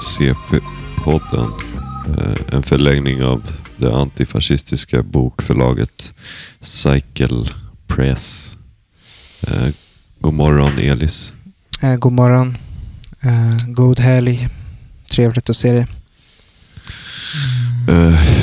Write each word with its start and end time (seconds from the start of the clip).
CP-podden. 0.00 1.52
Eh, 2.18 2.54
En 2.56 2.62
förlängning 2.62 3.22
av 3.24 3.42
det 3.76 3.94
antifascistiska 3.96 5.02
bokförlaget 5.02 6.12
Cycle 6.60 7.48
Press. 7.86 8.56
Eh, 9.48 9.68
God 10.20 10.34
morgon 10.34 10.78
Elis. 10.78 11.32
Eh, 11.80 11.96
god 11.96 12.12
morgon. 12.12 12.56
God 13.66 14.00
helg. 14.00 14.48
Trevligt 15.10 15.50
att 15.50 15.56
se 15.56 15.72
dig. 15.72 15.86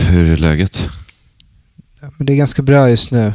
Hur 0.09 0.31
är 0.31 0.37
läget? 0.37 0.89
Det 2.19 2.33
är 2.33 2.37
ganska 2.37 2.61
bra 2.61 2.89
just 2.89 3.11
nu. 3.11 3.33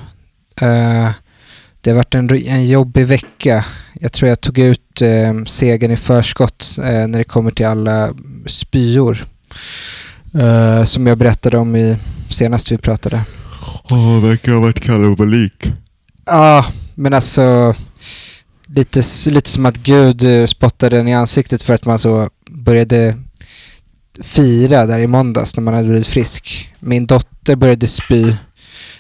Det 1.83 1.91
har 1.91 1.97
varit 1.97 2.15
en, 2.15 2.31
en 2.47 2.67
jobbig 2.67 3.07
vecka. 3.07 3.65
Jag 4.01 4.13
tror 4.13 4.29
jag 4.29 4.41
tog 4.41 4.59
ut 4.59 5.03
eh, 5.03 5.45
segern 5.47 5.91
i 5.91 5.97
förskott 5.97 6.79
eh, 6.79 6.85
när 6.85 7.19
det 7.19 7.25
kommer 7.25 7.51
till 7.51 7.67
alla 7.67 8.15
spyor. 8.47 9.25
Eh, 10.35 10.85
som 10.85 11.07
jag 11.07 11.19
berättade 11.19 11.59
om 11.59 11.77
i 11.77 11.97
senast 12.29 12.73
vi 12.73 12.79
pratade. 12.79 13.25
Ja, 13.89 13.97
det 13.97 14.29
verkar 14.29 14.53
ha 14.53 14.61
varit 14.61 14.81
kalabalik. 14.81 15.73
Ja, 16.27 16.67
men 16.95 17.15
alltså 17.15 17.75
lite, 18.67 19.03
lite 19.27 19.51
som 19.51 19.67
att 19.67 19.77
Gud 19.77 20.25
eh, 20.25 20.47
spottade 20.47 20.97
den 20.97 21.09
i 21.09 21.15
ansiktet 21.15 21.63
för 21.63 21.75
att 21.75 21.85
man 21.85 21.99
så 21.99 22.31
började 22.51 23.17
fira 24.21 24.87
där 24.87 24.99
i 24.99 25.07
måndags 25.07 25.57
när 25.57 25.63
man 25.63 25.75
hade 25.75 25.89
blivit 25.89 26.07
frisk. 26.07 26.75
Min 26.81 27.07
dotter 27.07 27.57
började 27.57 27.87
spy. 27.87 28.29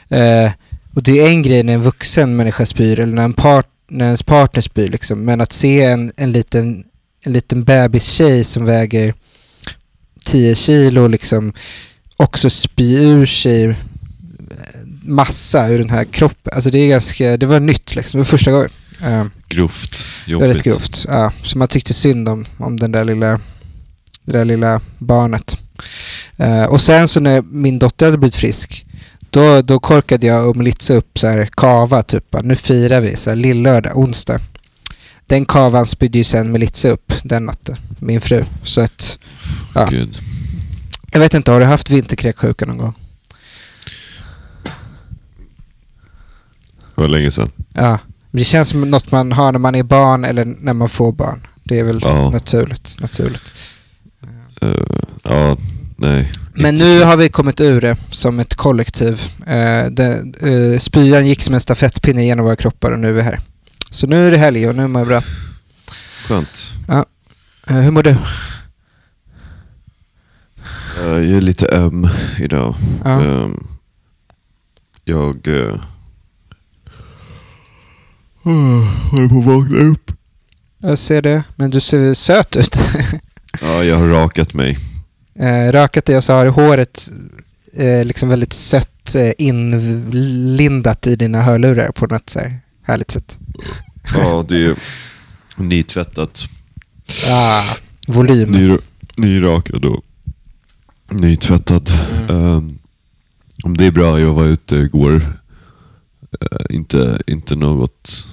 Eh, 0.08 0.50
och 0.94 1.02
det 1.02 1.20
är 1.20 1.28
en 1.28 1.42
grej 1.42 1.62
när 1.62 1.72
en 1.72 1.82
vuxen 1.82 2.36
människa 2.36 2.66
spyr 2.66 3.00
eller 3.00 3.14
när, 3.14 3.22
en 3.22 3.32
part, 3.32 3.66
när 3.88 4.04
ens 4.04 4.22
partner 4.22 4.62
spyr 4.62 4.88
liksom. 4.88 5.24
Men 5.24 5.40
att 5.40 5.52
se 5.52 5.82
en, 5.82 6.12
en 6.16 6.32
liten, 6.32 6.84
en 7.24 7.32
liten 7.32 7.64
bebistjej 7.64 8.44
som 8.44 8.64
väger 8.64 9.14
10 10.24 10.54
kilo 10.54 11.06
liksom 11.06 11.52
också 12.16 12.50
spy 12.50 12.94
ur 12.96 13.26
sig 13.26 13.74
massa 15.04 15.68
ur 15.68 15.78
den 15.78 15.90
här 15.90 16.04
kroppen. 16.04 16.52
Alltså 16.54 16.70
det 16.70 16.78
är 16.78 16.88
ganska, 16.88 17.36
det 17.36 17.46
var 17.46 17.60
nytt 17.60 17.94
liksom. 17.94 18.18
Det 18.18 18.20
var 18.20 18.24
första 18.24 18.50
gången. 18.50 18.70
Eh, 19.02 19.24
Grovt. 19.48 20.04
Jobbigt. 20.26 20.48
väldigt 20.48 20.62
grovt. 20.62 21.04
Ja, 21.08 21.32
så 21.42 21.58
man 21.58 21.68
tyckte 21.68 21.94
synd 21.94 22.28
om, 22.28 22.44
om 22.56 22.80
den 22.80 22.92
där 22.92 23.04
lilla, 23.04 23.40
det 24.24 24.32
där 24.32 24.44
lilla 24.44 24.80
barnet. 24.98 25.58
Eh, 26.36 26.64
och 26.64 26.80
sen 26.80 27.08
så 27.08 27.20
när 27.20 27.42
min 27.42 27.78
dotter 27.78 28.06
hade 28.06 28.18
blivit 28.18 28.34
frisk, 28.34 28.86
då, 29.32 29.60
då 29.62 29.78
korkade 29.80 30.26
jag 30.26 30.48
och 30.48 30.56
Melitza 30.56 30.94
upp 30.94 31.18
så 31.18 31.26
här 31.28 31.48
kava, 31.56 32.02
typ. 32.02 32.36
Nu 32.42 32.56
firar 32.56 33.00
vi, 33.00 33.16
så 33.16 33.30
här 33.30 33.36
lillördag, 33.36 33.98
onsdag. 33.98 34.40
Den 35.26 35.44
kavan 35.44 35.86
spydde 35.86 36.18
ju 36.18 36.24
sen 36.24 36.52
Melitza 36.52 36.88
upp 36.88 37.12
den 37.24 37.46
natten, 37.46 37.76
min 37.98 38.20
fru. 38.20 38.44
Så 38.62 38.80
att, 38.80 39.18
Ja. 39.74 39.84
Gud. 39.90 40.18
jag 41.12 41.20
vet 41.20 41.34
inte, 41.34 41.52
har 41.52 41.60
du 41.60 41.66
haft 41.66 41.90
vinterkräksjuka 41.90 42.66
någon 42.66 42.78
gång? 42.78 42.94
Det 46.94 47.00
var 47.00 47.08
länge 47.08 47.30
sedan. 47.30 47.50
Ja. 47.72 47.98
Det 48.30 48.44
känns 48.44 48.68
som 48.68 48.80
något 48.80 49.12
man 49.12 49.32
har 49.32 49.52
när 49.52 49.58
man 49.58 49.74
är 49.74 49.82
barn 49.82 50.24
eller 50.24 50.44
när 50.44 50.72
man 50.72 50.88
får 50.88 51.12
barn. 51.12 51.46
Det 51.64 51.78
är 51.78 51.84
väl 51.84 52.00
Ja. 52.02 52.30
naturligt. 52.30 52.96
naturligt. 53.00 53.42
Eh, 54.62 54.82
Ja, 55.24 55.56
nej. 55.96 56.32
Men 56.54 56.74
nu 56.74 57.02
har 57.02 57.16
vi 57.16 57.28
kommit 57.28 57.60
ur 57.60 57.80
det 57.80 57.96
som 58.10 58.40
ett 58.40 58.54
kollektiv. 58.54 59.20
Eh, 59.46 59.86
det, 59.86 60.24
eh, 60.40 60.78
spyan 60.78 61.26
gick 61.26 61.42
som 61.42 61.54
en 61.54 61.60
stafettpinne 61.60 62.24
genom 62.24 62.44
våra 62.44 62.56
kroppar 62.56 62.90
och 62.90 62.98
nu 62.98 63.08
är 63.08 63.12
vi 63.12 63.22
här. 63.22 63.40
Så 63.90 64.06
nu 64.06 64.26
är 64.26 64.30
det 64.30 64.36
helg 64.36 64.68
och 64.68 64.74
nu 64.76 64.88
mår 64.88 65.00
jag 65.00 65.08
bra. 65.08 65.22
Skönt. 66.28 66.72
Eh, 66.88 67.76
hur 67.76 67.90
mår 67.90 68.02
du? 68.02 68.10
Eh, 68.10 68.16
Jag 71.06 71.24
är 71.36 71.40
lite 71.40 71.66
öm 71.68 72.08
idag. 72.38 72.74
Ja. 73.04 73.22
Ehm, 73.22 73.66
jag 75.04 75.46
uh, 75.46 75.80
håller 79.10 79.28
på 79.28 79.38
att 79.38 79.44
vakna 79.44 79.78
upp. 79.78 80.12
Jag 80.78 80.98
ser 80.98 81.22
det, 81.22 81.42
men 81.56 81.70
du 81.70 81.80
ser 81.80 82.14
söt 82.14 82.56
ut. 82.56 82.76
Ja, 83.60 83.84
jag 83.84 83.96
har 83.96 84.06
rakat 84.08 84.54
mig. 84.54 84.78
Eh, 85.34 85.72
rakat 85.72 86.04
dig 86.04 86.16
och 86.16 86.24
så 86.24 86.32
har 86.32 86.46
håret 86.46 87.10
eh, 87.72 88.04
liksom 88.04 88.28
väldigt 88.28 88.52
sött 88.52 89.14
eh, 89.14 89.30
inlindat 89.38 91.06
i 91.06 91.16
dina 91.16 91.42
hörlurar 91.42 91.92
på 91.92 92.06
något 92.06 92.30
så 92.30 92.38
här 92.38 92.60
härligt 92.82 93.10
sätt. 93.10 93.38
Ja, 94.16 94.46
det 94.48 94.66
är 94.66 94.76
nytvättat. 95.56 96.44
Ah, 97.28 97.62
volym. 98.06 98.50
Ny, 98.50 98.78
nyrakad 99.16 99.84
och 99.84 100.04
nytvättad. 101.10 101.90
Mm. 101.90 102.30
Ehm, 102.30 102.78
om 103.64 103.76
det 103.76 103.86
är 103.86 103.90
bra, 103.90 104.20
jag 104.20 104.34
var 104.34 104.44
ute 104.44 104.76
igår. 104.76 105.38
Eh, 106.40 106.76
inte, 106.76 107.22
inte 107.26 107.56
något... 107.56 108.26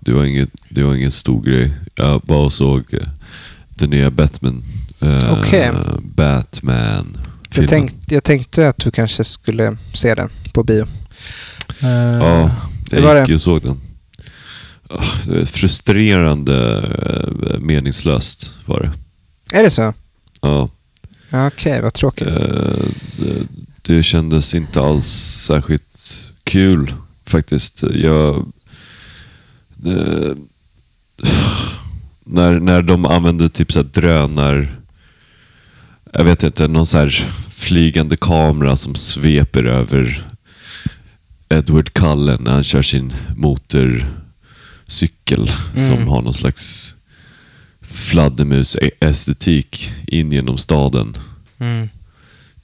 Det 0.00 0.12
var, 0.12 0.24
inget, 0.24 0.50
det 0.68 0.82
var 0.82 0.94
ingen 0.94 1.12
stor 1.12 1.42
grej. 1.42 1.72
Jag 1.94 2.20
bara 2.20 2.50
såg 2.50 2.94
uh, 2.94 3.08
den 3.68 3.90
nya 3.90 4.10
Batman. 4.10 4.64
Uh, 5.02 5.32
Okej. 5.40 5.72
Batman. 6.02 7.18
Jag, 7.54 7.68
tänkte, 7.68 8.14
jag 8.14 8.24
tänkte 8.24 8.68
att 8.68 8.76
du 8.78 8.90
kanske 8.90 9.24
skulle 9.24 9.76
se 9.94 10.14
den 10.14 10.28
på 10.52 10.62
bio. 10.64 10.86
Eh, 11.82 11.88
Ja, 11.90 12.50
jag 12.90 13.02
var 13.02 13.18
gick 13.18 13.28
det? 13.28 13.34
och 13.34 13.40
såg 13.40 13.62
den. 13.62 13.80
Ah, 14.88 15.04
Frustrerande 15.46 16.78
eh, 17.08 17.58
meningslöst 17.60 18.52
var 18.66 18.80
det. 18.80 18.92
Är 19.58 19.62
det 19.62 19.70
så? 19.70 19.94
Ja. 20.40 20.68
Okej, 21.32 21.80
vad 21.82 21.94
tråkigt. 21.94 22.26
Eh, 22.26 22.36
det, 23.16 23.46
det 23.82 24.02
kändes 24.02 24.54
inte 24.54 24.80
alls 24.80 25.06
särskilt 25.46 25.98
kul 26.44 26.94
faktiskt. 27.26 27.82
Jag... 27.94 28.52
Det, 29.76 30.36
när, 32.24 32.60
när 32.60 32.82
de 32.82 33.04
använde 33.06 33.48
typ 33.48 33.72
så 33.72 33.82
drönar... 33.82 34.81
Jag 36.12 36.24
vet 36.24 36.42
inte, 36.42 36.68
någon 36.68 36.86
så 36.86 36.98
här 36.98 37.32
flygande 37.50 38.16
kamera 38.16 38.76
som 38.76 38.94
sveper 38.94 39.64
över 39.64 40.26
Edward 41.48 41.92
Cullen 41.92 42.42
när 42.42 42.52
han 42.52 42.64
kör 42.64 42.82
sin 42.82 43.12
motorcykel 43.36 45.52
som 45.74 45.94
Mm. 45.94 46.08
har 46.08 46.22
någon 46.22 46.34
slags 46.34 46.94
fladdermus-estetik 47.80 49.90
in 50.06 50.32
genom 50.32 50.58
staden 50.58 51.16
Mm. 51.58 51.88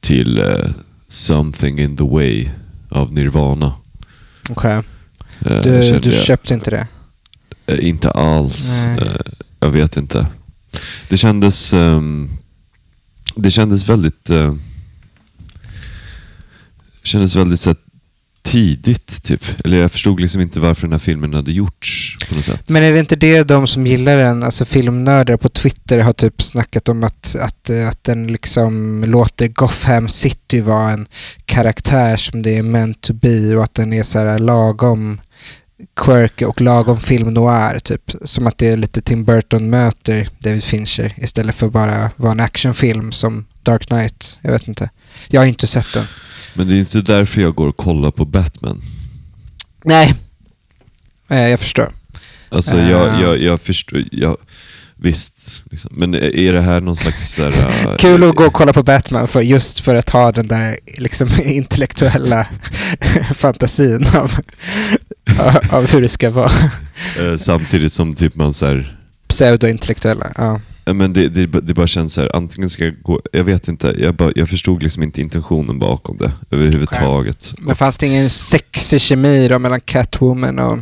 till 0.01 0.39
eh, 0.39 0.71
Something 1.09 1.79
in 1.81 1.97
the 1.97 2.05
way 2.05 2.49
av 2.89 3.13
Nirvana. 3.13 3.75
Okej. 4.51 4.83
Eh, 5.47 5.63
Du, 5.63 5.83
kände 5.83 5.99
du 5.99 6.11
jag. 6.17 6.25
köpte 6.25 6.55
inte 6.55 6.71
det? 6.71 6.87
Eh, 7.67 7.89
inte 7.89 8.11
alls. 8.11 8.67
Jag 9.61 9.71
vet 9.71 9.97
inte. 9.97 10.27
Det 11.09 11.17
kändes, 11.17 11.73
ehm, 11.73 12.31
det 13.35 13.51
kändes 13.51 13.89
väldigt, 13.89 14.31
Eh, 14.31 14.55
kändes 17.03 17.37
väldigt 17.37 17.61
så 17.61 17.71
här, 17.71 17.77
tidigt 18.43 19.23
typ. 19.23 19.45
Eller 19.65 19.81
jag 19.81 19.93
förstod 19.93 20.21
liksom 20.21 20.41
inte 20.41 20.61
varför 20.61 20.83
den 20.83 20.93
här 20.93 20.99
filmen 20.99 21.35
hade 21.35 21.53
gjorts 21.53 22.17
på 22.29 22.35
något 22.35 22.45
sätt. 22.45 22.69
Men 22.69 22.83
är 22.83 22.93
det 22.93 22.99
inte 22.99 23.17
det 23.17 23.43
de 23.43 23.67
som 23.67 23.87
gillar 23.87 24.17
den, 24.17 24.43
alltså 24.43 24.65
filmnördar 24.65 25.37
på 25.37 25.49
Twitter 25.49 25.99
har 25.99 26.13
typ 26.13 26.43
snackat 26.43 26.89
om 26.89 27.05
att, 27.05 27.37
att, 27.41 27.71
eh, 27.71 27.89
att 27.89 28.05
den 28.05 28.27
liksom 28.27 29.05
låter 29.07 29.49
Gotham 29.49 30.09
City 30.09 30.61
vara 30.61 30.91
en 30.91 31.07
karaktär 31.45 32.17
som 32.17 32.43
det 32.43 32.59
är 32.59 32.63
meant 32.63 33.01
to 33.01 33.13
be 33.13 33.57
och 33.57 33.65
att 33.65 33.75
den 33.75 33.93
är 33.93 34.03
så 34.03 34.19
här 34.19 34.39
lagom 34.39 35.21
quirky 35.97 36.45
och 36.45 36.61
lagom 36.61 36.99
film 36.99 37.35
noir 37.35 37.79
typ. 37.79 38.13
Som 38.25 38.47
att 38.47 38.59
det 38.59 38.69
är 38.69 38.77
lite 38.77 39.01
Tim 39.03 39.25
Burton 39.25 39.71
möter 39.71 40.29
David 40.39 40.65
Fincher 40.65 41.15
istället 41.17 41.55
för 41.55 41.69
bara 41.69 42.11
vara 42.17 42.33
en 42.33 42.41
actionfilm 42.41 43.13
som 43.13 43.47
Dark 43.63 43.87
Knight. 43.87 44.39
Jag 44.43 44.53
vet 44.53 44.69
inte. 44.69 44.91
Jag 45.29 45.41
har 45.41 45.47
inte 45.47 45.67
sett 45.67 45.93
den. 45.95 46.05
Men 46.55 46.69
det 46.69 46.75
är 46.75 46.79
inte 46.79 47.01
därför 47.01 47.41
jag 47.41 47.55
går 47.55 47.69
och 47.69 47.77
kollar 47.77 48.11
på 48.11 48.25
Batman. 48.25 48.83
Nej. 49.85 50.15
Eh, 51.29 51.39
Jag 51.49 51.61
förstår. 51.61 51.93
Alltså 52.49 52.77
Eh. 52.77 52.91
jag, 52.91 53.21
jag, 53.23 53.39
jag 53.43 53.61
förstår, 53.61 54.05
jag, 54.13 54.37
visst. 54.97 55.63
Liksom. 55.71 55.91
Men 55.97 56.15
är 56.15 56.53
det 56.53 56.61
här 56.63 56.81
någon 56.81 56.97
slags... 56.97 57.39
Här, 57.39 57.87
eh, 57.89 57.97
Kul 57.99 58.25
att 58.25 58.35
gå 58.37 58.47
och 58.47 58.53
kolla 58.53 58.73
på 58.73 58.83
Batman 58.83 59.29
för 59.29 59.41
just 59.43 59.81
för 59.81 59.95
att 59.97 60.11
ha 60.11 60.33
den 60.33 60.49
där 60.49 60.79
liksom 60.99 61.29
intellektuella 61.45 62.47
fantasin 63.35 64.07
av, 64.15 64.33
av 65.71 65.87
hur 65.93 66.01
det 66.01 66.09
ska 66.09 66.31
vara. 66.31 66.51
eh, 67.19 67.37
Samtidigt 67.39 67.93
som 67.93 68.15
typ 68.15 68.35
man 68.35 68.55
så 68.55 68.67
här, 68.67 68.97
Pseudointellektuella, 69.29 70.33
ja. 70.37 70.61
Ja, 70.85 70.93
Men 70.93 71.13
det, 71.13 71.29
det, 71.29 71.47
det 71.47 71.75
bara 71.75 71.87
känns 71.87 72.13
så 72.13 72.21
här, 72.21 72.37
antingen 72.37 72.71
ska 72.71 72.85
jag 72.85 73.03
gå, 73.03 73.21
jag 73.33 73.45
vet 73.45 73.69
inte, 73.69 73.95
jag, 73.99 74.15
bara, 74.15 74.33
jag 74.37 74.49
förstod 74.49 74.83
liksom 74.83 75.03
inte 75.03 75.21
intentionen 75.21 75.79
bakom 75.79 76.17
det 76.17 76.33
överhuvudtaget. 76.51 77.55
Men 77.59 77.77
fanns 77.77 77.99
det 77.99 78.07
ingen 78.07 78.31
sexig 78.31 79.01
kemi 79.01 79.49
då 79.49 79.59
mellan 79.59 79.81
Catwoman 79.81 80.59
och 80.59 80.79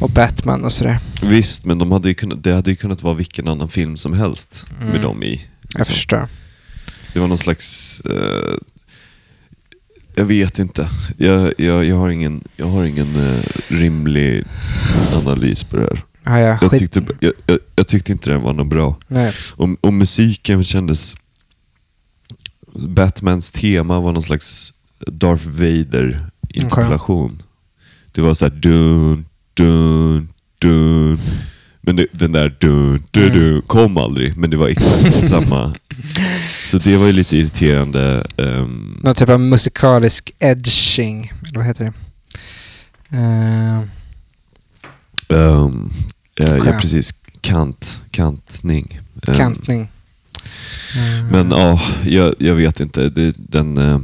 Och 0.00 0.10
Batman 0.10 0.64
och 0.64 0.72
sådär. 0.72 0.98
Visst, 1.22 1.64
men 1.64 1.78
de 1.78 1.92
hade 1.92 2.08
ju 2.08 2.14
kunnat, 2.14 2.44
det 2.44 2.52
hade 2.52 2.70
ju 2.70 2.76
kunnat 2.76 3.02
vara 3.02 3.14
vilken 3.14 3.48
annan 3.48 3.68
film 3.68 3.96
som 3.96 4.12
helst 4.12 4.66
Mm. 4.80 4.92
med 4.92 5.00
dem 5.02 5.22
i. 5.22 5.26
Jag 5.72 5.78
liksom. 5.78 5.94
förstår. 5.94 6.28
Det 7.12 7.20
var 7.20 7.26
någon 7.28 7.38
slags... 7.38 8.00
eh, 8.00 8.54
jag 10.20 10.26
vet 10.26 10.58
inte. 10.58 10.88
Jag, 11.16 11.52
jag, 11.58 11.84
jag 11.84 11.96
har 11.96 12.08
ingen, 12.08 12.44
jag 12.56 12.66
har 12.66 12.84
ingen 12.84 13.16
eh, 13.16 13.40
rimlig 13.68 14.44
analys 15.14 15.64
på 15.64 15.76
det 15.76 15.82
här. 15.82 16.02
Ja, 16.24 16.38
ja, 16.38 16.58
Jag 16.60 16.70
skit. 16.70 16.80
tyckte, 16.92 17.02
jag, 17.20 17.32
jag, 17.46 17.58
jag 17.76 17.86
tyckte 17.86 18.12
inte 18.12 18.30
den 18.30 18.42
var 18.42 18.52
något 18.52 18.66
bra. 18.66 18.96
Nej. 19.08 19.32
Och, 19.56 19.68
och 19.80 19.92
musiken 19.92 20.64
kändes... 20.64 21.14
Batmans 22.88 23.52
tema 23.52 24.00
var 24.00 24.12
någon 24.12 24.22
slags 24.22 24.74
Darth 25.06 25.46
Vader-interpellation. 25.48 27.42
Det 28.12 28.20
var 28.20 28.34
så 28.34 28.44
här 28.44 28.52
dun, 28.52 29.24
dun, 29.54 30.28
dun. 30.58 31.18
Men 31.90 31.96
det, 31.96 32.06
den 32.12 32.32
där 32.32 32.56
dun, 32.60 33.02
dun, 33.10 33.32
dun 33.32 33.62
kom 33.66 33.96
aldrig, 33.96 34.36
men 34.36 34.50
det 34.50 34.56
var 34.56 34.68
exakt 34.68 35.28
samma. 35.28 35.74
Så 36.66 36.78
det 36.78 36.96
var 36.96 37.06
ju 37.06 37.12
lite 37.12 37.36
irriterande. 37.36 38.26
ehm, 38.36 39.00
Någon 39.04 39.14
typ 39.14 39.28
av 39.28 39.40
musikalisk 39.40 40.32
edging, 40.38 41.32
eller 41.48 41.56
vad 41.58 41.66
heter 41.66 41.84
det? 41.84 41.92
Eh, 43.16 43.78
ehm, 45.38 45.90
eh, 46.40 46.46
ja, 46.48 46.60
Skönt. 46.60 46.80
precis. 46.80 47.14
Kant, 47.40 48.00
kantning. 48.10 49.00
Ehm, 49.28 49.34
kantning. 49.34 49.88
Eh, 50.96 51.24
Men 51.32 51.50
ja, 51.50 51.80
jag, 52.04 52.34
jag 52.38 52.54
vet 52.54 52.80
inte. 52.80 53.08
Det, 53.08 53.34
den... 53.38 53.78
eh, 53.78 54.00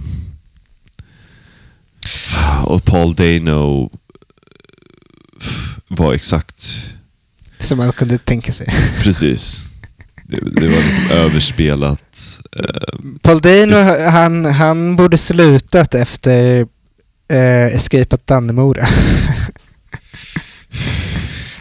och 2.64 2.84
Paul 2.84 3.14
Dano 3.14 3.90
var 5.88 6.12
exakt 6.14 6.88
Som 7.58 7.78
man 7.78 7.92
kunde 7.92 8.18
tänka 8.18 8.52
sig. 8.52 8.66
precis. 9.02 9.68
Det, 10.28 10.36
det 10.60 10.66
var 10.68 10.76
liksom 10.76 11.16
överspelat. 11.16 12.40
eh, 12.56 12.98
Paul 13.22 13.40
Dano, 13.40 13.76
han, 14.10 14.44
han 14.44 14.96
borde 14.96 15.18
slutat 15.18 15.94
efter 15.94 16.66
eh, 17.32 17.66
Escape 17.74 18.14
at 18.14 18.26
Dannemora. 18.26 18.86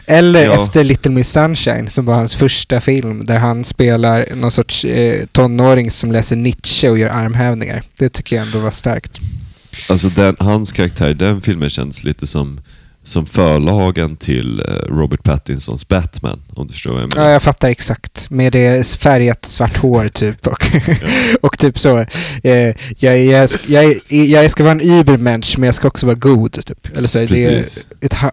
Eller 0.07 0.44
Ja. 0.45 0.63
efter 0.63 0.83
Little 0.83 1.12
Miss 1.12 1.31
Sunshine 1.31 1.89
som 1.89 2.06
var 2.06 2.13
hans 2.15 2.36
första 2.36 2.81
film 2.81 3.25
där 3.25 3.38
han 3.38 3.63
spelar 3.63 4.25
någon 4.36 4.51
sorts 4.51 4.86
eh, 4.86 5.25
tonåring 5.25 5.91
som 5.91 6.12
läser 6.12 6.36
Nietzsche 6.36 6.89
och 6.89 6.98
gör 6.98 7.09
armhävningar. 7.09 7.83
Det 7.98 8.09
tycker 8.09 8.36
jag 8.36 8.45
ändå 8.45 8.59
var 8.59 8.71
starkt. 8.71 9.19
Alltså 9.89 10.09
den, 10.09 10.36
hans 10.39 10.71
karaktär 10.71 11.09
i 11.09 11.13
den 11.13 11.41
filmen 11.41 11.69
känns 11.69 12.03
lite 12.03 12.27
som, 12.27 12.59
som 13.05 13.25
förlagen 13.25 14.15
till 14.17 14.59
eh, 14.59 14.65
Robert 14.73 15.23
Pattinsons 15.23 15.87
Batman. 15.87 16.41
Om 16.53 16.67
du 16.67 16.73
förstår 16.73 16.91
vad 16.91 17.01
jag 17.01 17.09
menar. 17.09 17.25
Ja, 17.27 17.31
jag 17.33 17.41
fattar 17.43 17.69
exakt. 17.69 18.29
Med 18.29 18.51
det 18.53 18.87
färgat 18.87 19.45
svart 19.45 19.77
hår 19.77 20.07
typ 20.07 20.47
och, 20.47 20.65
och 21.41 21.57
typ 21.59 21.79
så. 21.79 21.97
Eh, 22.43 22.75
jag, 22.97 23.25
jag, 23.25 23.49
jag, 23.67 23.95
jag 24.09 24.51
ska 24.51 24.63
vara 24.63 24.71
en 24.71 24.81
übermensch 24.81 25.55
men 25.57 25.65
jag 25.65 25.75
ska 25.75 25.87
också 25.87 26.05
vara 26.05 26.15
god 26.15 26.51
typ. 26.67 26.97
Eller 26.97 27.07
så, 27.07 27.19
det 27.19 27.25
är 27.45 27.57
Precis. 27.61 27.87
ett 28.01 28.13
ha- 28.13 28.31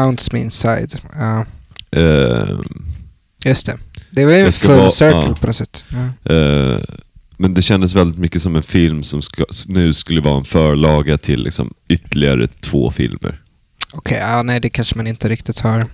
hounds 0.00 0.32
me 0.32 0.38
inside. 0.40 0.94
Ja, 1.18 1.44
Ehm, 1.96 2.64
just 3.44 3.66
det. 3.66 3.78
Det 4.10 4.24
var 4.24 4.32
ju 4.32 4.38
en 4.40 4.52
full 4.52 4.76
vara- 4.76 4.88
circle 4.88 5.16
ja. 5.28 5.36
på 5.40 5.46
något 5.46 5.56
sätt. 5.56 5.84
Ja. 6.24 6.34
Eh, 6.34 6.78
men 7.36 7.54
det 7.54 7.62
kändes 7.62 7.94
väldigt 7.94 8.18
mycket 8.18 8.42
som 8.42 8.56
en 8.56 8.62
film 8.62 9.02
som 9.02 9.22
ska, 9.22 9.44
nu 9.66 9.92
skulle 9.94 10.20
vara 10.20 10.36
en 10.38 10.44
förlaga 10.44 11.18
till 11.18 11.42
liksom 11.42 11.74
ytterligare 11.88 12.48
två 12.60 12.90
filmer. 12.90 13.40
Okej, 13.92 14.18
ja, 14.18 14.42
nej 14.42 14.60
det 14.60 14.68
kanske 14.70 14.96
man 14.96 15.06
inte 15.06 15.28
riktigt 15.28 15.60
har 15.60 15.86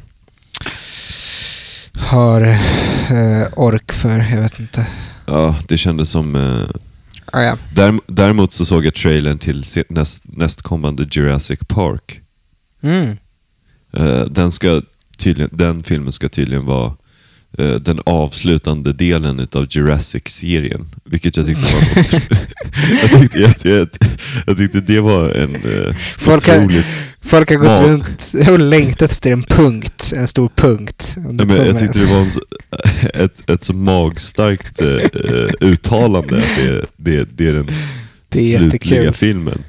har 1.98 2.40
eh, 3.10 3.46
ork 3.56 3.92
för. 3.92 4.18
Jag 4.18 4.40
vet 4.42 4.58
inte. 4.60 4.86
Ja, 5.26 5.58
det 5.68 5.78
kändes 5.78 6.10
som... 6.10 6.34
eh, 6.36 6.68
Ah, 7.32 7.42
ja. 7.42 7.56
därem- 7.74 8.00
däremot 8.06 8.52
så 8.52 8.66
såg 8.66 8.86
jag 8.86 8.94
trailern 8.94 9.38
till 9.38 9.64
näst, 9.88 10.22
nästkommande 10.24 11.06
Jurassic 11.10 11.58
Park. 11.68 12.20
Mm. 12.82 13.16
Eh, 13.92 14.20
den, 14.24 14.50
ska 14.52 14.82
tydligen, 15.18 15.50
den 15.52 15.82
filmen 15.82 16.12
ska 16.12 16.28
tydligen 16.28 16.64
vara 16.64 16.94
den 17.80 18.00
avslutande 18.06 18.92
delen 18.92 19.40
utav 19.40 19.66
Jurassic-serien. 19.70 20.88
Vilket 21.04 21.36
jag 21.36 21.46
tyckte 21.46 21.74
var 21.74 21.82
jag, 23.02 23.20
tyckte, 23.20 23.38
jag, 23.40 23.54
jag, 23.62 23.88
jag 24.46 24.56
tyckte 24.56 24.80
det 24.80 25.00
var 25.00 25.30
en 25.30 25.54
eh, 25.54 25.94
Folk 26.18 26.46
har- 26.48 26.56
otroligt... 26.58 26.86
Folk 27.20 27.50
har 27.50 27.56
gått 27.56 27.68
Mat. 27.68 27.82
runt 27.82 28.34
och 28.50 28.58
längtat 28.58 29.12
efter 29.12 29.30
en 29.30 29.42
punkt. 29.42 30.12
En 30.16 30.28
stor 30.28 30.50
punkt. 30.56 31.14
Nej, 31.16 31.46
men 31.46 31.56
jag 31.66 31.78
tyckte 31.78 31.98
det 31.98 32.06
var 32.06 32.20
en 32.20 32.28
ett, 33.24 33.50
ett 33.50 33.64
så 33.64 33.72
magstarkt 33.72 34.80
eh, 34.80 34.88
eh, 34.88 35.48
uttalande. 35.60 36.36
att 36.36 36.56
Det, 36.56 36.84
det, 36.96 37.28
det 37.36 37.46
är 37.48 37.54
den 37.54 37.66
Det 38.28 38.54
är 38.54 38.58
slutliga 38.58 38.94
jättekul. 38.94 39.12
filmen. 39.14 39.62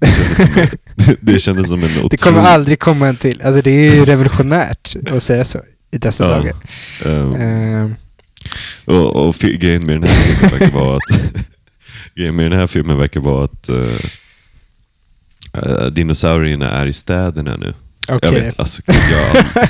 Det 0.00 0.08
kändes 0.08 0.36
som, 0.36 0.62
en- 1.08 1.16
det 1.20 1.38
kändes 1.40 1.68
som 1.68 1.78
en 1.78 1.84
otrolig... 1.84 2.10
Det 2.10 2.16
kommer 2.16 2.40
aldrig 2.40 2.78
komma 2.78 3.08
en 3.08 3.16
till. 3.16 3.42
Alltså 3.44 3.62
det 3.62 3.70
är 3.70 3.94
ju 3.94 4.04
revolutionärt 4.04 4.96
att 5.10 5.22
säga 5.22 5.44
så 5.44 5.60
i 5.94 5.98
dessa 5.98 6.24
Ja. 6.24 6.30
dagar. 6.30 6.56
Ehm, 7.06 7.34
Ehm, 7.34 7.94
Och, 8.84 9.16
och 9.28 9.34
grejen 9.34 9.82
med 9.86 9.94
den 10.00 10.02
här 10.04 10.14
filmen 10.16 10.50
verkar 10.58 10.72
vara 10.80 10.96
att 10.96 11.20
grejen 12.14 12.36
med 12.36 12.50
den 12.50 12.60
här 12.60 12.66
filmen 12.66 12.96
verkar 12.98 13.20
vara 13.20 13.44
att 13.44 13.68
uh, 13.70 13.86
dinosaurierna 15.92 16.70
är 16.70 16.86
i 16.86 16.92
städerna 16.92 17.56
nu. 17.56 17.74
Okej, 18.08 18.18
Jag 18.34 18.40
vet, 18.40 18.60
alltså, 18.60 18.82
jag, 18.86 19.68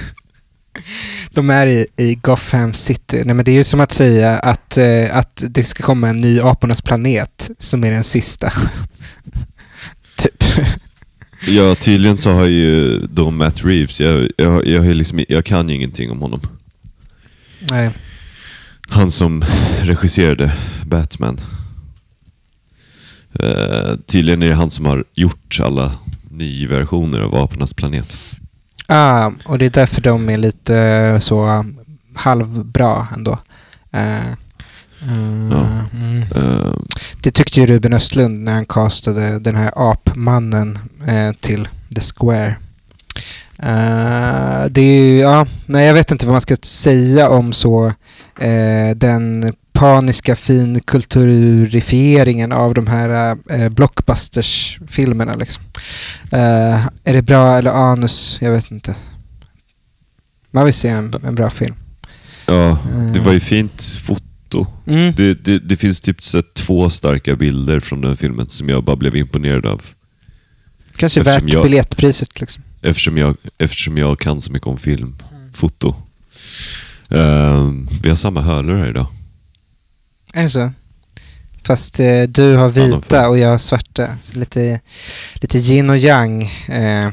de 1.30 1.50
är 1.50 1.66
i, 1.66 1.86
i 1.96 2.14
Gotham 2.14 2.74
City. 2.74 3.22
Nej 3.24 3.34
men 3.34 3.44
det 3.44 3.50
är 3.50 3.54
ju 3.54 3.64
som 3.64 3.80
att 3.80 3.92
säga 3.92 4.38
att, 4.38 4.76
eh, 4.76 5.16
att 5.16 5.42
det 5.48 5.64
ska 5.64 5.82
komma 5.82 6.08
en 6.08 6.16
ny 6.16 6.40
Apornas 6.40 6.82
planet 6.82 7.50
som 7.58 7.84
är 7.84 7.90
den 7.90 8.04
sista. 8.04 8.50
typ. 10.16 10.44
Ja, 11.46 11.74
tydligen 11.74 12.18
så 12.18 12.32
har 12.32 12.46
ju 12.46 12.98
då 13.06 13.30
Matt 13.30 13.64
Reeves, 13.64 14.00
jag, 14.00 14.28
jag, 14.36 14.66
jag, 14.66 14.82
har 14.82 14.94
liksom, 14.94 15.24
jag 15.28 15.44
kan 15.44 15.68
ju 15.68 15.74
ingenting 15.74 16.10
om 16.10 16.20
honom. 16.20 16.40
Nej. 17.70 17.90
Han 18.88 19.10
som 19.10 19.44
regisserade 19.82 20.52
Batman. 20.86 21.40
Eh, 23.40 23.96
tydligen 24.06 24.42
är 24.42 24.48
det 24.48 24.54
han 24.54 24.70
som 24.70 24.86
har 24.86 25.04
gjort 25.14 25.60
alla 25.60 25.92
nyversioner 26.30 27.20
av 27.20 27.34
Apornas 27.34 27.74
planet. 27.74 28.16
Ah, 28.86 29.32
och 29.44 29.58
det 29.58 29.66
är 29.66 29.70
därför 29.70 30.00
de 30.00 30.28
är 30.30 30.36
lite 30.36 30.78
eh, 30.78 31.18
så 31.18 31.64
halvbra 32.14 33.06
ändå. 33.14 33.38
Eh, 33.92 34.16
eh, 34.16 34.36
Ja. 35.50 35.66
mm. 35.92 36.22
Eh, 36.22 36.72
Det 37.22 37.30
tyckte 37.30 37.60
ju 37.60 37.66
Ruben 37.66 37.92
Östlund 37.92 38.40
när 38.40 38.52
han 38.52 38.66
castade 38.66 39.38
den 39.38 39.56
här 39.56 39.72
apmannen 39.76 40.78
eh, 41.06 41.32
till 41.40 41.68
The 41.94 42.00
Square. 42.00 42.56
Eh, 43.58 44.64
det 44.70 44.80
är 44.80 45.04
ju, 45.04 45.18
ja, 45.18 45.46
nej 45.66 45.86
jag 45.86 45.94
vet 45.94 46.10
inte 46.10 46.26
vad 46.26 46.32
man 46.34 46.40
ska 46.40 46.56
säga 46.62 47.28
om 47.28 47.52
så 47.52 47.86
eh, 48.40 48.90
den 48.96 49.54
paniska 49.72 50.36
finkulturifieringen 50.36 52.52
av 52.52 52.74
de 52.74 52.86
här 52.86 53.36
eh, 53.50 53.68
blockbusters-filmerna 53.68 55.34
liksom. 55.36 55.64
Eh, 56.30 56.86
är 57.04 57.12
det 57.12 57.22
bra 57.22 57.58
eller 57.58 57.70
anus? 57.70 58.38
Jag 58.40 58.50
vet 58.52 58.70
inte. 58.70 58.94
Man 60.50 60.64
vill 60.64 60.74
se 60.74 60.88
en, 60.88 61.14
en 61.26 61.34
bra 61.34 61.50
film. 61.50 61.74
ja, 62.46 62.78
det 63.14 63.20
var 63.20 63.32
ju 63.32 63.40
fint 63.40 63.82
foto. 63.82 64.22
Mm. 64.86 65.14
Det, 65.16 65.34
det, 65.34 65.58
det 65.58 65.76
finns 65.76 66.00
typ 66.00 66.22
så 66.22 66.42
två 66.54 66.90
starka 66.90 67.36
bilder 67.36 67.80
från 67.80 68.00
den 68.00 68.16
filmen 68.16 68.48
som 68.48 68.68
jag 68.68 68.84
bara 68.84 68.96
blev 68.96 69.16
imponerad 69.16 69.66
av. 69.66 69.82
Kanske 70.96 71.20
eftersom 71.20 71.44
värt 71.46 71.54
jag- 71.54 71.64
biljettpriset 71.64 72.40
liksom. 72.40 72.62
Eftersom 72.82 73.18
jag, 73.18 73.36
eftersom 73.58 73.98
jag 73.98 74.20
kan 74.20 74.40
så 74.40 74.52
mycket 74.52 74.66
om 74.68 74.78
film. 74.78 75.16
Foto. 75.54 75.94
Ehm, 77.10 77.88
vi 78.02 78.08
har 78.08 78.16
samma 78.16 78.40
hörlurar 78.40 78.88
idag. 78.90 79.06
Är 80.34 80.42
det 80.42 80.48
så? 80.48 80.72
Fast 81.66 82.00
eh, 82.00 82.22
du 82.22 82.56
har 82.56 82.68
vita 82.70 83.28
och 83.28 83.38
jag 83.38 83.48
har 83.48 83.58
svarta. 83.58 84.08
Så 84.22 84.38
lite, 84.38 84.80
lite 85.34 85.58
yin 85.58 85.90
och 85.90 85.98
yang 85.98 86.42
eh, 86.68 87.08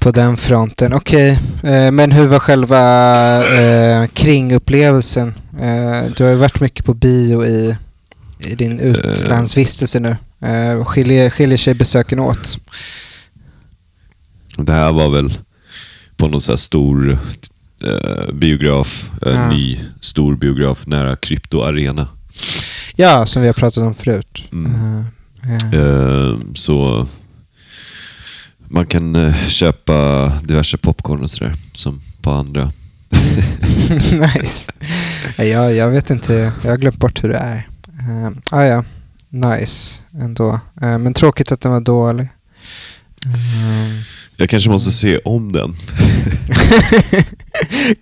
på 0.00 0.10
den 0.10 0.36
fronten. 0.36 0.92
Okej, 0.92 1.38
eh, 1.62 1.90
men 1.90 2.12
hur 2.12 2.26
var 2.26 2.38
själva 2.38 2.80
eh, 3.60 4.06
kringupplevelsen? 4.06 5.34
Eh, 5.60 6.04
du 6.16 6.24
har 6.24 6.30
ju 6.30 6.36
varit 6.36 6.60
mycket 6.60 6.84
på 6.84 6.94
bio 6.94 7.46
i, 7.46 7.76
i 8.38 8.54
din 8.54 8.80
utlandsvistelse 8.80 10.00
nu. 10.00 10.16
Eh, 10.40 10.84
skiljer, 10.84 11.30
skiljer 11.30 11.58
sig 11.58 11.74
besöken 11.74 12.20
åt? 12.20 12.58
Det 14.56 14.72
här 14.72 14.92
var 14.92 15.10
väl 15.10 15.38
på 16.16 16.28
någon 16.28 16.40
så 16.40 16.56
stor 16.56 17.18
eh, 17.84 18.32
biograf. 18.34 19.10
Ja. 19.22 19.50
ny 19.50 19.80
stor 20.00 20.36
biograf 20.36 20.86
nära 20.86 21.16
Krypto 21.16 21.62
Arena. 21.62 22.08
Ja, 22.96 23.26
som 23.26 23.42
vi 23.42 23.48
har 23.48 23.54
pratat 23.54 23.82
om 23.82 23.94
förut. 23.94 24.48
Mm. 24.52 24.74
Eh, 24.74 25.00
eh, 25.00 25.10
Ehm, 25.72 26.54
så 26.54 27.06
Man 28.72 28.86
kan 28.86 29.16
eh, 29.16 29.46
köpa 29.48 30.28
diverse 30.44 30.78
popcorn 30.78 31.22
och 31.22 31.30
sådär, 31.30 31.54
som 31.72 32.00
på 32.22 32.30
andra. 32.30 32.72
nice. 34.12 34.72
Jag, 35.36 35.74
jag 35.74 35.90
vet 35.90 36.10
inte, 36.10 36.52
jag 36.62 36.70
har 36.70 36.76
glömt 36.76 36.96
bort 36.96 37.24
hur 37.24 37.28
det 37.28 37.36
är. 37.36 37.68
Uh, 38.08 38.30
ah, 38.50 38.64
ja, 38.64 38.84
nice 39.28 40.02
ändå. 40.20 40.60
Uh, 40.82 40.98
men 40.98 41.14
tråkigt 41.14 41.52
att 41.52 41.60
den 41.60 41.72
var 41.72 41.80
dålig. 41.80 42.28
Uh, 43.26 44.00
Jag 44.36 44.50
kanske 44.50 44.70
måste 44.70 44.92
se 44.92 45.18
om 45.18 45.52
den. 45.52 45.76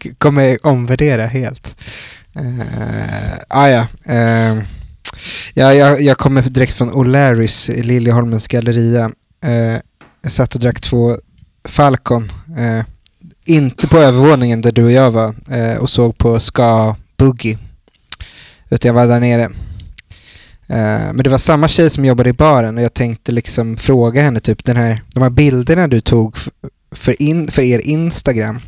kommer 0.19 0.67
omvärdera 0.67 1.27
helt. 1.27 1.83
Uh, 2.37 2.63
ah, 3.49 3.69
ja. 3.69 3.87
Uh, 4.09 4.63
ja 5.55 5.75
jag, 5.75 6.03
jag 6.03 6.19
kommer 6.19 6.43
direkt 6.43 6.73
från 6.73 6.93
O'Larrys 6.93 7.71
i 7.71 7.83
Liljeholmens 7.83 8.49
galleria. 8.49 9.05
Uh, 9.45 9.79
jag 10.29 10.33
satt 10.33 10.55
och 10.55 10.61
drack 10.61 10.81
två 10.81 11.19
Falcon. 11.65 12.33
Uh, 12.59 12.85
inte 13.45 13.89
på 13.89 13.99
övervåningen 13.99 14.61
där 14.61 14.73
du 14.73 14.85
och 14.85 14.93
jag 14.93 15.11
var 15.11 15.29
uh, 15.29 15.77
och 15.77 15.91
såg 15.91 16.19
på 16.19 16.41
Ska 16.41 16.97
Boogie. 17.17 17.59
Utan 18.71 18.89
jag 18.89 18.95
var 18.95 19.07
där 19.07 19.21
nere. 19.21 19.45
Uh, 19.45 21.13
men 21.13 21.17
det 21.17 21.31
var 21.31 21.39
samma 21.39 21.69
tjej 21.69 21.91
som 21.91 22.05
jobbade 22.05 22.31
i 22.31 22.33
baren 22.33 22.79
och 22.79 22.85
jag 22.85 22.95
tänkte 22.95 23.33
liksom 23.33 23.77
fråga 23.77 24.23
henne 24.23 24.41
typ 24.41 24.65
den 24.65 24.77
här, 24.77 25.03
de 25.15 25.23
här 25.23 25.31
bilderna 25.31 25.89
du 25.89 26.01
tog 26.01 26.37
för, 26.95 27.23
in, 27.23 27.49
för 27.49 27.63
er 27.63 27.79
Instagram 27.79 28.61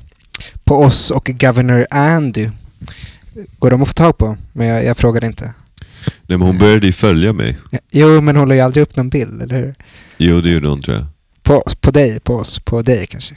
på 0.65 0.75
oss 0.75 1.11
och 1.11 1.31
Governor 1.41 1.87
Andy. 1.91 2.51
Går 3.59 3.71
de 3.71 3.83
att 3.83 3.89
få 3.89 3.95
tag 3.95 4.19
på? 4.19 4.37
Men 4.53 4.67
jag, 4.67 4.85
jag 4.85 4.97
frågade 4.97 5.27
inte. 5.27 5.45
Nej 6.27 6.39
men 6.39 6.43
hon 6.43 6.59
började 6.59 6.87
ju 6.87 6.93
följa 6.93 7.33
mig. 7.33 7.59
Jo, 7.91 8.21
men 8.21 8.37
hon 8.37 8.49
la 8.49 8.55
ju 8.55 8.61
aldrig 8.61 8.83
upp 8.83 8.97
någon 8.97 9.09
bild, 9.09 9.43
eller 9.43 9.59
hur? 9.59 9.75
Jo 10.19 10.41
det 10.41 10.51
gjorde 10.51 10.69
hon 10.69 10.83
tror 10.83 10.97
jag. 10.97 11.07
På, 11.43 11.63
på 11.81 11.91
dig, 11.91 12.21
på 12.21 12.35
oss, 12.37 12.59
på 12.59 12.83
dig 12.83 13.07
kanske? 13.07 13.35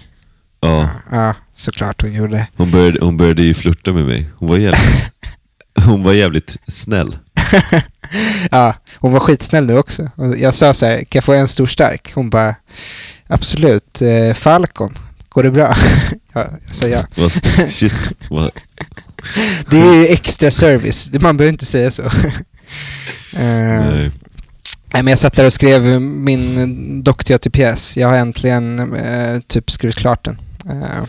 Ja, 0.62 0.90
Ja, 1.12 1.36
såklart 1.54 2.02
hon 2.02 2.14
gjorde. 2.14 2.48
hon 2.56 2.72
började, 2.72 3.06
hon 3.06 3.18
började 3.18 3.42
ju 3.44 3.54
flirta 3.54 3.92
med 3.94 4.06
mig. 4.06 4.30
Hon 4.38 4.50
var 4.50 4.58
jävligt, 4.58 5.12
hon 5.86 6.04
var 6.04 6.14
jävligt 6.14 6.58
snäll. 6.68 7.18
ja, 8.52 8.76
hon 8.96 9.12
var 9.14 9.20
skitsnäll 9.20 9.66
nu 9.66 9.78
också. 9.78 10.10
Jag 10.38 10.54
sa 10.56 10.74
så 10.74 10.86
här, 10.86 10.98
kan 10.98 11.06
jag 11.12 11.24
få 11.24 11.34
en 11.34 11.48
stor 11.48 11.66
stark? 11.66 12.12
Hon 12.16 12.30
bara, 12.30 12.56
absolut, 13.28 14.02
eh, 14.02 14.34
Falcon, 14.34 14.94
går 15.30 15.44
det 15.44 15.52
bra? 15.52 15.76
ja, 16.34 16.48
jag 16.68 16.76
sa 16.76 16.88
ja. 16.88 17.30
Shit, 17.70 17.94
Det 19.70 19.80
är 19.80 19.94
ju 19.96 20.08
extra 20.08 20.52
service, 20.52 21.12
man 21.22 21.38
behöver 21.38 21.52
inte 21.54 21.66
säga 21.66 21.92
så. 21.92 22.04
Nej, 23.32 24.12
men 24.94 25.08
jag 25.08 25.20
satt 25.20 25.36
där 25.36 25.46
och 25.46 25.54
skrev 25.54 26.02
min 26.02 27.04
doktor 27.04 27.38
till 27.38 27.52
pjäs. 27.52 27.98
Jag 27.98 28.08
har 28.08 28.16
äntligen 28.18 28.94
eh, 28.96 29.40
typ 29.48 29.72
skrivit 29.72 29.96
klart 29.96 30.26
den. 30.26 30.38
Eh, 30.70 31.04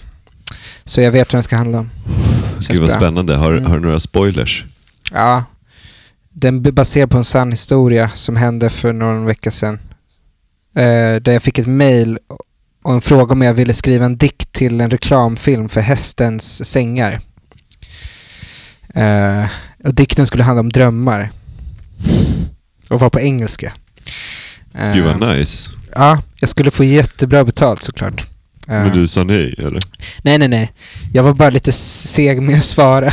så 0.84 1.00
jag 1.00 1.10
vet 1.12 1.32
vad 1.32 1.36
den 1.38 1.42
ska 1.42 1.56
handla 1.56 1.78
om. 1.78 1.90
Gud 2.68 2.78
vad 2.80 2.88
bra. 2.88 2.96
spännande. 2.96 3.34
Har, 3.36 3.52
Mm. 3.52 3.64
har 3.66 3.74
du 3.78 3.82
några 3.82 4.00
spoilers? 4.00 4.64
Ja, 5.12 5.44
den 6.30 6.66
är 6.66 6.70
baserad 6.72 7.10
på 7.10 7.18
en 7.18 7.24
sann 7.24 7.50
historia 7.50 8.10
som 8.14 8.36
hände 8.36 8.70
för 8.70 8.92
någon 8.92 9.24
vecka 9.24 9.50
sedan. 9.50 9.78
Eh, 10.76 11.16
där 11.22 11.32
jag 11.32 11.42
fick 11.42 11.58
ett 11.58 11.66
mail 11.66 12.18
och 12.84 12.94
en 12.94 13.00
fråga 13.00 13.32
om 13.32 13.42
jag 13.42 13.54
ville 13.54 13.74
skriva 13.74 14.04
en 14.04 14.16
dikt 14.16 14.52
till 14.52 14.80
en 14.80 14.90
reklamfilm 14.90 15.68
för 15.68 15.80
hästens 15.80 16.64
sängar. 16.70 17.20
Eh, 18.94 19.44
och 19.84 19.94
dikten 19.94 20.26
skulle 20.26 20.44
handla 20.44 20.60
om 20.60 20.68
drömmar. 20.70 21.30
Och 22.94 23.00
var 23.00 23.10
på 23.10 23.20
engelska. 23.20 23.72
Eh, 24.78 24.94
Gud 24.94 25.04
vad 25.04 25.36
nice. 25.36 25.70
Ja, 25.94 26.22
jag 26.40 26.50
skulle 26.50 26.70
få 26.70 26.84
jättebra 26.84 27.44
betalt 27.44 27.82
såklart. 27.82 28.20
Eh, 28.68 28.74
Men 28.74 28.92
du 28.92 29.08
sa 29.08 29.24
nej 29.24 29.54
eller? 29.58 29.80
Nej, 30.22 30.38
nej, 30.38 30.48
nej. 30.48 30.72
Jag 31.12 31.22
var 31.22 31.34
bara 31.34 31.50
lite 31.50 31.72
seg 31.72 32.42
med 32.42 32.58
att 32.58 32.64
svara. 32.64 33.10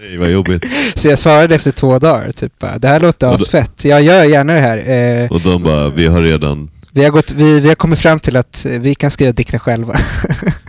Nej 0.00 0.16
vad 0.16 0.30
jobbigt. 0.30 0.64
Så 0.94 1.08
jag 1.08 1.18
svarade 1.18 1.54
efter 1.54 1.70
två 1.70 1.98
dagar, 1.98 2.30
typ 2.30 2.58
bara, 2.58 2.78
det 2.78 2.88
här 2.88 3.00
låter 3.00 3.26
asfett. 3.34 3.84
Jag 3.84 4.02
gör 4.02 4.24
gärna 4.24 4.54
det 4.54 4.60
här. 4.60 4.78
Eh, 5.22 5.30
Och 5.30 5.40
de 5.40 5.62
bara, 5.62 5.88
vi 5.90 6.06
har 6.06 6.22
redan, 6.22 6.70
vi, 6.92 7.04
har 7.04 7.10
gått, 7.10 7.30
vi, 7.30 7.60
vi 7.60 7.68
har 7.68 7.74
kommit 7.74 7.98
fram 7.98 8.20
till 8.20 8.36
att 8.36 8.66
eh, 8.66 8.72
vi 8.80 8.94
kan 8.94 9.10
skriva 9.10 9.32
dikten 9.32 9.60
själva. 9.60 9.94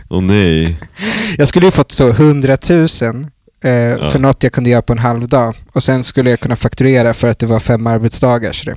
åh 0.08 0.22
nej. 0.22 0.76
jag 1.36 1.48
skulle 1.48 1.66
ju 1.66 1.70
fått 1.70 1.92
så 1.92 2.08
100 2.08 2.56
000 2.70 2.88
eh, 3.64 4.10
för 4.10 4.18
något 4.18 4.42
jag 4.42 4.52
kunde 4.52 4.70
göra 4.70 4.82
på 4.82 4.92
en 4.92 4.98
halv 4.98 5.28
dag. 5.28 5.56
Och 5.72 5.82
sen 5.82 6.04
skulle 6.04 6.30
jag 6.30 6.40
kunna 6.40 6.56
fakturera 6.56 7.14
för 7.14 7.30
att 7.30 7.38
det 7.38 7.46
var 7.46 7.60
fem 7.60 7.86
arbetsdagar. 7.86 8.52
Så, 8.52 8.70
det. 8.70 8.76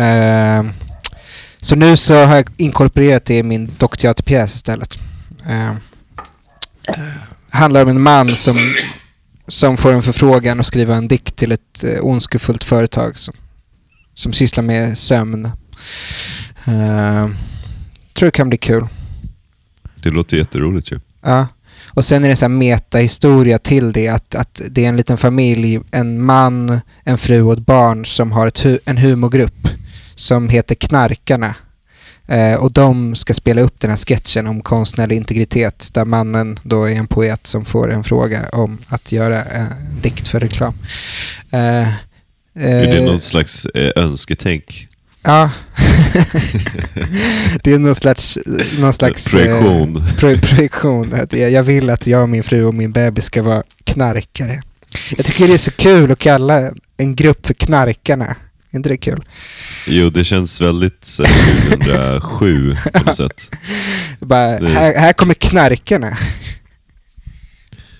Eh, 0.00 0.64
så 1.58 1.76
nu 1.76 1.96
så 1.96 2.14
har 2.24 2.36
jag 2.36 2.50
inkorporerat 2.56 3.24
det 3.24 3.38
i 3.38 3.42
min 3.42 3.70
dockteaterpjäs 3.78 4.54
istället. 4.54 4.98
Eh, 5.48 5.72
handlar 7.50 7.82
om 7.82 7.88
en 7.88 8.02
man 8.02 8.36
som, 8.36 8.74
som 9.48 9.76
får 9.76 9.92
en 9.92 10.02
förfrågan 10.02 10.60
att 10.60 10.66
skriva 10.66 10.94
en 10.94 11.08
dikt 11.08 11.36
till 11.36 11.52
ett 11.52 11.84
eh, 11.84 12.04
ondskefullt 12.04 12.64
företag 12.64 13.18
som, 13.18 13.34
som 14.14 14.32
sysslar 14.32 14.64
med 14.64 14.98
sömn. 14.98 15.44
Eh, 16.64 17.28
tror 18.12 18.26
det 18.26 18.30
kan 18.30 18.48
bli 18.48 18.58
kul. 18.58 18.86
Det 20.02 20.10
låter 20.10 20.36
jätteroligt 20.36 20.92
ju. 20.92 21.00
Ja. 21.22 21.46
Och 21.90 22.04
sen 22.04 22.24
är 22.24 22.28
det 22.28 22.42
en 22.42 22.58
metahistoria 22.58 23.58
till 23.58 23.92
det, 23.92 24.08
att, 24.08 24.34
att 24.34 24.60
det 24.70 24.84
är 24.84 24.88
en 24.88 24.96
liten 24.96 25.18
familj, 25.18 25.80
en 25.90 26.24
man, 26.24 26.80
en 27.04 27.18
fru 27.18 27.42
och 27.42 27.52
ett 27.52 27.66
barn 27.66 28.06
som 28.06 28.32
har 28.32 28.46
ett 28.46 28.66
en 28.84 28.98
humorgrupp 28.98 29.68
som 30.14 30.48
heter 30.48 30.74
Knarkarna. 30.74 31.54
Eh, 32.26 32.54
och 32.54 32.72
de 32.72 33.14
ska 33.14 33.34
spela 33.34 33.60
upp 33.60 33.80
den 33.80 33.90
här 33.90 33.96
sketchen 33.96 34.46
om 34.46 34.62
konstnärlig 34.62 35.16
integritet 35.16 35.88
där 35.92 36.04
mannen 36.04 36.58
då 36.62 36.84
är 36.84 36.96
en 36.96 37.06
poet 37.06 37.46
som 37.46 37.64
får 37.64 37.92
en 37.92 38.04
fråga 38.04 38.48
om 38.52 38.78
att 38.88 39.12
göra 39.12 39.42
en 39.42 39.66
dikt 40.02 40.28
för 40.28 40.40
reklam. 40.40 40.74
Eh, 41.52 41.88
Är 42.54 42.86
det 42.86 42.98
eh, 42.98 43.04
något 43.04 43.22
slags 43.22 43.66
eh, 43.66 43.92
önsketänk? 43.96 44.86
Ja. 45.22 45.50
det 47.62 47.72
är 47.72 47.78
någon 47.78 47.94
slags... 47.94 48.38
Någon 48.78 48.92
slags 48.92 49.34
eh, 49.34 49.40
Projektion? 49.42 50.02
pro 50.18 50.38
projektion. 50.38 51.14
Att 51.14 51.32
jag, 51.32 51.62
vill 51.62 51.90
att 51.90 52.06
jag 52.06 52.28
min 52.28 52.42
fru 52.42 52.64
och 52.64 52.74
min 52.74 52.92
bebis 52.92 53.24
ska 53.24 53.42
vara 53.42 53.62
knarkare. 53.84 54.62
Jag 55.16 55.26
tycker 55.26 55.48
det 55.48 55.54
är 55.54 55.58
så 55.58 55.70
kul 55.70 56.12
att 56.12 56.18
kalla 56.18 56.70
en 56.96 57.16
grupp 57.16 57.46
för 57.46 57.54
knarkarna. 57.54 58.36
Är 58.72 58.76
inte 58.76 58.88
det 58.88 58.96
kul? 58.96 59.24
Jo, 59.88 60.10
det 60.10 60.24
känns 60.24 60.60
väldigt 60.60 61.04
så 61.04 61.24
här 61.24 61.70
2007 61.70 62.76
på 62.92 63.04
något 63.04 63.16
sätt. 63.16 63.50
Bara, 64.20 64.58
Det- 64.60 64.68
här, 64.68 64.94
här 64.94 65.12
kommer 65.12 65.34
knarkarna. 65.34 66.16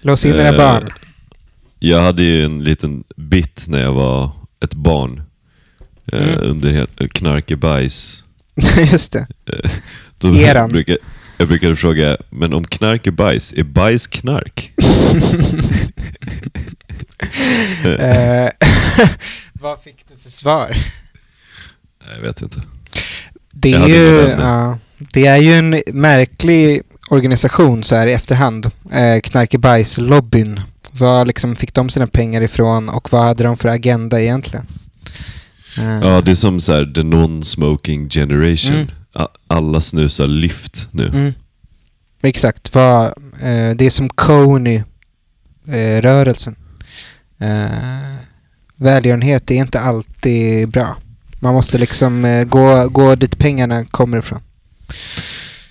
Lås 0.00 0.24
in 0.26 0.34
era 0.34 0.48
Eh, 0.48 0.56
barn. 0.56 0.90
Jag 1.78 2.02
hade 2.02 2.22
ju 2.22 2.44
en 2.44 2.64
liten 2.64 3.04
bit 3.16 3.64
när 3.68 3.82
jag 3.82 3.92
var 3.92 4.30
ett 4.64 4.74
barn. 4.74 5.22
Eh, 6.12 6.22
Mm. 6.22 6.50
Under 6.50 6.86
knarkebajs. 7.08 8.24
Just 8.92 9.12
det. 9.12 9.26
Eh, 9.52 9.70
Då 10.18 10.34
Eran. 10.36 10.70
brukar, 10.72 10.96
jag 11.38 11.48
brukade 11.48 11.76
fråga, 11.76 12.16
men 12.30 12.52
om 12.52 12.64
knark 12.64 13.06
är 13.06 13.10
bajs, 13.10 13.52
är 13.56 13.62
bajs 13.64 14.06
knark? 14.06 14.72
Eh, 17.84 18.48
Vad 19.52 19.80
fick 19.80 20.08
du 20.08 20.16
för 20.16 20.30
svar? 20.30 20.76
Jag 22.14 22.22
vet 22.22 22.42
inte. 22.42 22.62
Det 23.54 23.72
är, 23.72 23.88
ju, 23.88 24.28
ja, 24.38 24.78
det 24.98 25.26
är 25.26 25.36
ju 25.36 25.52
en 25.58 25.82
märklig 25.92 26.82
organisation 27.08 27.84
så 27.84 27.96
här 27.96 28.06
i 28.06 28.12
efterhand. 28.12 28.70
Eh, 28.92 29.20
Knarkebajslobbyn. 29.20 30.60
Var 30.90 31.24
liksom 31.24 31.56
fick 31.56 31.74
de 31.74 31.88
sina 31.90 32.06
pengar 32.06 32.42
ifrån 32.42 32.88
och 32.88 33.12
vad 33.12 33.22
hade 33.24 33.44
de 33.44 33.56
för 33.56 33.68
agenda 33.68 34.20
egentligen? 34.22 34.66
Eh, 35.78 35.98
Ja, 36.02 36.20
det 36.20 36.30
är 36.30 36.34
som 36.34 36.60
så 36.60 36.72
här, 36.72 36.84
the 36.94 37.00
non-smoking 37.02 38.08
generation. 38.10 38.76
Mm. 38.76 38.86
Alla 39.46 39.80
snusar 39.80 40.26
lyft 40.26 40.88
nu. 40.90 41.06
mm. 41.06 41.32
Exakt. 42.22 42.74
Vad, 42.74 43.04
eh, 43.42 43.70
det 43.76 43.86
är 43.86 43.90
som 43.90 44.08
Coney-rörelsen. 44.08 46.56
Eh, 47.40 47.70
välgörenhet 48.76 49.50
är 49.50 49.54
inte 49.54 49.80
alltid 49.80 50.68
bra. 50.68 50.96
Man 51.40 51.54
måste 51.54 51.78
liksom 51.78 52.24
eh, 52.24 52.44
gå, 52.44 52.88
gå 52.88 53.14
dit 53.14 53.38
pengarna 53.38 53.84
kommer 53.84 54.18
ifrån. 54.18 54.40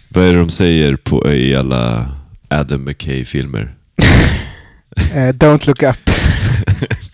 Vad 0.09 0.25
är 0.25 0.33
det 0.33 0.39
de 0.39 0.49
säger 0.49 0.95
på, 0.95 1.33
i 1.33 1.55
alla 1.55 2.09
Adam 2.47 2.83
McKay-filmer? 2.85 3.75
Eh, 5.13 5.29
don't 5.33 5.67
look 5.67 5.83
up. 5.83 5.97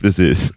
Precis. 0.01 0.51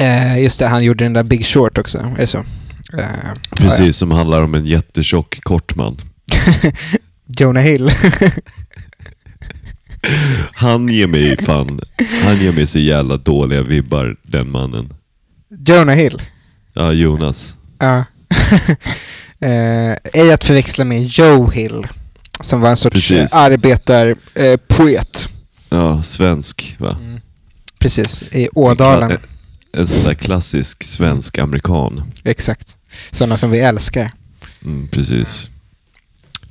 Eh, 0.00 0.42
just 0.42 0.58
det, 0.58 0.66
han 0.66 0.84
gjorde 0.84 1.04
den 1.04 1.12
där 1.12 1.22
Big 1.22 1.46
Short 1.46 1.78
också. 1.78 1.98
Är 1.98 2.16
det 2.16 2.26
så? 2.26 2.38
Eh, 2.98 3.04
Precis, 3.50 3.96
som 3.96 4.10
handlar 4.10 4.42
om 4.42 4.54
en 4.54 4.66
jättetjock 4.66 5.38
kort 5.42 5.74
man. 5.76 5.96
ja. 6.26 6.70
Jonah 7.38 7.62
Hill. 7.62 7.90
Han 10.54 10.88
ger 10.88 11.06
mig 11.06 11.36
fan, 11.44 11.80
han 12.24 12.36
ger 12.38 12.52
mig 12.52 12.66
så 12.66 12.78
jävla 12.78 13.16
dåliga 13.16 13.62
vibbar, 13.62 14.16
den 14.22 14.50
mannen. 14.50 14.92
Jonah 15.66 15.94
Hill. 15.96 16.22
Ja, 16.74 16.92
Jonas. 16.92 17.54
Ja. 17.78 17.96
eh, 19.40 19.92
ej 20.12 20.32
att 20.32 20.44
förväxla 20.44 20.84
med 20.84 21.02
Joe 21.06 21.50
Hill, 21.50 21.86
som 22.40 22.60
var 22.60 22.70
en 22.70 22.76
sorts 22.76 22.94
Precis. 22.94 23.32
eh, 23.32 23.38
arbetarpoet. 23.38 25.28
Ja, 25.70 26.02
svensk 26.02 26.76
va? 26.78 26.96
Mm. 27.00 27.20
Precis, 27.78 28.22
i 28.32 28.48
Ådalen. 28.54 29.18
En, 29.72 29.86
sån 29.86 30.04
där 30.04 30.14
klassisk 30.14 30.84
svensk 30.84 31.38
amerikan. 31.38 32.02
Exakt. 32.24 32.76
Sådana 33.12 33.36
som 33.36 33.50
vi 33.50 33.58
älskar. 33.60 34.10
Mm, 34.64 34.88
precis. 34.88 35.50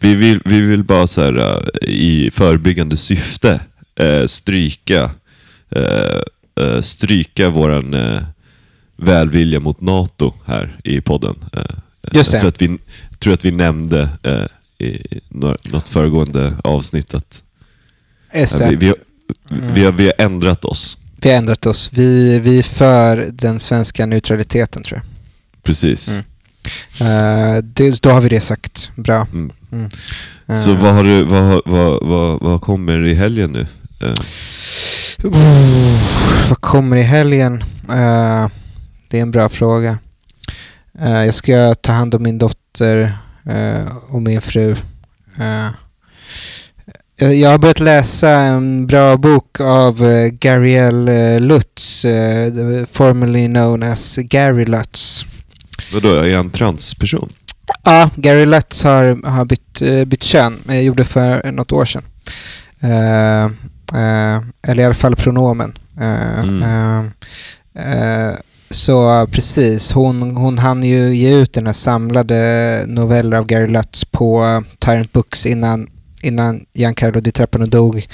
Vi 0.02 0.16
vill, 0.16 0.42
vi 0.46 0.62
vill 0.62 0.84
bara 0.84 1.08
så 1.08 1.22
här, 1.22 1.38
eh, 1.84 1.90
i 1.90 2.30
förebyggande 2.34 2.98
syfte 2.98 3.60
eh, 4.00 4.26
stryka, 4.26 5.12
eh, 5.70 6.82
stryka 6.82 7.50
våran 7.50 7.96
välvilja 8.98 9.60
mot 9.60 9.82
NATO 9.82 10.34
här 10.46 10.80
i 10.84 11.02
podden. 11.02 11.36
Just 12.12 12.34
jag 12.34 12.38
det. 12.38 12.40
tror 12.40 12.50
att 12.50 12.62
vi, 12.62 12.78
tror 13.20 13.34
att 13.34 13.46
vi 13.46 13.52
nämnde 13.52 14.10
i 14.78 14.98
nå- 15.30 15.56
något 15.64 15.88
föregående 15.88 16.54
avsnitt 16.64 17.14
att 17.14 17.44
S1. 18.34 18.70
vi, 18.70 18.76
vi, 18.76 18.94
Mm. 19.52 19.74
vi, 19.74 19.92
vi 19.92 20.06
har 20.06 20.14
ändrat 20.18 20.66
oss. 20.66 20.98
Vi 21.26 21.32
har 21.32 21.38
ändrat 21.38 21.66
oss. 21.66 21.90
Vi, 21.94 22.40
vi 22.40 22.60
är 22.60 22.64
för 22.64 23.30
den 23.34 23.60
svenska 23.60 24.06
neutraliteten 24.06 24.84
tror 24.84 25.02
jag. 25.04 25.06
Precis. 25.64 26.08
Mm. 26.08 26.26
Eh, 27.02 27.64
det, 27.64 28.02
då 28.02 28.10
har 28.10 28.22
vi 28.22 28.30
det 28.30 28.42
sagt. 28.42 28.92
Bra. 28.96 29.28
Mm. 29.34 29.52
Mm. 29.72 29.90
Så 30.58 30.72
Eh, 30.72 30.82
vad, 30.82 30.94
har 30.94 31.04
du, 31.04 31.24
vad, 31.24 31.62
vad, 31.66 32.08
vad, 32.08 32.42
vad 32.42 32.62
kommer 32.62 33.06
i 33.06 33.14
helgen 33.14 33.52
nu? 33.52 33.68
Oh, 35.24 36.00
vad 36.50 36.62
kommer 36.62 36.98
i 36.98 37.02
helgen? 37.02 37.64
Det 39.10 39.18
är 39.18 39.22
en 39.22 39.32
bra 39.32 39.50
fråga. 39.50 39.98
Jag 41.00 41.34
ska 41.34 41.76
ta 41.76 41.92
hand 41.92 42.16
om 42.16 42.24
min 42.24 42.38
dotter 42.38 43.18
och 44.10 44.22
min 44.22 44.42
fru. 44.42 44.76
Eh, 47.20 47.32
jag- 47.32 47.50
har 47.50 47.58
börjat 47.58 47.80
läsa 47.80 48.30
en 48.30 48.88
bra 48.88 49.18
bok 49.18 49.60
av 49.60 50.04
uh, 50.04 50.30
eh, 51.10 51.40
Lutz, 51.40 52.06
eh, 52.06 52.54
the- 52.54 52.86
formerly 52.92 53.48
known 53.48 53.84
as 53.84 54.18
Gary 54.18 54.66
Lutz. 54.66 55.26
vadå, 55.94 56.10
är 56.10 56.36
han 56.36 56.50
transperson? 56.50 57.30
Ja, 57.84 58.10
Gary 58.16 58.46
Lutz 58.46 58.84
har, 58.84 59.30
har 59.30 59.46
bytt, 59.46 59.82
bytt 60.08 60.24
kön. 60.24 60.58
Jag 60.68 60.84
gjorde 60.84 61.04
för 61.04 61.52
något 61.52 61.72
år 61.72 61.86
sedan. 61.86 62.04
Eh, 62.80 63.46
eh, 64.02 64.42
eller 64.68 64.80
i 64.80 64.86
alla 64.86 64.94
fall 64.94 65.16
pronomen. 65.16 65.74
Eh, 66.02 66.40
Mm. 66.40 67.12
så 68.70 69.28
precis, 69.32 69.92
hon, 69.92 70.36
hon 70.36 70.58
hann 70.58 70.84
ju 70.84 71.16
ge 71.16 71.30
ut 71.36 71.54
den 71.54 71.66
här 71.66 71.74
samlade 71.74 72.84
noveller 72.88 73.38
av 73.38 73.46
Gary 73.46 73.68
Lutz 73.68 74.06
på 74.06 74.64
Tyrant 74.80 75.14
Books 75.14 75.46
innan, 75.46 75.88
innan 76.26 76.66
Giancarlo 76.74 77.20
Di 77.20 77.32
Trappano 77.32 77.66
dog. 77.66 78.08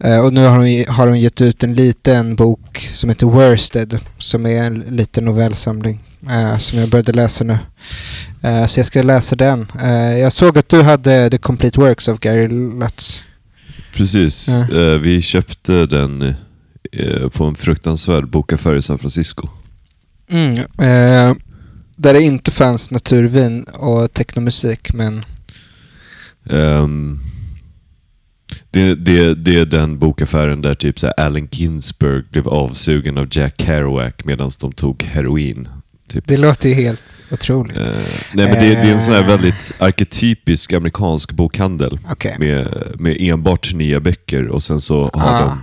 Eh, 0.00 0.18
och 0.18 0.32
nu 0.32 0.40
har 0.40 0.58
hon, 0.58 0.94
har 0.94 1.06
hon 1.06 1.20
gett 1.20 1.40
ut 1.40 1.64
en 1.64 1.74
liten 1.74 2.36
bok 2.36 2.88
som 2.92 3.10
heter 3.10 3.26
Worsted, 3.26 4.00
som 4.18 4.46
är 4.46 4.64
en 4.64 4.78
liten 4.80 5.24
novellsamling 5.24 6.02
eh, 6.30 6.58
som 6.58 6.78
jag 6.78 6.88
började 6.88 7.12
läsa 7.12 7.44
nu. 7.44 7.58
Eh, 8.42 8.66
så 8.66 8.78
jag 8.78 8.86
ska 8.86 9.02
läsa 9.02 9.36
den. 9.36 9.66
Jag 10.20 10.32
såg 10.32 10.58
att 10.58 10.68
du 10.68 10.82
hade 10.82 11.30
The 11.30 11.38
Complete 11.38 11.80
Works 11.80 12.08
of 12.08 12.20
Gary 12.20 12.48
Lutz. 12.48 13.22
Precis. 13.94 14.48
Vi 15.00 15.22
köpte 15.22 15.86
den 15.86 16.34
på 17.32 17.44
en 17.44 17.54
fruktansvärd 17.54 18.28
bokaffär 18.28 18.74
i 18.74 18.82
San 18.82 18.98
Francisco. 18.98 19.48
Mm. 20.30 20.54
Där 21.96 22.12
det 22.12 22.22
inte 22.22 22.50
fanns 22.50 22.90
naturvin 22.90 23.62
och 23.62 24.12
technomusik, 24.12 24.92
men... 24.92 25.24
Ehm, 26.50 27.20
det, 28.70 28.94
det, 28.94 29.34
det 29.34 29.56
är 29.58 29.66
den 29.66 29.98
bokaffären 29.98 30.62
där 30.62 30.74
typ 30.74 30.98
så 31.00 31.08
Allen 31.16 31.48
Ginsberg 31.52 32.22
blev 32.30 32.48
avsugen 32.48 33.18
av 33.18 33.28
Jack 33.30 33.54
Kerouac 33.62 34.12
medan 34.24 34.50
de 34.60 34.72
tog 34.72 35.02
heroin. 35.02 35.68
Typ. 36.08 36.26
Det 36.26 36.36
låter 36.36 36.68
ju 36.68 36.74
helt 36.74 37.20
otroligt. 37.32 37.78
Eh, 37.78 37.86
nej 38.34 38.46
men 38.46 38.54
det, 38.54 38.68
det 38.68 38.76
är 38.88 38.92
en 38.92 39.00
sån 39.00 39.14
här 39.14 39.20
Eh. 39.22 39.28
väldigt 39.28 39.72
arketypisk 39.78 40.72
amerikansk 40.72 41.32
bokhandel 41.32 41.98
Okej. 42.10 42.36
med, 42.38 42.68
med 42.98 43.16
enbart 43.20 43.72
nya 43.74 44.00
böcker 44.00 44.48
och 44.48 44.62
sen 44.62 44.80
så 44.80 45.10
har 45.14 45.34
Ah. 45.34 45.40
de 45.48 45.62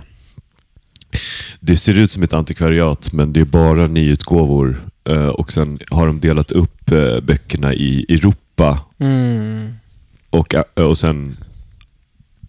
Det 1.60 1.76
ser 1.76 1.98
ut 1.98 2.10
som 2.10 2.22
ett 2.22 2.32
antikvariat 2.32 3.12
men 3.12 3.32
det 3.32 3.40
är 3.40 3.44
bara 3.44 3.86
nyutgåvor 3.86 4.76
eh, 5.08 5.26
och 5.28 5.52
sen 5.52 5.78
har 5.90 6.06
de 6.06 6.20
delat 6.20 6.50
upp 6.52 6.90
eh, 6.90 7.20
böckerna 7.20 7.74
i 7.74 8.06
Europa 8.08 8.80
Mm. 8.98 9.68
och, 10.30 10.54
och 10.74 10.98
sen 10.98 11.36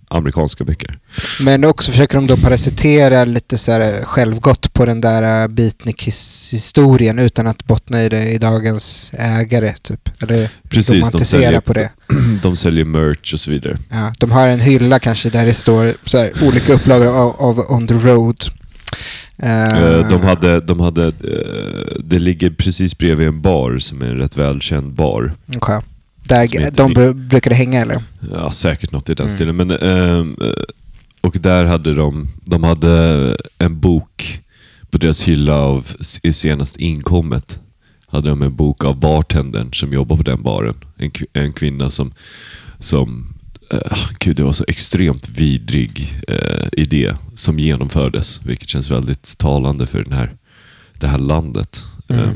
amerikanska 0.08 0.64
böcker. 0.64 0.98
Men 1.40 1.64
också 1.64 1.92
försöker 1.92 2.16
de 2.18 2.28
då 2.28 2.38
parasitera 2.38 3.26
lite 3.26 3.58
så 3.58 3.72
här 3.72 4.04
självgott 4.04 4.74
på 4.74 4.86
den 4.86 5.02
där 5.02 5.44
uh, 5.44 5.48
beatnik-historien 5.54 7.20
utan 7.20 7.48
att 7.48 7.66
bottna 7.66 8.04
i 8.04 8.10
det 8.10 8.32
i 8.32 8.38
dagens 8.38 9.12
ägare, 9.18 9.74
typ. 9.82 10.10
Eller 10.24 10.50
Precis, 10.70 11.12
de 11.12 11.26
säljer, 11.26 11.60
på 11.60 11.74
det. 11.74 11.92
de 12.42 12.56
säljer 12.56 12.86
merch 12.86 13.34
och 13.34 13.40
så 13.40 13.52
vidare. 13.52 13.78
Ja, 13.90 14.14
de 14.20 14.32
har 14.32 14.48
en 14.48 14.60
hylla 14.60 15.00
kanske 15.00 15.30
där 15.30 15.46
det 15.46 15.54
står 15.54 15.94
så 16.06 16.18
här, 16.18 16.32
olika 16.42 16.74
upplagor 16.74 17.08
av, 17.08 17.36
av 17.42 17.60
On 17.70 17.88
the 17.88 17.94
Road. 17.94 18.38
Eh, 19.40 19.62
Eh, 19.64 20.10
De 20.10 20.22
hade, 20.24 20.62
de 20.62 20.80
hade, 20.80 21.08
eh, 21.08 22.02
det 22.04 22.20
ligger 22.20 22.50
precis 22.50 22.98
bredvid 22.98 23.28
en 23.28 23.42
bar 23.42 23.78
som 23.78 24.02
är 24.02 24.06
en 24.06 24.18
rätt 24.18 24.38
välkänd 24.38 24.94
bar. 24.94 25.34
okej. 25.56 25.80
Där 26.30 26.72
de 26.72 26.94
bru- 26.94 27.14
brukade 27.28 27.56
hänga 27.56 27.82
eller? 27.82 28.04
Ja, 28.34 28.52
säkert 28.52 28.92
något 28.92 29.10
i 29.10 29.14
den 29.14 29.26
Mm. 29.26 29.36
stilen. 29.36 29.56
Men, 29.56 29.72
ehm, 29.72 30.36
eh, 30.42 30.64
och 31.22 31.38
där 31.40 31.66
hade 31.66 31.94
de, 31.94 32.28
de 32.46 32.64
hade 32.64 33.38
en 33.58 33.80
bok 33.80 34.42
på 34.90 34.98
deras 34.98 35.22
hylla 35.22 35.56
av 35.56 35.88
senast 36.34 36.78
inkommet. 36.78 37.60
Hade 38.08 38.30
de 38.30 38.42
en 38.42 38.56
bok 38.56 38.84
av 38.84 39.00
bartendern 39.00 39.74
som 39.74 39.94
jobbar 39.94 40.18
på 40.18 40.24
den 40.24 40.44
baren. 40.44 40.76
En, 40.98 41.12
en 41.34 41.54
kvinna 41.54 41.90
som, 41.90 42.14
som 42.80 43.34
eh, 43.72 43.98
gud, 44.20 44.36
det 44.36 44.44
var 44.44 44.54
så 44.54 44.66
extremt 44.68 45.30
vidrig 45.30 46.14
eh, 46.28 46.68
idé 46.72 47.14
som 47.36 47.60
genomfördes. 47.60 48.42
Vilket 48.44 48.70
känns 48.70 48.92
väldigt 48.92 49.38
talande 49.38 49.88
för 49.88 50.04
den 50.04 50.14
här, 50.14 50.36
det 51.00 51.08
här 51.08 51.18
landet. 51.18 51.84
Mm. 52.08 52.30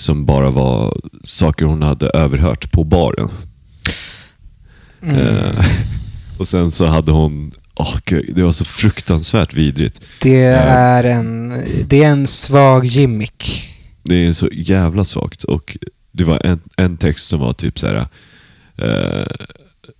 Som 0.00 0.24
bara 0.24 0.50
var 0.50 0.96
saker 1.24 1.64
hon 1.64 1.82
hade 1.82 2.06
överhört 2.06 2.72
på 2.72 2.84
baren. 2.84 3.28
Mm. 5.02 5.16
Eh, 5.16 5.64
och 6.38 6.48
sen 6.48 6.70
så 6.70 6.86
hade 6.86 7.12
hon, 7.12 7.52
åh 7.74 7.96
gud, 8.04 8.32
det 8.34 8.42
var 8.42 8.52
så 8.52 8.64
fruktansvärt 8.64 9.54
vidrigt. 9.54 10.00
Det 10.22 10.44
eh, 10.44 10.72
är 10.72 11.04
en, 11.04 11.62
det 11.86 12.02
är 12.02 12.08
en 12.08 12.26
svag 12.26 12.84
gimmick. 12.84 13.68
Det 14.02 14.14
är 14.14 14.32
så 14.32 14.48
jävla 14.52 15.04
svagt. 15.04 15.44
Och 15.44 15.76
det 16.12 16.24
var 16.24 16.46
en, 16.46 16.60
en 16.76 16.96
text 16.96 17.28
som 17.28 17.40
var 17.40 17.52
typ 17.52 17.78
så 17.78 17.86
här. 17.86 18.06
Eh, 18.76 19.26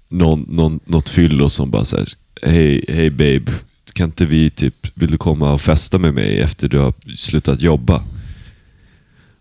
någon, 0.09 0.47
någon, 0.49 0.81
något 0.85 1.09
fyllo 1.09 1.51
som 1.51 1.71
bara 1.71 1.85
såhär, 1.85 2.09
hej 2.43 2.85
hej 2.89 3.11
babe, 3.11 3.53
kan 3.93 4.07
inte 4.07 4.25
vi 4.25 4.51
typ, 4.51 4.87
vill 4.95 5.11
du 5.11 5.19
komma 5.19 5.53
och 5.53 5.61
festa 5.61 5.99
med 5.99 6.15
mig 6.15 6.41
efter 6.41 6.69
du 6.69 6.79
har 6.79 6.95
slutat 7.17 7.61
jobba? 7.61 8.03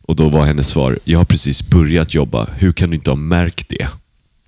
Och 0.10 0.16
då 0.16 0.30
var 0.30 0.46
hennes 0.46 0.68
svar, 0.68 1.00
jag 1.04 1.18
har 1.20 1.26
precis 1.26 1.70
börjat 1.70 2.14
jobba, 2.14 2.48
hur 2.58 2.72
kan 2.72 2.90
du 2.90 2.96
inte 2.96 3.10
ha 3.10 3.16
märkt 3.16 3.70
det? 3.70 3.88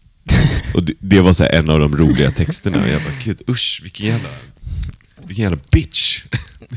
och 0.73 0.83
det, 0.83 0.93
det 0.99 1.21
var 1.21 1.33
så 1.33 1.43
en 1.43 1.69
av 1.69 1.79
de 1.79 1.97
roliga 1.97 2.31
texterna 2.31 2.77
och 2.77 2.87
jag 2.89 3.01
bara, 3.01 3.13
gud 3.23 3.41
usch 3.49 3.79
vilken 3.83 4.05
jävla, 4.07 4.29
vilken 5.25 5.43
jävla 5.43 5.57
bitch. 5.71 6.23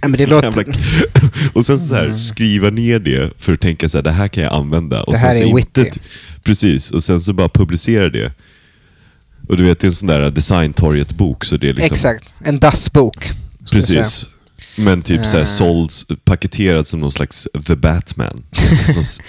Ja, 0.03 0.09
men 0.09 0.12
det 0.12 0.27
låter- 0.31 0.77
och 1.53 1.66
sen 1.66 1.79
så 1.79 1.94
här, 1.94 2.05
Mm. 2.05 2.18
skriva 2.18 2.70
ner 2.70 2.99
det 2.99 3.31
för 3.38 3.53
att 3.53 3.61
tänka 3.61 3.88
så 3.88 3.99
här, 3.99 4.03
det 4.03 4.11
här 4.12 4.29
kan 4.29 4.42
jag 4.44 4.53
använda. 4.53 5.03
Och 5.03 5.12
Det 5.12 5.18
sen 5.18 5.29
här 5.29 5.35
så 5.38 5.42
är 5.49 5.55
witty. 5.57 5.90
Precis, 6.42 6.90
och 6.90 7.05
sen 7.05 7.20
så 7.20 7.33
bara 7.33 7.49
publicera 7.49 8.09
det. 8.09 8.33
Och 9.49 9.57
du 9.57 9.64
vet, 9.64 9.81
det 9.81 9.85
är 9.85 9.88
en 9.88 9.94
sån 9.94 10.09
där 10.09 10.31
designtorget-bok, 10.31 11.44
så 11.44 11.57
det 11.57 11.68
är 11.68 11.75
liksom... 11.75 11.94
Exakt, 11.94 12.35
en 12.44 12.59
dassbok. 12.59 13.31
Precis. 13.70 14.27
Men 14.76 15.02
typ 15.02 15.26
såhär 15.26 15.44
Eh. 15.44 15.46
sålds, 15.46 16.06
paketerad 16.24 16.87
som 16.87 17.00
någon 17.00 17.12
slags 17.12 17.48
The 17.66 17.76
Batman. 17.76 18.44
någon 18.94 19.20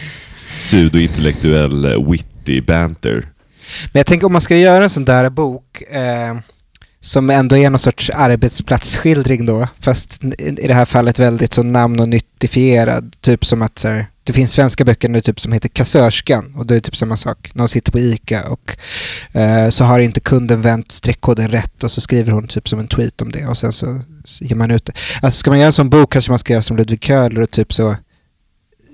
pseudo-intellektuell 0.50 1.86
eh, 1.86 2.12
witty 2.12 2.62
banter. 2.62 3.28
Men 3.94 4.00
jag 4.00 4.06
tänker 4.06 4.26
om 4.28 4.32
man 4.32 4.42
ska 4.42 4.58
göra 4.58 4.84
en 4.84 4.90
sån 4.90 5.06
där 5.06 5.30
bok 5.30 5.82
eh, 5.82 6.36
som 7.06 7.30
ändå 7.30 7.58
är 7.58 7.70
någon 7.70 7.80
sorts 7.80 8.10
arbetsplatsskildring 8.10 9.46
då, 9.46 9.68
fast 9.80 10.24
i 10.40 10.68
det 10.68 10.74
här 10.74 10.86
fallet 10.86 11.20
väldigt 11.20 11.54
så 11.54 11.64
namn 11.64 12.00
och 12.00 12.10
nyttifierad. 12.10 13.16
Typ 13.22 13.46
som 13.46 13.62
att 13.62 13.80
så 13.80 13.88
här, 13.88 14.08
det 14.24 14.34
finns 14.34 14.52
svenska 14.52 14.86
böcker 14.86 15.10
nu 15.10 15.22
typ 15.22 15.40
som 15.40 15.52
heter 15.52 15.70
Kassörskan 15.70 16.56
och 16.56 16.68
det 16.68 16.76
är 16.76 16.80
typ 16.80 16.96
samma 16.96 17.18
sak. 17.18 17.52
Någon 17.54 17.68
sitter 17.68 17.92
på 17.92 18.00
ICA 18.00 18.50
och 18.50 18.78
eh, 19.40 19.70
så 19.70 19.84
har 19.84 20.00
inte 20.00 20.20
kunden 20.20 20.62
vänt 20.62 20.92
streckkoden 20.92 21.48
rätt 21.48 21.84
och 21.84 21.92
så 21.92 22.02
skriver 22.02 22.32
hon 22.32 22.48
typ 22.48 22.70
som 22.70 22.80
en 22.80 22.88
tweet 22.88 23.22
om 23.22 23.32
det 23.32 23.48
och 23.48 23.58
sen 23.58 23.72
så 23.72 24.00
ger 24.42 24.56
man 24.56 24.72
ut 24.72 24.86
det. 24.86 24.94
Alltså 25.22 25.40
ska 25.40 25.52
man 25.52 25.60
göra 25.60 25.68
en 25.68 25.74
sån 25.74 25.90
bok 25.90 26.12
kanske 26.12 26.32
man 26.32 26.40
ska 26.40 26.54
göra 26.54 26.62
som 26.62 26.78
Ludvig 26.78 27.04
Köhler 27.04 27.42
och 27.42 27.52
typ 27.52 27.74
så 27.74 27.96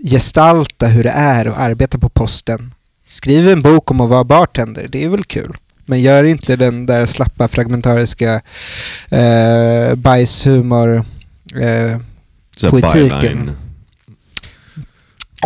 gestalta 0.04 0.88
hur 0.88 1.04
det 1.04 1.10
är 1.16 1.46
att 1.46 1.58
arbeta 1.58 1.98
på 1.98 2.10
posten. 2.10 2.74
Skriv 3.08 3.50
en 3.50 3.62
bok 3.62 3.92
om 3.92 4.02
att 4.02 4.10
vara 4.10 4.24
bartender, 4.24 4.88
det 4.92 5.04
är 5.04 5.10
väl 5.10 5.24
kul. 5.24 5.58
Men 5.92 6.02
gör 6.02 6.24
inte 6.24 6.56
den 6.56 6.86
där 6.86 7.06
slappa 7.06 7.48
fragmentariska 7.48 8.42
eh, 9.10 9.96
bajshumor 9.96 10.96
eh, 11.56 12.00
Så 12.56 12.68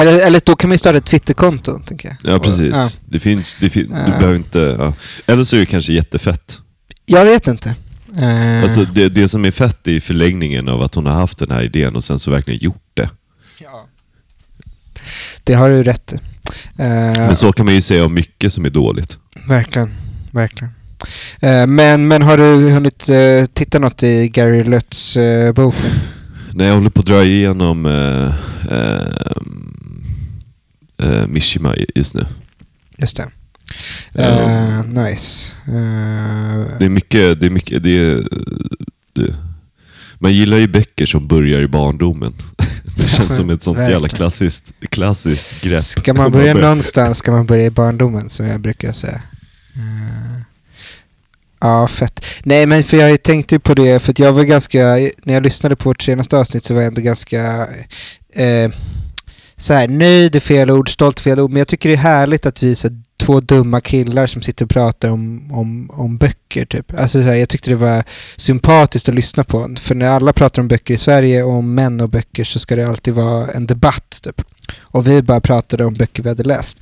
eller, 0.01 0.19
eller 0.25 0.41
då 0.45 0.55
kan 0.55 0.69
man 0.69 0.73
ju 0.73 0.77
starta 0.77 0.97
ett 0.97 1.05
Twitterkonto, 1.05 1.79
tänker 1.79 2.10
jag. 2.23 2.34
Ja, 2.34 2.39
precis. 2.39 2.73
Ja. 2.75 2.89
Det 3.05 3.19
finns, 3.19 3.58
det 3.60 3.69
fin- 3.69 3.89
du 3.89 4.12
Ja. 4.12 4.17
behöver 4.17 4.36
inte... 4.36 4.60
Ja. 4.79 4.93
Eller 5.25 5.43
så 5.43 5.55
är 5.55 5.60
det 5.60 5.65
kanske 5.65 5.93
jättefett. 5.93 6.60
Jag 7.05 7.25
vet 7.25 7.47
inte. 7.47 7.75
Eh, 8.17 8.63
Alltså 8.63 8.86
det, 8.86 9.10
det 9.10 9.29
som 9.29 9.45
är 9.45 9.51
fett 9.51 9.88
är 9.88 9.99
förlängningen 9.99 10.69
av 10.69 10.81
att 10.81 10.95
hon 10.95 11.05
har 11.05 11.13
haft 11.13 11.38
den 11.38 11.51
här 11.51 11.62
idén 11.63 11.95
och 11.95 12.03
sen 12.03 12.19
så 12.19 12.31
verkligen 12.31 12.60
gjort 12.63 12.89
det. 12.93 13.10
ja. 13.62 13.86
Det 15.43 15.53
har 15.53 15.69
du 15.69 15.84
rätt. 15.84 16.13
Eh, 16.79 16.88
Men 17.17 17.36
så 17.36 17.51
kan 17.51 17.65
man 17.65 17.75
ju 17.75 17.81
säga 17.81 18.05
om 18.05 18.13
mycket 18.13 18.53
som 18.53 18.65
är 18.65 18.69
dåligt. 18.69 19.17
Verkligen, 19.47 19.91
verkligen. 20.36 20.74
Eh, 21.41 21.67
men, 21.67 22.08
men 22.08 22.21
har 22.21 22.38
du 22.38 22.69
hunnit 22.69 23.10
eh, 23.10 23.45
titta 23.54 23.80
något 23.80 24.04
i 24.04 24.28
Gary 24.28 24.63
Lutz 24.63 25.17
eh, 25.17 25.54
boken? 25.54 25.91
När 26.54 26.67
jag 26.67 26.74
håller 26.76 26.89
på 26.89 27.00
att 27.00 27.06
dra 27.06 27.24
igenom 27.24 27.86
eh, 27.86 28.34
Mishima 31.28 31.76
just 31.95 32.13
nu. 32.13 32.26
Just 32.98 33.17
det. 33.17 33.28
Ja. 34.13 34.24
Eh, 34.24 34.84
nice. 34.86 35.54
Eh, 35.67 36.78
Det 36.80 36.86
är 36.86 36.89
mycket, 36.89 37.39
det 37.39 37.45
är 37.45 37.50
mycket, 37.50 37.84
det 37.84 37.98
är, 37.98 38.28
det, 39.13 39.36
man 40.19 40.34
gillar 40.34 40.58
ju 40.58 40.67
böcker 40.67 41.06
som 41.06 41.28
börjar 41.28 41.62
i 41.62 41.67
barndomen. 41.67 42.34
Det 42.98 43.08
känns 43.08 43.36
som 43.36 43.50
ett 43.50 43.63
sånt 43.63 43.78
jävla 43.78 44.00
verkligen. 44.00 44.15
klassiskt, 44.17 44.74
klassiskt 44.89 45.62
grepp. 45.63 45.84
Ska 45.84 46.13
man 46.13 46.32
börja 46.32 46.54
någonstans 46.67 47.17
ska 47.17 47.32
man 47.32 47.45
börja 47.45 47.65
i 47.65 47.69
barndomen 47.69 48.30
som 48.30 48.45
jag 48.45 48.62
brukar 48.62 48.91
säga. 48.91 49.21
Ja, 51.59 51.88
fett. 51.88 52.25
Nej, 52.43 52.65
men 52.65 52.83
för 52.83 52.97
jag 52.97 53.23
tänkte 53.23 53.55
ju 53.55 53.59
på 53.59 53.73
det, 53.73 53.99
för 53.99 54.11
att 54.11 54.19
jag 54.19 54.33
var 54.33 54.43
ganska, 54.43 54.79
när 55.23 55.33
jag 55.33 55.43
lyssnade 55.43 55.75
på 55.75 55.89
vårt 55.89 56.01
senaste 56.01 56.38
avsnitt 56.38 56.63
så 56.63 56.73
var 56.73 56.81
jag 56.81 56.88
ändå 56.88 57.01
ganska 57.01 57.67
eh, 58.35 58.71
så 59.55 59.73
här, 59.73 59.88
nöjd 59.88 60.35
är 60.35 60.39
fel 60.39 60.71
ord, 60.71 60.93
stolt 60.93 61.19
är 61.19 61.23
fel 61.23 61.39
ord, 61.39 61.51
men 61.51 61.57
jag 61.57 61.67
tycker 61.67 61.89
det 61.89 61.95
är 61.95 61.99
härligt 61.99 62.45
att 62.45 62.63
vi 62.63 62.71
är 62.71 62.75
så 62.75 62.89
två 63.17 63.39
dumma 63.39 63.81
killar 63.81 64.27
som 64.27 64.41
sitter 64.41 64.65
och 64.65 64.71
pratar 64.71 65.09
om, 65.09 65.51
om, 65.51 65.89
om 65.93 66.17
böcker. 66.17 66.65
Typ. 66.65 66.99
Alltså, 66.99 67.21
så 67.21 67.27
här, 67.27 67.35
jag 67.35 67.49
tyckte 67.49 67.69
det 67.69 67.75
var 67.75 68.03
sympatiskt 68.35 69.09
att 69.09 69.15
lyssna 69.15 69.43
på. 69.43 69.75
För 69.79 69.95
när 69.95 70.07
alla 70.07 70.33
pratar 70.33 70.61
om 70.61 70.67
böcker 70.67 70.93
i 70.93 70.97
Sverige 70.97 71.43
och 71.43 71.51
om 71.53 71.75
män 71.75 72.01
och 72.01 72.09
böcker 72.09 72.43
så 72.43 72.59
ska 72.59 72.75
det 72.75 72.88
alltid 72.88 73.13
vara 73.13 73.47
en 73.51 73.67
debatt. 73.67 74.19
Typ. 74.23 74.41
Och 74.81 75.07
vi 75.07 75.21
bara 75.21 75.41
pratade 75.41 75.85
om 75.85 75.93
böcker 75.93 76.23
vi 76.23 76.29
hade 76.29 76.43
läst. 76.43 76.79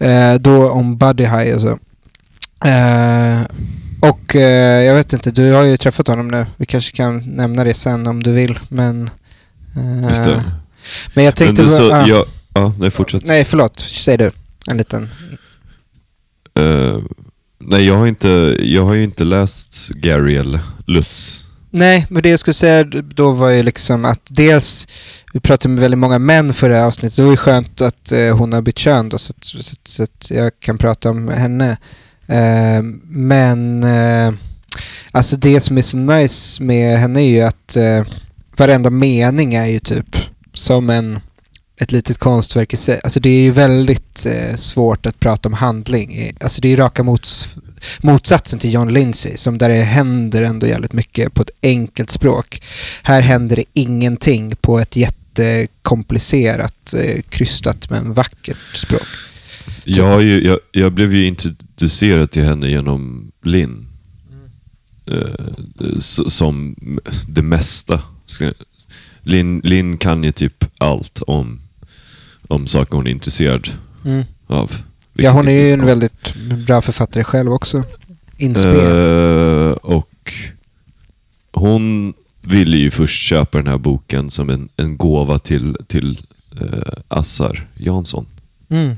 Eh, 0.00 0.34
då 0.34 0.70
om 0.70 0.98
Buddy 0.98 1.24
High 1.24 1.54
och 1.54 1.60
så. 1.60 1.78
Eh, 2.64 3.40
och 4.00 4.36
eh, 4.36 4.82
jag 4.84 4.94
vet 4.94 5.12
inte, 5.12 5.30
du 5.30 5.52
har 5.52 5.62
ju 5.62 5.76
träffat 5.76 6.06
honom 6.08 6.28
nu. 6.28 6.46
Vi 6.56 6.66
kanske 6.66 6.96
kan 6.96 7.18
nämna 7.36 7.64
det 7.64 7.74
sen 7.74 8.06
om 8.06 8.22
du 8.22 8.32
vill. 8.32 8.58
Men, 8.68 9.10
eh, 9.76 10.08
Just 10.08 10.24
det. 10.24 10.44
men 11.14 11.24
jag 11.24 11.30
Men 11.30 11.32
tänkte... 11.32 11.62
du, 11.62 11.70
så, 11.70 11.88
bara- 11.88 12.08
ja. 12.08 12.24
ja, 12.54 12.74
nej 12.78 12.90
fortsätt. 12.90 13.26
Nej, 13.26 13.44
förlåt. 13.44 13.80
Säg 13.80 14.16
du. 14.18 14.30
En 14.66 14.76
liten... 14.76 15.08
Eh, 16.58 16.98
nej, 17.58 17.86
jag 17.86 17.96
har, 17.96 18.06
inte, 18.06 18.56
jag 18.60 18.84
har 18.84 18.94
ju 18.94 19.04
inte 19.04 19.24
läst 19.24 19.88
Gary 19.88 20.36
eller 20.36 20.60
Lutz. 20.86 21.42
Nej, 21.70 22.06
men 22.10 22.22
det 22.22 22.28
jag 22.28 22.38
skulle 22.38 22.54
säga 22.54 22.84
då 22.84 23.30
var 23.30 23.50
ju 23.50 23.62
liksom 23.62 24.04
att 24.04 24.20
dels, 24.30 24.88
vi 25.32 25.40
pratade 25.40 25.74
med 25.74 25.80
väldigt 25.80 25.98
många 25.98 26.18
män 26.18 26.54
förra 26.54 26.86
avsnittet, 26.86 27.16
det 27.16 27.22
var 27.22 27.30
ju 27.30 27.36
skönt 27.36 27.80
att 27.80 28.12
eh, 28.12 28.36
hon 28.36 28.52
har 28.52 28.62
bytt 28.62 28.78
kön 28.78 29.08
då 29.08 29.18
så 29.18 29.32
att, 29.38 29.44
så, 29.44 29.58
så 29.84 30.02
att 30.02 30.30
jag 30.30 30.52
kan 30.60 30.78
prata 30.78 31.10
om 31.10 31.28
henne. 31.28 31.76
Eh, 32.28 32.82
men 33.08 33.84
eh, 33.84 34.34
alltså 35.10 35.36
det 35.36 35.60
som 35.60 35.78
är 35.78 35.82
så 35.82 35.98
nice 35.98 36.62
med 36.62 36.98
henne 36.98 37.20
är 37.20 37.28
ju 37.28 37.40
att 37.40 37.76
eh, 37.76 38.04
varenda 38.56 38.90
mening 38.90 39.54
är 39.54 39.66
ju 39.66 39.78
typ 39.78 40.16
som 40.52 40.90
en 40.90 41.20
ett 41.78 41.92
litet 41.92 42.18
konstverk 42.18 42.74
i 42.74 42.76
sig. 42.76 43.00
Alltså 43.04 43.20
det 43.20 43.30
är 43.30 43.40
ju 43.40 43.50
väldigt 43.50 44.26
eh, 44.26 44.54
svårt 44.54 45.06
att 45.06 45.20
prata 45.20 45.48
om 45.48 45.52
handling. 45.52 46.32
Alltså 46.40 46.60
det 46.60 46.68
är 46.68 46.70
ju 46.70 46.76
raka 46.76 47.02
mots 47.02 47.56
motsatsen 48.00 48.58
till 48.58 48.72
John 48.74 48.92
Lindsay, 48.92 49.36
som 49.36 49.58
där 49.58 49.68
det 49.68 49.74
händer 49.74 50.42
ändå 50.42 50.66
jävligt 50.66 50.92
mycket 50.92 51.34
på 51.34 51.42
ett 51.42 51.50
enkelt 51.62 52.10
språk. 52.10 52.62
Här 53.02 53.20
händer 53.20 53.56
det 53.56 53.64
ingenting 53.72 54.56
på 54.56 54.78
ett 54.78 54.96
jättekomplicerat, 54.96 56.94
eh, 56.94 57.22
krystat 57.28 57.90
men 57.90 58.12
vackert 58.12 58.76
språk. 58.76 59.06
Jag, 59.88 60.04
har 60.06 60.20
ju, 60.20 60.44
jag, 60.44 60.58
jag 60.72 60.92
blev 60.92 61.14
ju 61.14 61.26
introducerad 61.26 62.30
till 62.30 62.44
henne 62.44 62.68
genom 62.68 63.32
Linn. 63.42 63.86
Eh, 65.06 65.46
s- 65.96 66.34
som 66.34 66.76
det 67.28 67.42
mesta. 67.42 68.02
Linn, 69.22 69.60
Linn 69.64 69.96
kan 69.98 70.24
ju 70.24 70.32
typ 70.32 70.64
allt 70.78 71.22
om, 71.26 71.60
om 72.48 72.66
saker 72.66 72.96
hon 72.96 73.06
är 73.06 73.10
intresserad 73.10 73.68
Mm. 74.04 74.24
av. 74.46 74.76
Ja, 75.14 75.30
hon 75.30 75.48
är 75.48 75.66
ju 75.66 75.72
en 75.72 75.86
väldigt 75.86 76.34
bra 76.66 76.82
författare 76.82 77.24
själv 77.24 77.52
också. 77.52 77.84
Inspel. 78.36 78.76
Eh, 78.76 79.70
och 79.70 80.32
hon 81.52 82.14
ville 82.42 82.76
ju 82.76 82.90
först 82.90 83.22
köpa 83.28 83.58
den 83.58 83.66
här 83.66 83.78
boken 83.78 84.30
som 84.30 84.50
en, 84.50 84.68
en 84.76 84.96
gåva 84.96 85.38
till, 85.38 85.76
till 85.86 86.20
uh, 86.62 86.68
Assar 87.08 87.68
Jansson. 87.74 88.26
Mm. 88.68 88.94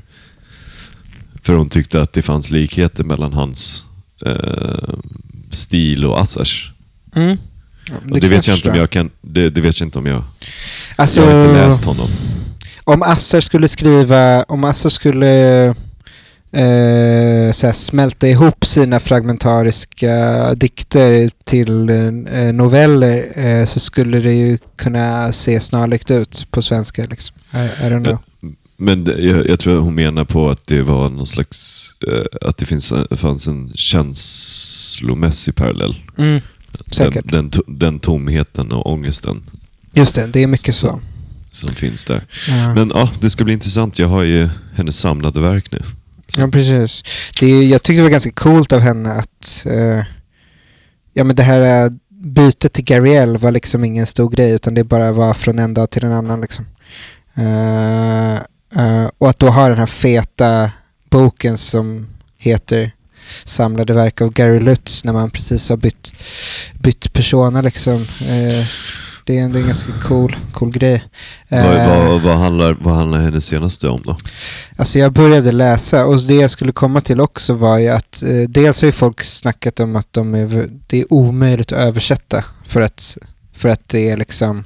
För 1.41 1.53
hon 1.53 1.69
tyckte 1.69 2.01
att 2.01 2.13
det 2.13 2.21
fanns 2.21 2.51
likheter 2.51 3.03
mellan 3.03 3.33
hans 3.33 3.83
eh, 4.25 4.93
stil 5.51 6.05
och 6.05 6.21
Assars. 6.21 6.71
Mm. 7.15 7.37
Ja, 7.89 7.95
Och 8.11 8.19
det, 8.19 8.27
vet 8.27 8.47
jag 8.47 8.57
inte 8.57 8.69
om 8.69 8.75
jag 8.75 8.89
kan... 8.89 9.11
Det, 9.21 9.49
det 9.49 9.61
vet 9.61 9.79
jag 9.79 9.87
inte 9.87 9.99
om 9.99 10.05
jag... 10.05 10.23
Alltså, 10.95 11.21
jag 11.21 11.27
har 11.27 11.45
inte 11.45 11.67
läst 11.67 11.83
honom. 11.83 12.07
om 12.83 13.01
Assar 13.01 13.41
skulle 13.41 13.67
skriva, 13.67 14.43
om 14.43 14.63
Assar 14.63 14.89
skulle 14.89 15.65
eh, 16.51 17.51
såhär, 17.51 17.71
smälta 17.71 18.27
ihop 18.27 18.65
sina 18.65 18.99
fragmentariska 18.99 20.53
dikter 20.53 21.31
till 21.43 21.89
eh, 21.89 22.53
noveller 22.53 23.31
eh, 23.35 23.65
så 23.65 23.79
skulle 23.79 24.19
det 24.19 24.33
ju 24.33 24.57
kunna 24.75 25.31
se 25.31 25.59
snarlikt 25.59 26.11
ut 26.11 26.47
på 26.51 26.61
svenska. 26.61 27.03
Liksom. 27.09 27.35
I, 27.53 27.57
I 27.57 27.89
don't 27.89 28.03
know. 28.03 28.19
Men 28.81 29.03
det, 29.03 29.21
jag, 29.21 29.47
jag 29.49 29.59
tror 29.59 29.77
hon 29.79 29.95
menar 29.95 30.25
på 30.25 30.49
att 30.49 30.67
det 30.67 30.81
var 30.81 31.09
någon 31.09 31.27
slags... 31.27 31.85
Eh, 32.07 32.47
att 32.49 32.57
det 32.57 32.65
finns, 32.65 32.93
fanns 33.11 33.47
en 33.47 33.71
känslomässig 33.75 35.55
parallell. 35.55 35.95
Mm. 36.17 36.41
Den, 36.97 37.11
den, 37.23 37.51
den 37.67 37.99
tomheten 37.99 38.71
och 38.71 38.91
ångesten 38.91 39.43
Just 39.93 40.15
det, 40.15 40.27
det 40.27 40.43
är 40.43 40.47
mycket 40.47 40.75
så. 40.75 40.99
som 41.51 41.69
finns 41.75 42.05
där. 42.05 42.25
Ja. 42.47 42.73
Men 42.73 42.91
ja, 42.95 43.09
det 43.21 43.29
ska 43.29 43.43
bli 43.43 43.53
intressant. 43.53 43.99
Jag 43.99 44.07
har 44.07 44.23
ju 44.23 44.49
hennes 44.75 44.97
samlade 44.97 45.41
verk 45.41 45.71
nu. 45.71 45.81
Så- 46.27 46.41
Ja, 46.41 46.47
precis. 46.47 47.03
Det 47.39 47.63
jag 47.67 47.83
tyckte 47.83 47.99
det 47.99 48.03
var 48.03 48.09
ganska 48.09 48.31
coolt 48.31 48.73
av 48.73 48.79
henne 48.79 49.13
att 49.13 49.65
eh, 49.69 50.03
ja, 51.13 51.23
men 51.23 51.35
det 51.35 51.43
här 51.43 51.85
eh, 51.85 51.91
bytet 52.09 52.73
till 52.73 52.83
Gariel 52.83 53.37
var 53.37 53.51
liksom 53.51 53.83
ingen 53.83 54.05
stor 54.05 54.29
grej 54.29 54.51
utan 54.51 54.73
det 54.73 54.83
bara 54.83 55.11
var 55.11 55.33
från 55.33 55.59
en 55.59 55.73
dag 55.73 55.89
till 55.89 56.03
en 56.03 56.11
annan. 56.11 56.41
Liksom. 56.41 56.65
Eh, 57.35 58.39
eh, 58.75 59.07
och 59.17 59.29
att 59.29 59.39
då 59.39 59.49
ha 59.49 59.69
den 59.69 59.77
här 59.77 59.85
feta 59.85 60.71
boken 61.09 61.57
som 61.57 62.07
heter 62.37 62.91
Samlade 63.43 63.93
verk 63.93 64.21
av 64.21 64.31
Gary 64.33 64.59
Lutz 64.59 65.03
när 65.03 65.13
man 65.13 65.31
precis 65.31 65.69
har 65.69 65.77
bytt, 65.77 66.13
bytt 66.73 67.13
persona 67.13 67.61
liksom. 67.61 67.95
Eh, 68.21 68.65
det 69.29 69.37
är 69.37 69.43
ändå 69.43 69.59
en 69.59 69.65
ganska 69.65 69.91
cool, 70.01 70.35
cool 70.53 70.71
grej. 70.71 71.03
Vad, 71.49 71.59
Eh, 71.61 72.07
vad, 72.07 72.21
vad, 72.21 72.37
handlar, 72.37 72.77
vad 72.81 72.95
handlar 72.95 73.19
hennes 73.19 73.45
senaste 73.45 73.87
om 73.87 74.01
då? 74.05 74.17
Alltså 74.77 74.99
jag 74.99 75.13
började 75.13 75.51
läsa 75.51 76.05
och 76.05 76.21
det 76.27 76.35
jag 76.35 76.49
skulle 76.49 76.71
komma 76.71 77.01
till 77.01 77.21
också 77.21 77.53
var 77.53 77.77
ju 77.77 77.87
att 77.87 78.23
eh, 78.23 78.49
dels 78.49 78.81
har 78.81 78.85
ju 78.85 78.91
folk 78.91 79.23
snackat 79.23 79.79
om 79.79 79.95
att 79.95 80.07
de 80.13 80.35
är, 80.35 80.69
det 80.87 81.01
är 81.01 81.13
omöjligt 81.13 81.71
att 81.71 81.79
översätta 81.79 82.45
för 82.65 82.81
att, 82.81 83.17
för 83.53 83.69
att 83.69 83.89
det 83.89 84.09
är 84.09 84.17
liksom 84.17 84.63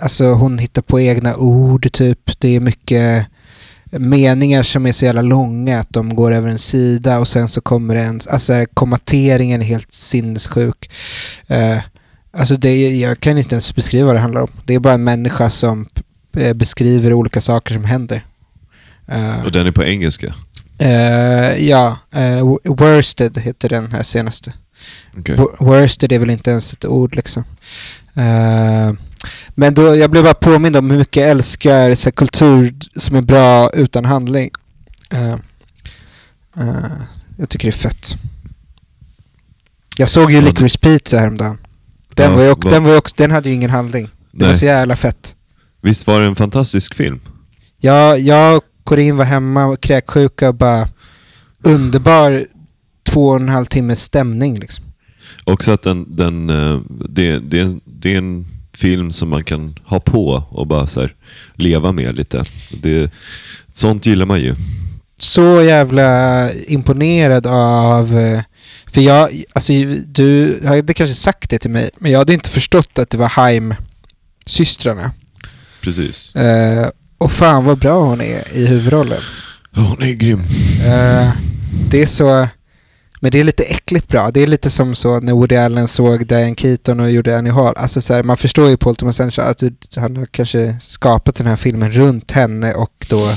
Alltså 0.00 0.24
hon 0.32 0.58
hittar 0.58 0.82
på 0.82 1.00
egna 1.00 1.36
ord 1.36 1.92
typ. 1.92 2.40
Det 2.40 2.56
är 2.56 2.60
mycket 2.60 3.26
meningar 3.92 4.62
som 4.62 4.86
är 4.86 4.92
så 4.92 5.04
jävla 5.04 5.22
långa 5.22 5.80
att 5.80 5.90
de 5.90 6.14
går 6.16 6.32
över 6.32 6.48
en 6.48 6.58
sida 6.58 7.18
och 7.18 7.28
sen 7.28 7.48
så 7.48 7.60
kommer 7.60 7.94
det 7.94 8.00
en, 8.02 8.20
alltså 8.30 8.66
kommateringen 8.74 9.62
är 9.62 9.66
helt 9.66 9.92
sinnessjuk. 9.92 10.90
Eh, 11.48 11.78
alltså 12.32 12.56
det, 12.56 12.96
jag 12.98 13.20
kan 13.20 13.38
inte 13.38 13.54
ens 13.54 13.74
beskriva 13.74 14.06
vad 14.06 14.14
det 14.16 14.20
handlar 14.20 14.40
om. 14.40 14.50
Det 14.64 14.74
är 14.74 14.78
bara 14.78 14.94
en 14.94 15.04
människa 15.04 15.50
som 15.50 15.86
eh, 16.36 16.54
beskriver 16.54 17.12
olika 17.12 17.40
saker 17.40 17.74
som 17.74 17.84
händer. 17.84 18.26
Eh, 19.08 19.44
Och 19.44 19.52
den 19.52 19.66
är 19.66 19.72
på 19.72 19.84
engelska? 19.84 20.34
eh, 20.78 21.68
ja, 21.68 21.98
uh, 22.16 22.56
Worsted 22.64 23.38
heter 23.38 23.68
den 23.68 23.92
här 23.92 24.02
senaste. 24.02 24.52
Wo- 25.14 25.56
Worsted 25.64 26.12
är 26.12 26.18
väl 26.18 26.30
inte 26.30 26.50
ens 26.50 26.72
ett 26.72 26.84
ord 26.84 27.16
liksom. 27.16 27.44
Eh, 28.16 28.92
Men 29.54 29.74
då, 29.74 29.96
jag 29.96 30.10
blev 30.10 30.24
bara 30.24 30.34
påmind 30.34 30.76
om 30.76 30.90
hur 30.90 30.98
mycket 30.98 31.20
jag 31.20 31.30
älskar 31.30 31.94
så 31.94 32.06
här, 32.06 32.12
kultur 32.12 32.74
som 32.96 33.16
är 33.16 33.22
bra 33.22 33.70
utan 33.70 34.04
handling. 34.04 34.50
Eh, 35.10 35.32
eh, 36.56 36.90
jag 37.38 37.48
tycker 37.48 37.68
det 37.68 37.70
är 37.70 37.78
fett. 37.88 38.16
Jag 39.96 40.08
såg 40.08 40.30
ju 40.30 40.36
Ja, 40.36 40.42
Licorice 40.42 40.78
Pizza 40.78 41.18
häromdagen. 41.18 41.58
Den, 42.14 42.30
Ja, 42.30 42.36
var 42.36 42.42
ju 42.44 42.50
också, 42.50 42.68
den, 42.68 42.84
var 42.84 42.96
också, 42.96 43.14
den 43.18 43.30
hade 43.30 43.48
ju 43.48 43.54
ingen 43.54 43.70
handling. 43.70 44.08
Det 44.32 44.44
var 44.44 44.50
Nej. 44.50 44.58
så 44.58 44.64
jävla 44.64 44.96
fett. 44.96 45.36
Visst 45.82 46.06
var 46.06 46.20
det 46.20 46.26
en 46.26 46.36
fantastisk 46.36 46.94
film? 46.94 47.20
Jag, 47.78 48.20
jag 48.20 48.56
och 48.56 48.64
Corinne 48.84 49.18
var 49.18 49.24
hemma, 49.24 49.76
kräksjuka 49.76 50.48
och 50.48 50.54
bara 50.54 50.88
underbar 51.64 52.44
två 53.10 53.28
och 53.28 53.36
en 53.36 53.48
halv 53.48 53.64
timmes 53.64 54.02
stämning 54.02 54.58
liksom. 54.58 54.84
Också 55.44 55.70
att 55.72 55.82
den, 55.82 56.16
den, 56.16 56.50
eh, 56.50 56.80
det, 57.08 57.38
det, 57.38 57.78
det 57.84 58.12
är 58.14 58.18
en 58.18 58.46
film 58.74 59.12
som 59.12 59.28
man 59.28 59.44
kan 59.44 59.74
ha 59.84 60.00
på 60.00 60.44
och 60.50 60.66
bara 60.66 60.86
så 60.86 61.00
här, 61.00 61.14
leva 61.54 61.92
med 61.92 62.16
lite. 62.16 62.44
Det, 62.82 63.10
sånt 63.72 64.06
gillar 64.06 64.26
man 64.26 64.40
ju. 64.40 64.54
så 65.18 65.62
jävla 65.62 66.52
imponerad 66.52 67.46
av... 67.46 68.18
eh, 68.18 68.42
För 68.86 69.00
jag, 69.00 69.42
alltså 69.52 69.72
du 70.06 70.60
hade 70.66 70.94
kanske 70.94 71.14
sagt 71.14 71.50
det 71.50 71.58
till 71.58 71.70
mig, 71.70 71.90
men 71.98 72.10
jag 72.12 72.18
hade 72.18 72.34
inte 72.34 72.50
förstått 72.50 72.98
att 72.98 73.10
det 73.10 73.18
var 73.18 73.28
Haim-systrarna. 73.28 75.10
Precis. 75.82 76.36
Eh, 76.36 76.88
och 77.18 77.32
fan 77.32 77.64
vad 77.64 77.78
bra 77.78 78.00
hon 78.04 78.20
är 78.20 78.42
i 78.54 78.66
huvudrollen. 78.66 79.20
Hon 79.74 80.02
är 80.02 80.12
grym. 80.12 80.40
Eh, 80.84 81.30
det 81.90 82.02
är 82.02 82.06
så... 82.06 82.48
Men 83.22 83.30
det 83.32 83.40
är 83.40 83.44
lite 83.44 83.62
äckligt 83.62 84.08
bra. 84.08 84.30
Det 84.30 84.40
är 84.42 84.46
lite 84.46 84.70
som 84.70 84.94
så 84.94 85.20
när 85.20 85.32
Woody 85.32 85.56
Allen 85.56 85.88
såg 85.88 86.26
Diane 86.26 86.54
Keaton 86.54 87.00
och 87.00 87.10
gjorde 87.10 87.38
Annie 87.38 87.50
Hall. 87.50 87.74
Alltså 87.76 88.00
så 88.00 88.14
här, 88.14 88.22
man 88.22 88.36
förstår 88.36 88.68
ju 88.68 88.76
Paul 88.76 88.96
Thomas 88.96 89.20
Anderson 89.20 89.44
att 89.44 89.58
det- 89.58 89.96
han 89.96 90.16
har 90.16 90.26
kanske 90.26 90.76
skapat 90.80 91.34
den 91.34 91.46
här 91.46 91.56
filmen 91.56 91.90
runt 91.92 92.30
henne 92.32 92.74
och 92.74 93.06
då 93.08 93.28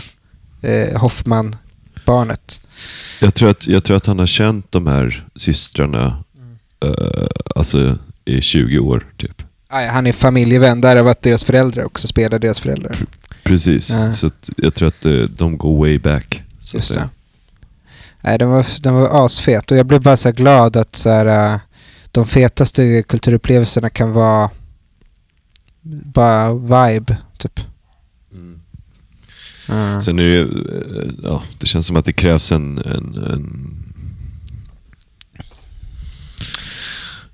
eh, 0.69 0.99
Hoffman-barnet. 0.99 2.61
Jag 3.21 3.33
tror, 3.33 3.49
att, 3.49 3.67
jag 3.67 3.83
tror 3.83 3.97
att 3.97 4.05
han 4.05 4.19
har 4.19 4.25
känt 4.27 4.71
de 4.71 4.87
här 4.87 5.27
systrarna 5.35 6.23
eh, 6.85 7.27
alltså, 7.55 7.97
i 8.25 8.41
20 8.41 8.79
år 8.79 9.05
typ. 9.17 9.41
Aj, 9.69 9.87
han 9.87 10.07
är 10.07 10.11
familjevän, 10.11 10.81
därav 10.81 11.07
att 11.07 11.21
deras 11.21 11.43
föräldrar 11.43 11.83
också 11.83 12.07
spelar 12.07 12.39
deras 12.39 12.59
föräldrar. 12.59 12.97
Precis. 13.43 13.89
Ja. 13.89 14.13
Så 14.13 14.31
jag 14.57 14.73
tror 14.75 14.87
att 14.87 15.05
eh, 15.05 15.11
de 15.11 15.57
går 15.57 15.79
way 15.79 15.99
back. 15.99 16.43
Så 16.61 16.77
Just 16.77 16.93
det. 16.95 17.09
Nej, 18.23 18.37
den 18.37 18.49
var, 18.49 18.65
den 18.81 18.93
var 18.93 19.25
asfet 19.25 19.71
och 19.71 19.77
jag 19.77 19.85
blev 19.85 20.01
bara 20.01 20.17
så 20.17 20.31
glad 20.31 20.77
att 20.77 20.95
så 20.95 21.09
här, 21.09 21.53
äh, 21.53 21.59
de 22.11 22.25
fetaste 22.25 23.03
kulturupplevelserna 23.03 23.89
kan 23.89 24.11
vara 24.13 24.49
bara 26.05 26.53
vibe, 26.53 27.17
typ. 27.37 27.59
Mm. 28.33 28.59
Ja. 29.69 30.01
Sen 30.01 30.19
är 30.19 30.23
det, 30.23 30.47
ja, 31.23 31.43
det 31.59 31.65
känns 31.67 31.87
som 31.87 31.95
att 31.95 32.05
det 32.05 32.13
krävs 32.13 32.51
en... 32.51 32.77
en, 32.77 33.15
en 33.15 33.69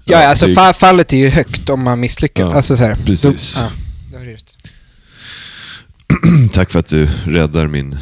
Ja, 0.06 0.28
alltså 0.28 0.46
det- 0.46 0.54
fa- 0.54 0.74
fallet 0.74 1.14
är 1.14 1.18
ju 1.18 1.30
högt 1.30 1.70
om 1.70 1.84
man 1.84 2.00
misslyckas. 2.00 2.48
Ja, 2.50 2.56
alltså 2.56 2.78
så 2.78 2.84
här, 2.84 2.96
precis. 3.06 3.54
Då, 3.56 3.62
ja, 3.62 3.70
Tack 6.54 6.70
för 6.72 6.80
att 6.80 6.88
du 6.88 7.06
räddar 7.26 7.68
min 7.68 7.98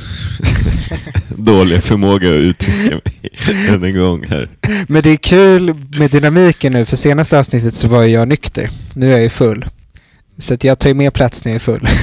dåliga 1.38 1.82
förmåga 1.82 2.30
att 2.30 2.36
uttrycka 2.36 2.95
mig 3.06 3.32
än 3.69 3.84
en 3.84 3.95
gång 3.95 4.25
här. 4.27 4.49
Men 4.88 5.03
det 5.03 5.10
är 5.10 5.15
kul 5.17 5.73
med 5.99 6.12
dynamiken 6.12 6.73
nu, 6.73 6.86
för 6.86 6.97
senaste 6.97 7.39
avsnittet 7.39 7.73
så 7.75 7.88
var 7.88 8.03
jag 8.03 8.27
nykter. 8.27 8.69
Nu 8.93 9.08
är 9.08 9.12
jag 9.12 9.21
ju 9.23 9.30
full. 9.30 9.65
Så 10.38 10.53
att 10.53 10.63
jag 10.63 10.80
tar 10.80 10.89
ju 10.89 10.93
mer 10.95 11.12
plats 11.12 11.45
när 11.45 11.51
jag 11.51 11.56
är 11.56 11.60
full. 11.60 11.88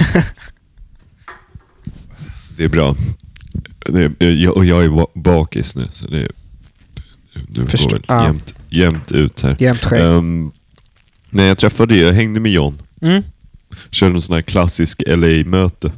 Det 2.56 2.64
är 2.64 2.68
bra. 2.68 2.96
Det 3.86 4.12
är, 4.18 4.30
jag, 4.30 4.56
och 4.56 4.64
jag 4.64 4.84
är 4.84 4.88
ba- 4.88 5.06
bakis 5.14 5.74
nu, 5.76 5.88
så 5.90 6.06
det, 6.06 6.18
är- 6.22 6.30
det 7.48 7.66
Förstå- 7.66 7.88
går 7.90 7.96
väl 7.96 8.04
ja. 8.08 8.24
jämnt, 8.24 8.54
jämnt 8.70 9.12
ut 9.12 9.40
här. 9.42 9.56
Jämt 9.58 9.84
skägg. 9.84 10.04
Um, 10.04 10.52
när 11.30 11.46
jag 11.46 11.58
träffade 11.58 11.96
jag 11.96 12.12
hängde 12.12 12.40
med 12.40 12.52
John. 12.52 12.82
Mm. 13.02 13.22
Körde 13.90 14.14
en 14.14 14.22
sån 14.22 14.34
här 14.34 14.42
klassisk 14.42 15.02
LA-möte. 15.06 15.92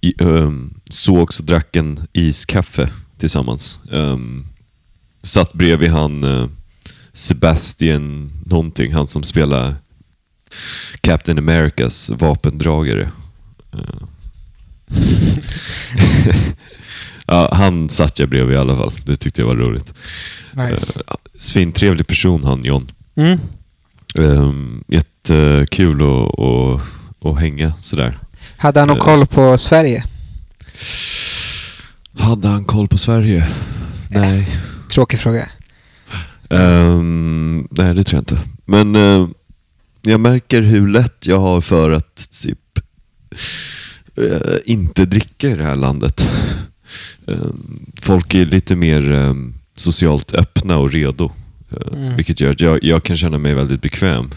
I, 0.00 0.14
um, 0.18 0.80
sågs 0.90 1.40
och 1.40 1.46
drack 1.46 1.76
en 1.76 2.06
iskaffe 2.12 2.90
tillsammans. 3.18 3.78
Um, 3.90 4.46
satt 5.22 5.52
bredvid 5.52 5.90
han 5.90 6.24
uh, 6.24 6.48
Sebastian 7.12 8.32
någonting, 8.46 8.94
han 8.94 9.06
som 9.06 9.22
spelar 9.22 9.74
Captain 11.00 11.38
Americas 11.38 12.10
vapendragare. 12.10 13.10
Uh. 13.74 14.06
ja, 17.26 17.50
han 17.52 17.88
satt 17.88 18.18
jag 18.18 18.28
bredvid 18.28 18.56
i 18.56 18.58
alla 18.58 18.76
fall. 18.76 18.92
Det 19.04 19.16
tyckte 19.16 19.40
jag 19.40 19.46
var 19.48 19.56
roligt. 19.56 19.94
Nice. 20.52 21.02
Svintrevlig 21.34 22.06
person 22.06 22.44
han 22.44 22.64
John. 22.64 22.90
Mm. 23.14 23.38
Um, 24.14 24.84
jättekul 24.88 26.02
att, 26.02 26.38
att, 26.38 26.80
att 27.20 27.40
hänga 27.40 27.72
sådär. 27.78 28.18
Hade 28.56 28.80
han 28.80 28.88
någon 28.88 28.98
koll 28.98 29.26
på 29.26 29.58
Sverige? 29.58 30.04
Hade 32.18 32.48
han 32.48 32.64
koll 32.64 32.88
på 32.88 32.98
Sverige? 32.98 33.48
Nej. 34.10 34.48
Tråkig 34.92 35.18
fråga. 35.18 35.48
Ehm, 36.50 37.68
nej, 37.70 37.94
det 37.94 38.04
tror 38.04 38.16
jag 38.16 38.20
inte. 38.22 38.38
Men 38.64 38.94
eh, 38.96 39.28
jag 40.02 40.20
märker 40.20 40.62
hur 40.62 40.88
lätt 40.88 41.26
jag 41.26 41.38
har 41.38 41.60
för 41.60 41.90
att 41.90 42.30
typ 42.42 42.78
eh, 44.16 44.56
inte 44.64 45.04
dricka 45.04 45.48
i 45.50 45.54
det 45.54 45.64
här 45.64 45.76
landet. 45.76 46.26
Ehm, 47.26 47.86
folk 48.02 48.34
är 48.34 48.46
lite 48.46 48.76
mer 48.76 49.12
ehm, 49.12 49.54
socialt 49.76 50.34
öppna 50.34 50.76
och 50.78 50.92
redo. 50.92 51.24
Eh, 51.24 51.32
Mm. 51.92 52.16
Vilket 52.16 52.40
gör 52.40 52.50
att 52.50 52.60
jag, 52.60 52.84
jag 52.84 53.02
kan 53.04 53.16
känna 53.16 53.38
mig 53.38 53.54
väldigt 53.54 53.82
bekväm. 53.82 54.30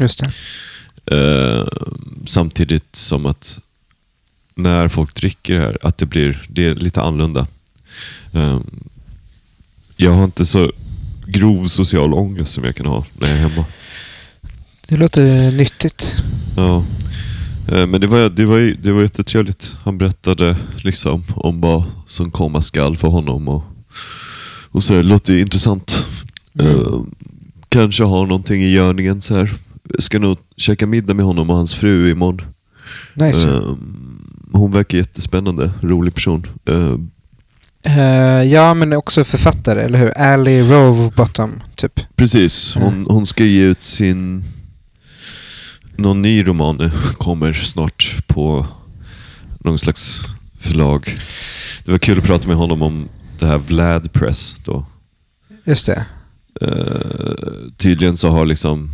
Just 0.00 0.18
det. 0.24 0.32
Eh, 1.10 1.66
samtidigt 2.26 2.96
som 2.96 3.26
att 3.26 3.58
när 4.54 4.88
folk 4.88 5.14
dricker 5.14 5.58
här, 5.58 5.78
att 5.82 5.98
det 5.98 6.06
blir 6.06 6.46
det 6.48 6.66
är 6.66 6.74
lite 6.74 7.02
annorlunda. 7.02 7.46
Eh, 8.34 8.60
jag 9.96 10.12
har 10.12 10.24
inte 10.24 10.46
så 10.46 10.72
grov 11.26 11.68
social 11.68 12.14
ångest 12.14 12.52
som 12.52 12.64
jag 12.64 12.76
kan 12.76 12.86
ha 12.86 13.04
när 13.12 13.28
jag 13.28 13.36
är 13.38 13.48
hemma. 13.48 13.64
Det 14.88 14.96
låter 14.96 15.52
nyttigt. 15.52 16.22
Ja. 16.56 16.84
Eh, 17.72 17.86
Men 17.86 18.00
det 18.00 18.06
var, 18.06 18.30
det, 18.30 18.44
var, 18.44 18.58
det 18.82 18.92
var 18.92 19.02
jättetrevligt. 19.02 19.72
Han 19.82 19.98
berättade 19.98 20.56
liksom 20.76 21.24
om 21.36 21.60
vad 21.60 21.84
som 22.06 22.30
komma 22.30 22.62
skall 22.62 22.96
för 22.96 23.08
honom. 23.08 23.48
Och, 23.48 23.64
och 24.70 24.84
så 24.84 24.94
det 24.94 25.02
låter 25.02 25.38
intressant. 25.38 26.04
Mm. 26.58 26.76
Eh, 26.76 27.00
kanske 27.68 28.04
har 28.04 28.26
någonting 28.26 28.62
i 28.62 28.70
görningen 28.70 29.22
så 29.22 29.36
här. 29.36 29.54
Jag 29.94 30.02
ska 30.02 30.18
nog 30.18 30.38
käka 30.56 30.86
middag 30.86 31.14
med 31.14 31.24
honom 31.24 31.50
och 31.50 31.56
hans 31.56 31.74
fru 31.74 32.10
imorgon. 32.10 32.42
Nice. 33.14 33.48
Eh, 33.48 33.74
hon 34.52 34.72
verkar 34.72 34.98
jättespännande, 34.98 35.72
rolig 35.80 36.14
person. 36.14 36.46
Eh, 36.64 36.94
Eh, 37.82 38.42
ja, 38.42 38.74
men 38.74 38.92
också 38.92 39.24
författare, 39.24 39.82
eller 39.82 39.98
hur? 39.98 40.18
Ali 40.18 40.62
Rovebottom, 40.62 41.62
typ. 41.74 42.00
precis, 42.16 42.74
hon, 42.74 43.06
hon 43.08 43.26
ska 43.26 43.44
ge 43.44 43.62
ut 43.62 43.82
sin... 43.82 44.44
Någon 45.96 46.22
ny 46.22 46.46
roman 46.46 46.76
nu, 46.76 46.90
kommer 47.18 47.52
snart 47.52 48.16
på 48.26 48.66
någon 49.60 49.78
slags 49.78 50.24
förlag. 50.58 51.16
Det 51.84 51.90
var 51.90 51.98
kul 51.98 52.18
att 52.18 52.24
prata 52.24 52.48
med 52.48 52.56
honom 52.56 52.82
om 52.82 53.08
det 53.38 53.46
här 53.46 53.58
Vlad 53.58 54.12
Press 54.12 54.56
då. 54.64 54.86
Just 55.66 55.86
det. 55.86 56.06
Eh, 56.60 57.70
tydligen 57.76 58.16
så 58.16 58.28
har 58.28 58.46
liksom 58.46 58.84
eh, 58.84 58.90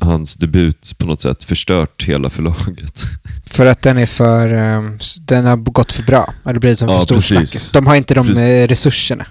hans 0.00 0.34
debut 0.36 0.94
på 0.98 1.06
något 1.06 1.20
sätt 1.22 1.44
förstört 1.44 2.04
hela 2.04 2.30
förlaget. 2.30 3.02
För 3.46 3.66
att 3.66 3.82
den 3.82 3.98
är 3.98 4.06
för... 4.06 4.52
s- 4.96 5.16
den 5.20 5.44
har 5.46 5.56
gått 5.56 5.92
för 5.92 6.02
bra. 6.02 6.34
Eller 6.46 6.60
blivit 6.60 6.78
som 6.78 6.88
Ja, 6.88 6.98
för 6.98 7.04
stor 7.04 7.14
precis. 7.16 7.28
snackis. 7.30 7.70
De 7.70 7.86
har 7.86 7.96
inte 7.96 8.14
de 8.14 8.26
Precis. 8.26 8.42
eh, 8.42 8.66
resurserna. 8.68 9.26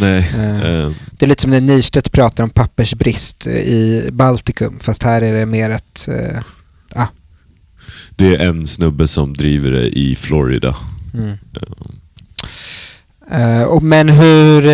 Nej. 0.00 0.30
Eh. 0.34 0.56
eh, 0.62 0.92
Det 1.10 1.24
är 1.24 1.26
lite 1.26 1.42
som 1.42 1.50
när 1.50 1.60
Nystedt 1.60 2.12
pratar 2.12 2.44
om 2.44 2.50
pappersbrist 2.50 3.46
eh, 3.46 3.52
i 3.52 4.08
Baltikum. 4.12 4.78
Fast 4.80 5.02
här 5.02 5.22
är 5.22 5.32
det 5.32 5.46
mer 5.46 5.70
att... 5.70 6.08
eh, 6.08 6.40
det 8.16 8.34
är 8.36 8.38
en 8.48 8.66
snubbe 8.66 9.08
som 9.08 9.34
driver 9.34 9.70
det 9.70 9.88
i 9.98 10.16
Florida. 10.16 10.76
mm. 11.14 11.28
Eh, 11.30 11.36
Eh, 13.32 13.62
och, 13.62 13.82
men 13.82 14.08
hur... 14.08 14.66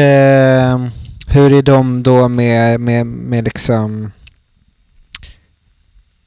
hur 1.29 1.53
är 1.53 1.63
de 1.63 2.03
då 2.03 2.29
med, 2.29 2.81
med, 2.81 3.07
med 3.07 3.45
liksom 3.45 4.13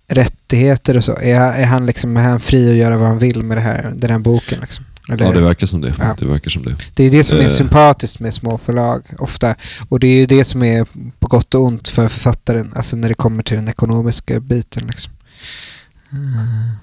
rättigheter 0.08 0.98
och 0.98 1.04
så? 1.04 1.12
Är, 1.18 1.62
är 1.62 1.66
han 1.66 1.86
liksom 1.86 2.18
är 2.18 2.22
han 2.24 2.40
fri 2.40 2.70
att 2.72 2.76
göra 2.78 2.98
vad 2.98 3.08
han 3.08 3.18
vill 3.20 3.44
med 3.44 3.58
det 3.58 3.62
här, 3.62 3.92
den 3.96 4.12
här 4.12 4.20
boken? 4.20 4.60
Liksom? 4.62 4.86
Eller? 5.10 5.26
Ja, 5.26 5.32
det 5.32 5.42
verkar 5.42 5.68
som 5.68 5.82
det. 5.82 5.96
Ja. 6.00 6.16
Det 6.20 6.26
verkar 6.26 6.50
som 6.50 6.64
det. 6.64 6.76
Det 6.94 7.04
är 7.04 7.12
det 7.12 7.24
som 7.24 7.38
är 7.38 7.42
Eh. 7.44 7.48
sympatiskt 7.48 8.20
med 8.20 8.34
små 8.34 8.58
förlag 8.58 9.04
ofta. 9.18 9.56
Och 9.90 10.00
det 10.00 10.08
är 10.08 10.16
ju 10.20 10.26
det 10.26 10.44
som 10.46 10.64
är 10.64 10.86
på 11.20 11.28
gott 11.28 11.56
och 11.56 11.62
ont 11.64 11.88
för 11.88 12.08
författaren. 12.08 12.72
Alltså 12.76 12.96
när 12.96 13.08
det 13.10 13.14
kommer 13.16 13.44
till 13.44 13.56
den 13.58 13.68
ekonomiska 13.70 14.40
biten 14.40 14.88
liksom. 14.88 15.14
Mm. 16.12 16.76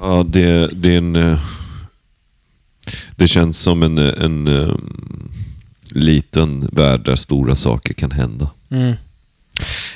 Ja, 0.00 0.24
det, 0.28 0.66
det 0.74 0.94
är 0.94 0.98
en... 0.98 1.16
eh, 1.16 1.38
Det 3.16 3.28
känns 3.28 3.58
som 3.58 3.82
en, 3.82 3.98
eh, 3.98 4.24
en 4.24 4.46
liten 5.94 6.68
värld 6.72 7.04
där 7.04 7.16
stora 7.16 7.56
saker 7.56 7.94
kan 7.94 8.10
hända. 8.10 8.50
Mm. 8.70 8.94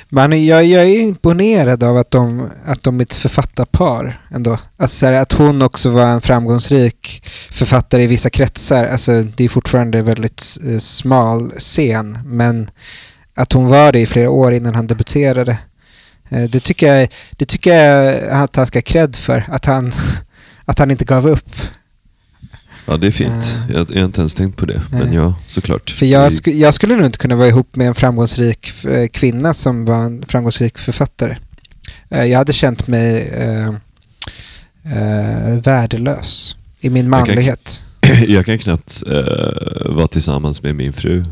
Men 0.09 0.45
jag, 0.45 0.65
jag 0.65 0.85
är 0.85 0.99
imponerad 0.99 1.83
av 1.83 1.97
att 1.97 2.11
de, 2.11 2.49
att 2.65 2.83
de 2.83 2.99
är 2.99 3.03
ett 3.03 3.13
författarpar 3.13 4.21
ändå. 4.31 4.57
Alltså 4.77 5.05
här, 5.05 5.13
att 5.13 5.33
hon 5.33 5.61
också 5.61 5.89
var 5.89 6.05
en 6.05 6.21
framgångsrik 6.21 7.23
författare 7.51 8.03
i 8.03 8.07
vissa 8.07 8.29
kretsar. 8.29 8.85
Alltså 8.85 9.23
det 9.23 9.43
är 9.43 9.49
fortfarande 9.49 9.97
en 9.97 10.05
väldigt 10.05 10.57
eh, 10.67 10.77
smal 10.77 11.51
scen. 11.57 12.17
Men 12.25 12.69
att 13.35 13.53
hon 13.53 13.67
var 13.67 13.91
det 13.91 13.99
i 13.99 14.05
flera 14.05 14.29
år 14.29 14.53
innan 14.53 14.75
han 14.75 14.87
debuterade. 14.87 15.57
Eh, 16.29 16.43
det, 16.43 16.59
tycker 16.59 16.93
jag, 16.93 17.09
det 17.31 17.45
tycker 17.45 17.73
jag 17.73 18.23
att 18.29 18.55
han 18.55 18.67
ska 18.67 18.77
ha 18.77 18.83
cred 18.83 19.15
för. 19.15 19.45
Att 19.47 19.65
han, 19.65 19.91
att 20.65 20.79
han 20.79 20.91
inte 20.91 21.05
gav 21.05 21.27
upp. 21.27 21.51
Ja, 22.85 22.97
det 22.97 23.07
är 23.07 23.11
fint. 23.11 23.43
Eh. 23.69 23.75
Jag, 23.75 23.89
jag 23.91 23.97
har 23.99 24.05
inte 24.05 24.21
ens 24.21 24.33
tänkt 24.33 24.57
på 24.57 24.65
det. 24.65 24.81
Men 24.91 25.05
Nej. 25.07 25.15
ja, 25.15 25.35
såklart. 25.47 25.89
För 25.89 26.05
jag, 26.05 26.33
sku, 26.33 26.51
jag 26.51 26.73
skulle 26.73 26.95
nog 26.95 27.05
inte 27.05 27.17
kunna 27.17 27.35
vara 27.35 27.47
ihop 27.47 27.75
med 27.75 27.87
en 27.87 27.95
framgångsrik 27.95 28.85
eh, 28.85 29.07
kvinna 29.07 29.53
som 29.53 29.85
var 29.85 29.95
en 30.03 30.23
framgångsrik 30.27 30.77
författare. 30.77 31.37
Eh, 32.09 32.23
Jag 32.25 32.37
hade 32.37 32.53
känt 32.53 32.87
mig 32.87 33.27
eh, 33.33 33.67
eh, 34.93 35.57
värdelös 35.63 36.55
i 36.79 36.89
min 36.89 37.05
Jag 37.05 37.25
kan- 37.25 37.27
manlighet. 37.35 37.81
jag 38.27 38.45
kan 38.45 38.57
knappt 38.57 39.03
eh, 39.07 39.89
vara 39.95 40.07
tillsammans 40.07 40.63
med 40.63 40.75
min 40.75 40.93
fru. 40.93 41.25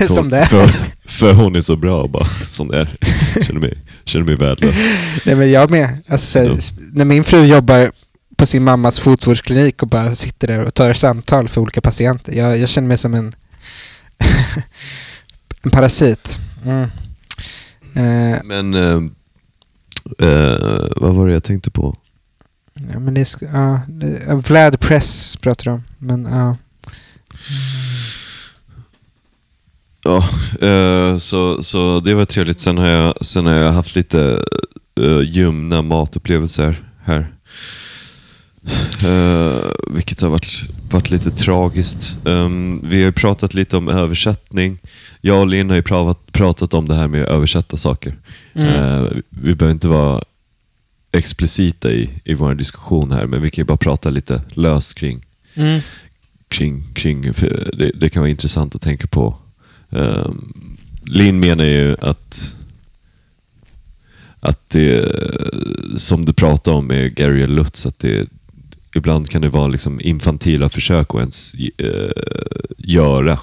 som 0.08 0.28
det. 0.28 0.46
För, 0.46 0.70
för 1.06 1.32
hon 1.32 1.56
är 1.56 1.60
så 1.60 1.76
bra 1.76 2.06
bara, 2.06 2.24
som 2.48 2.68
det 2.68 2.78
är. 2.78 2.88
Känner 3.42 3.60
mig, 3.60 3.78
känner 4.04 4.24
mig 4.26 4.36
värdelös. 4.36 4.74
Nej, 5.26 5.34
men 5.34 5.50
jag 5.50 5.70
med. 5.70 5.98
Alltså, 6.08 6.56
När 6.92 7.04
min 7.04 7.24
fru 7.24 7.44
jobbar 7.44 7.92
på 8.40 8.46
sin 8.46 8.64
mammas 8.64 9.00
fotvårdsklinik 9.00 9.82
och 9.82 9.88
bara 9.88 10.14
sitter 10.14 10.48
där 10.48 10.64
och 10.64 10.74
tar 10.74 10.92
samtal 10.92 11.48
för 11.48 11.60
olika 11.60 11.80
patienter. 11.80 12.32
Jag, 12.32 12.58
jag 12.58 12.68
känner 12.68 12.88
mig 12.88 12.98
som 12.98 13.14
en, 13.14 13.34
en 15.62 15.70
parasit. 15.70 16.38
Mm. 16.64 16.82
Eh, 17.94 18.40
Men 18.44 18.74
eh, 18.74 19.02
eh, 20.28 20.86
vad 20.96 21.14
var 21.14 21.28
det 21.28 21.32
jag 21.32 21.44
tänkte 21.44 21.70
på? 21.70 21.96
Ja, 22.92 22.98
men 22.98 23.14
det 23.14 23.36
ja, 23.40 23.80
det, 23.88 24.22
ja, 24.28 24.36
Vlad 24.36 24.80
Press 24.80 25.36
pratar 25.36 25.64
de 25.64 25.70
om. 25.70 25.84
Men 25.98 26.24
ja. 26.24 26.56
Ja, 30.04 30.28
eh, 30.66 31.18
så, 31.18 31.62
så 31.62 32.00
det 32.00 32.14
var 32.14 32.24
trevligt. 32.24 32.60
Sen 32.60 32.78
har 32.78 32.88
jag, 32.88 33.26
sen 33.26 33.46
har 33.46 33.54
jag 33.54 33.72
haft 33.72 33.96
lite 33.96 34.44
uh, 35.00 35.22
ljumna 35.22 35.82
matupplevelser 35.82 36.84
här. 37.04 37.39
Eh, 39.04 39.70
vilket 39.90 40.20
har 40.20 40.28
varit, 40.30 40.62
varit 40.90 41.10
lite 41.10 41.30
tragiskt. 41.30 42.16
Ehm, 42.26 42.80
vi 42.84 42.96
har 42.96 43.04
ju 43.04 43.12
pratat 43.12 43.54
lite 43.54 43.76
om 43.76 43.88
översättning. 43.88 44.78
Jag 45.20 45.40
och 45.40 45.46
Linn 45.46 45.68
har 45.68 45.76
ju 45.76 45.82
pratat, 45.82 46.32
pratat 46.32 46.74
om 46.74 46.88
det 46.88 46.94
här 46.94 47.08
med 47.08 47.22
att 47.22 47.28
översätta 47.28 47.76
saker. 47.76 48.16
Eh, 48.54 49.04
vi 49.30 49.54
behöver 49.54 49.70
inte 49.72 49.88
vara 49.88 50.22
explicita 51.12 51.90
i, 51.92 52.10
i 52.24 52.34
vår 52.34 52.54
diskussion 52.54 53.12
här, 53.12 53.26
men 53.26 53.42
vi 53.42 53.50
kan 53.50 53.62
ju 53.62 53.66
bara 53.66 53.76
prata 53.76 54.10
lite 54.10 54.42
löst 54.54 54.94
kring, 54.94 55.24
Mm. 55.54 55.80
kring, 56.48 56.84
kring 56.94 57.22
det, 57.22 57.90
det 57.94 58.08
kan 58.08 58.20
vara 58.22 58.30
intressant 58.30 58.74
att 58.74 58.82
tänka 58.82 59.06
på. 59.06 59.36
Um, 59.88 60.76
Linn 61.06 61.40
menar 61.40 61.64
ju 61.64 61.96
att 62.00 62.56
att 64.40 64.70
det, 64.70 65.12
som 65.96 66.24
du 66.24 66.32
pratade 66.32 66.76
om 66.76 66.86
med 66.86 67.14
Gary 67.14 67.46
Lutz, 67.46 67.86
att 67.86 67.98
det 67.98 68.28
ibland 68.94 69.30
kan 69.30 69.42
det 69.42 69.48
vara 69.48 69.68
liksom 69.68 70.00
infantila 70.00 70.68
försök 70.68 71.14
att 71.14 71.20
ens 71.20 71.54
eh, 71.78 72.10
göra 72.78 73.38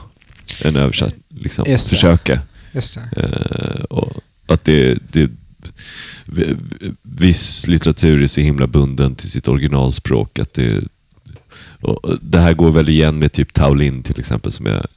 en 0.64 0.76
översättning. 0.76 1.24
Liksom, 1.30 1.66
Just 1.68 1.90
försöka. 1.90 2.42
Just. 2.74 2.98
Eh, 2.98 3.84
och 3.90 4.24
att 4.48 4.66
det, 4.66 4.98
det, 5.12 5.30
viss 7.02 7.68
litteratur 7.68 8.24
är 8.24 8.28
så 8.28 8.42
himla 8.42 8.68
bunden 8.68 9.16
till 9.16 9.30
sitt 9.30 9.48
originalspråk. 9.48 10.40
Att 10.40 10.54
det, 10.54 10.84
det 12.22 12.40
här 12.40 12.54
går 12.54 12.72
väl 12.72 12.90
igen 12.90 13.20
med 13.20 13.32
typ 13.32 13.54
Taolin 13.54 14.04
till 14.04 14.20
exempel. 14.20 14.52
Som 14.52 14.66
är, 14.66 14.88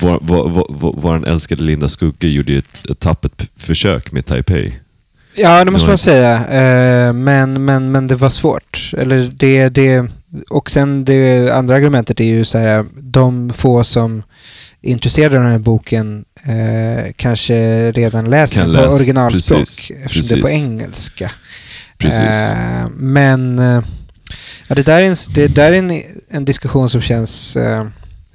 vår, 0.00 0.18
vår, 0.22 0.48
vår, 0.68 0.94
vår 0.98 1.28
älskade 1.28 1.62
Linda 1.62 1.88
Skugge 1.88 2.28
gjorde 2.28 2.52
ju 2.52 2.58
ett, 2.58 2.90
ett 2.90 3.00
tappert 3.00 3.48
försök 3.56 4.12
med 4.12 4.26
Taipei. 4.26 4.72
Ja, 5.34 5.64
det 5.64 5.70
måste 5.70 5.88
man 5.88 5.98
säga. 5.98 6.34
Eh, 6.34 7.12
men, 7.12 7.64
men, 7.64 7.92
men 7.92 8.06
det 8.06 8.16
var 8.16 8.28
svårt. 8.28 8.90
Eller 8.98 9.30
det, 9.34 9.68
det, 9.68 10.06
och 10.50 10.70
sen 10.70 11.04
det 11.04 11.50
andra 11.50 11.76
argumentet 11.76 12.20
är 12.20 12.24
ju 12.24 12.44
så 12.44 12.58
här, 12.58 12.84
de 12.94 13.50
få 13.50 13.84
som 13.84 14.22
är 14.82 14.90
intresserade 14.90 15.36
av 15.36 15.42
den 15.42 15.52
här 15.52 15.58
boken 15.58 16.24
eh, 16.44 17.12
kanske 17.16 17.92
redan 17.92 18.30
läser 18.30 18.60
Kan 18.60 18.72
den 18.72 18.88
på 18.88 18.94
originalspråk 18.94 19.58
precis, 19.58 19.90
eftersom 20.04 20.26
det 20.28 20.34
är 20.34 20.40
på 20.40 20.46
precis. 20.46 20.62
engelska. 20.62 21.30
Precis. 21.98 22.20
Eh, 22.20 22.88
men 22.94 23.58
ja, 24.68 24.74
det 24.74 24.82
där 24.82 25.00
är, 25.00 25.08
en, 25.08 25.16
det 25.34 25.48
där 25.48 25.72
är 25.72 25.78
en, 25.78 26.02
en 26.28 26.44
diskussion 26.44 26.90
som 26.90 27.00
känns 27.00 27.58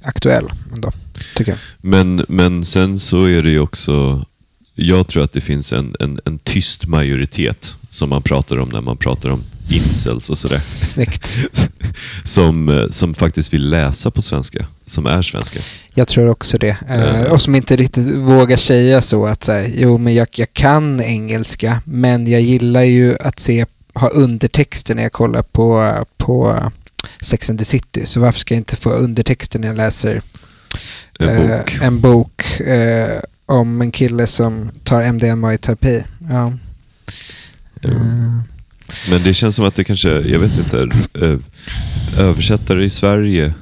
aktuell 0.02 0.52
ändå, 0.74 0.92
tycker 1.34 1.52
jag. 1.52 1.58
Men, 1.80 2.24
men 2.28 2.64
sen 2.64 2.98
så 2.98 3.24
är 3.24 3.42
det 3.42 3.50
ju 3.50 3.60
också, 3.60 4.24
jag 4.78 5.08
tror 5.08 5.24
att 5.24 5.32
det 5.32 5.40
finns 5.40 5.72
en, 5.72 5.96
en, 6.00 6.20
en 6.24 6.38
tyst 6.38 6.86
majoritet 6.86 7.74
som 7.88 8.08
man 8.08 8.22
pratar 8.22 8.58
om 8.58 8.68
när 8.68 8.80
man 8.80 8.96
pratar 8.96 9.30
om 9.30 9.42
incels 9.70 10.30
och 10.30 10.38
sådär. 10.38 10.58
Snyggt. 10.58 11.38
Som, 12.24 12.68
eh, 12.68 12.90
som 12.90 13.14
faktiskt 13.14 13.52
vill 13.52 13.70
läsa 13.70 14.10
på 14.10 14.22
svenska, 14.22 14.66
som 14.84 15.06
är 15.06 15.22
svenska. 15.22 15.60
Jag 15.94 16.08
tror 16.08 16.28
också 16.28 16.56
det. 16.56 16.76
Eh. 16.88 17.22
och 17.32 17.42
som 17.42 17.54
inte 17.54 17.76
riktigt 17.76 18.16
vågar 18.16 18.56
säga 18.56 19.02
så 19.02 19.26
att 19.26 19.44
så 19.44 19.52
här, 19.52 19.70
jo 19.74 19.98
men 19.98 20.14
jag, 20.14 20.28
jag 20.32 20.52
kan 20.52 21.00
engelska 21.00 21.82
men 21.84 22.26
jag 22.26 22.40
gillar 22.40 22.82
ju 22.82 23.16
att 23.20 23.40
se, 23.40 23.66
ha 23.94 24.08
undertexter 24.08 24.94
när 24.94 25.02
jag 25.02 25.12
kollar 25.12 25.42
på, 25.42 25.94
på 26.16 26.62
Sex 27.20 27.50
and 27.50 27.58
the 27.58 27.64
City. 27.64 28.06
Så 28.06 28.20
varför 28.20 28.40
ska 28.40 28.54
jag 28.54 28.60
inte 28.60 28.76
få 28.76 28.90
undertexter 28.90 29.58
när 29.58 29.68
jag 29.68 29.76
läser 29.76 30.22
En 31.18 31.28
eh, 31.28 31.58
bok. 31.58 31.78
en 31.82 32.00
bok 32.00 32.60
eh, 32.60 33.20
om 33.46 33.80
en 33.80 33.90
kille 33.92 34.26
som 34.26 34.70
tar 34.84 35.02
MDMA 35.02 35.54
i 35.54 35.58
terapi? 35.58 36.04
Ja. 36.28 36.52
Eh, 37.82 38.40
Men 39.10 39.22
det 39.24 39.34
känns 39.34 39.56
som 39.56 39.64
att 39.64 39.74
det 39.74 39.84
kanske, 39.84 40.08
jag 40.08 40.38
vet 40.38 40.58
inte, 40.58 40.88
översättare 42.18 42.84
i 42.84 42.90
Sverige 42.90 43.54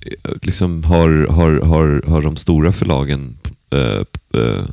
eh, 0.00 0.32
liksom 0.42 0.84
har, 0.84 1.26
har, 1.30 1.60
har, 1.60 2.02
har 2.10 2.22
de 2.22 2.36
stora 2.36 2.72
förlagen 2.72 3.38
eh, 3.70 4.40
eh, 4.42 4.64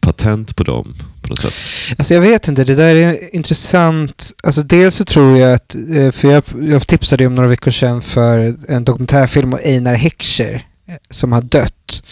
patent 0.00 0.56
på 0.56 0.64
dem 0.64 0.94
på 1.22 1.28
något 1.28 1.38
sätt. 1.38 1.52
Alltså 1.98 2.14
jag 2.14 2.20
vet 2.20 2.48
inte, 2.48 2.64
det 2.64 2.74
där 2.74 2.94
är 2.94 3.34
intressant. 3.36 4.32
Alltså 4.42 4.62
dels 4.62 4.94
så 4.94 5.04
tror 5.04 5.38
jag 5.38 5.54
att, 5.54 5.76
för 6.12 6.30
jag, 6.30 6.42
jag 6.68 6.86
tipsade 6.88 7.26
om 7.26 7.34
några 7.34 7.48
veckor 7.48 7.70
sedan 7.70 8.02
för 8.02 8.54
en 8.68 8.84
dokumentärfilm 8.84 9.52
om 9.52 9.58
Einar 9.64 9.94
Heckscher 9.94 10.67
som 11.10 11.32
har 11.32 11.42
dött. 11.42 12.02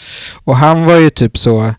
Och 0.45 0.57
han 0.57 0.85
var 0.85 0.97
ju 0.97 1.11
typ 1.11 1.39
så, 1.39 1.75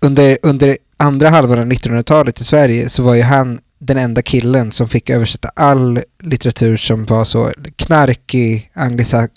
under, 0.00 0.38
under 0.42 0.78
andra 0.96 1.28
halvan 1.28 1.58
av 1.58 1.66
1900-talet 1.66 2.40
i 2.40 2.44
Sverige 2.44 2.88
så 2.88 3.02
var 3.02 3.14
ju 3.14 3.22
han 3.22 3.58
den 3.78 3.98
enda 3.98 4.22
killen 4.22 4.72
som 4.72 4.88
fick 4.88 5.10
översätta 5.10 5.50
all 5.56 6.02
litteratur 6.22 6.76
som 6.76 7.04
var 7.04 7.24
så 7.24 7.52
knarkig, 7.76 8.70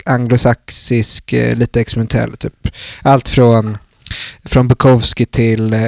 anglosaxisk, 0.04 1.32
eh, 1.32 1.56
lite 1.56 1.80
experimentell. 1.80 2.36
Typ. 2.36 2.68
Allt 3.02 3.28
från 3.28 3.78
från 4.44 4.68
Bukowski 4.68 5.26
till 5.26 5.72
eh, 5.72 5.80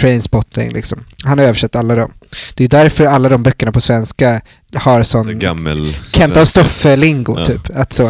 Trainspotting. 0.00 0.70
Liksom. 0.72 1.04
Han 1.24 1.38
har 1.38 1.46
översatt 1.46 1.76
alla 1.76 1.94
dem. 1.94 2.12
Det 2.54 2.64
är 2.64 2.68
därför 2.68 3.04
alla 3.04 3.28
de 3.28 3.42
böckerna 3.42 3.72
på 3.72 3.80
svenska 3.80 4.40
har 4.74 5.02
Så 5.02 5.10
sån 5.10 5.38
gammel... 5.38 5.96
Kent 6.12 6.36
av 6.36 6.44
Stoffe-lingo 6.44 7.34
Ja. 7.38 7.46
typ. 7.46 7.70
Att, 7.74 7.92
så, 7.92 8.08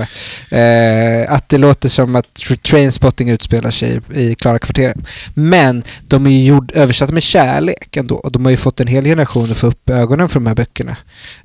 eh, 0.56 1.32
att 1.32 1.48
det 1.48 1.58
låter 1.58 1.88
som 1.88 2.16
att 2.16 2.26
Tr- 2.26 2.56
Trainspotting 2.56 3.30
utspelar 3.30 3.70
sig 3.70 4.00
i 4.14 4.34
Klara 4.34 4.58
kvarteren. 4.58 5.04
Men 5.34 5.82
de 6.08 6.26
är 6.26 6.30
ju 6.30 6.44
gjord, 6.44 6.72
översatta 6.74 7.12
med 7.12 7.22
kärlek 7.22 7.96
ändå. 7.96 8.14
Och 8.14 8.32
de 8.32 8.44
har 8.44 8.50
ju 8.50 8.56
fått 8.56 8.80
en 8.80 8.86
hel 8.86 9.04
generation 9.04 9.50
att 9.50 9.56
få 9.56 9.66
upp 9.66 9.90
ögonen 9.90 10.28
för 10.28 10.40
de 10.40 10.46
här 10.46 10.54
böckerna. 10.54 10.96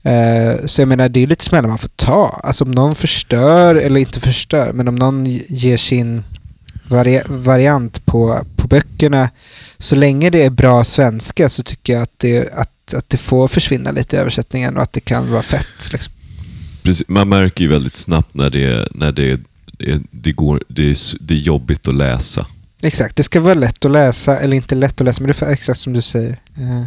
Eh, 0.04 0.66
så 0.66 0.82
jag 0.82 0.88
menar, 0.88 1.10
det 1.10 1.24
är 1.24 1.28
lite 1.28 1.44
smällar 1.46 1.70
man 1.70 1.78
får 1.78 1.90
ta. 1.96 2.42
Alltså 2.44 2.64
om 2.64 2.72
någon 2.72 2.96
förstör, 2.96 3.76
eller 3.76 4.00
inte 4.00 4.20
förstör, 4.20 4.74
men 4.74 4.88
om 4.88 4.96
någon 4.96 5.26
ger 5.50 5.78
sin 5.78 6.24
vari 6.88 7.22
variant 7.28 8.06
på, 8.06 8.46
på 8.56 8.68
böckerna. 8.68 9.30
Så 9.78 9.96
länge 9.96 10.30
det 10.30 10.44
är 10.44 10.50
bra 10.50 10.84
svenska 10.84 11.50
så 11.50 11.64
tycker 11.64 11.94
jag 11.94 12.02
att 12.02 12.20
det, 12.20 12.54
att 12.54 12.72
att, 12.94 13.10
det 13.10 13.18
får 13.18 13.48
försvinna 13.48 13.92
lite 13.92 14.16
i 14.16 14.20
översättningen 14.20 14.78
och 14.78 14.84
att 14.84 14.94
det 14.94 15.00
kan 15.00 15.32
vara 15.32 15.44
fett. 15.44 15.92
Liksom. 15.92 16.14
Precis, 16.84 17.08
man 17.08 17.30
märker 17.30 17.64
ju 17.64 17.70
väldigt 17.70 17.96
snabbt 17.96 18.34
när 18.34 18.50
det, 18.50 18.88
när 18.92 19.12
det, 19.12 19.40
det, 19.78 20.02
det, 20.12 20.32
går, 20.32 20.64
det, 20.68 20.90
är, 20.90 20.98
det 21.20 21.34
är 21.34 21.38
jobbigt 21.38 21.88
att 21.88 21.96
läsa. 21.96 22.48
Exakt, 22.82 23.16
det 23.16 23.24
ska 23.24 23.40
vara 23.40 23.54
lätt 23.54 23.86
att 23.86 23.92
läsa, 23.92 24.38
eller 24.40 24.58
inte 24.58 24.76
lätt 24.76 25.02
att 25.02 25.06
läsa, 25.06 25.24
men 25.24 25.32
det 25.32 25.42
är 25.42 25.52
exakt 25.52 25.80
som 25.80 25.94
du 25.94 26.02
säger. 26.02 26.30
Eh, 26.58 26.84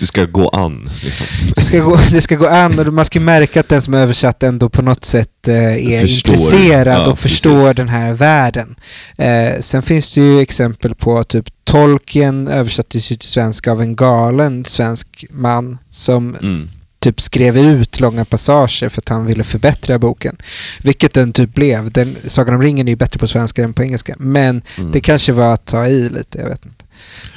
Det 0.00 0.06
ska 0.06 0.24
gå 0.24 0.48
an. 0.48 0.90
Liksom. 1.04 1.26
Det 1.54 1.62
ska, 1.62 1.78
gå, 1.78 1.98
det 2.10 2.20
ska 2.20 2.36
gå 2.36 2.46
an 2.46 2.78
och 2.78 2.94
man 2.94 3.04
ska 3.04 3.20
märka 3.20 3.60
att 3.60 3.68
den 3.68 3.82
som 3.82 3.94
är 3.94 3.98
översatt 3.98 4.42
ändå 4.42 4.68
på 4.68 4.82
något 4.82 5.04
sätt 5.04 5.48
eh, 5.48 5.54
är 5.94 6.00
Förstår. 6.00 6.34
intresserad 6.34 6.94
Ja, 7.00 7.10
och 7.10 7.18
förstår 7.18 7.60
precis. 7.60 7.76
den 7.76 7.88
här 7.88 8.12
världen. 8.12 8.76
Eh, 9.18 9.60
sen 9.60 9.82
finns 9.82 10.14
det 10.14 10.20
ju 10.20 10.40
exempel 10.40 10.94
på 10.94 11.24
typ 11.24 11.44
Tolkien 11.64 12.48
översattes 12.48 13.12
ju 13.12 13.16
till 13.16 13.28
svenska 13.28 13.72
av 13.72 13.82
en 13.82 13.96
galen 13.96 14.64
svensk 14.64 15.24
man 15.30 15.78
som 15.90 16.36
Mm. 16.42 16.70
Typ 17.12 17.20
skrev 17.20 17.58
ut 17.58 18.00
långa 18.00 18.24
passager 18.24 18.88
för 18.88 19.00
att 19.00 19.08
han 19.08 19.26
ville 19.26 19.44
förbättra 19.44 19.98
boken. 19.98 20.36
Vilket 20.82 21.14
den 21.14 21.32
typ 21.32 21.54
blev. 21.54 21.90
Den, 21.92 22.16
Sagan 22.26 22.54
om 22.54 22.62
ringen 22.62 22.88
är 22.88 22.92
ju 22.92 22.96
bättre 22.96 23.18
på 23.18 23.28
svenska 23.28 23.64
än 23.64 23.72
på 23.72 23.82
engelska. 23.82 24.14
Men 24.18 24.62
Mm. 24.78 24.92
det 24.92 25.00
kanske 25.00 25.32
var 25.32 25.54
att 25.54 25.64
ta 25.66 25.86
i 25.86 26.08
lite, 26.08 26.38
jag 26.38 26.48
vet 26.48 26.64
inte. 26.64 26.84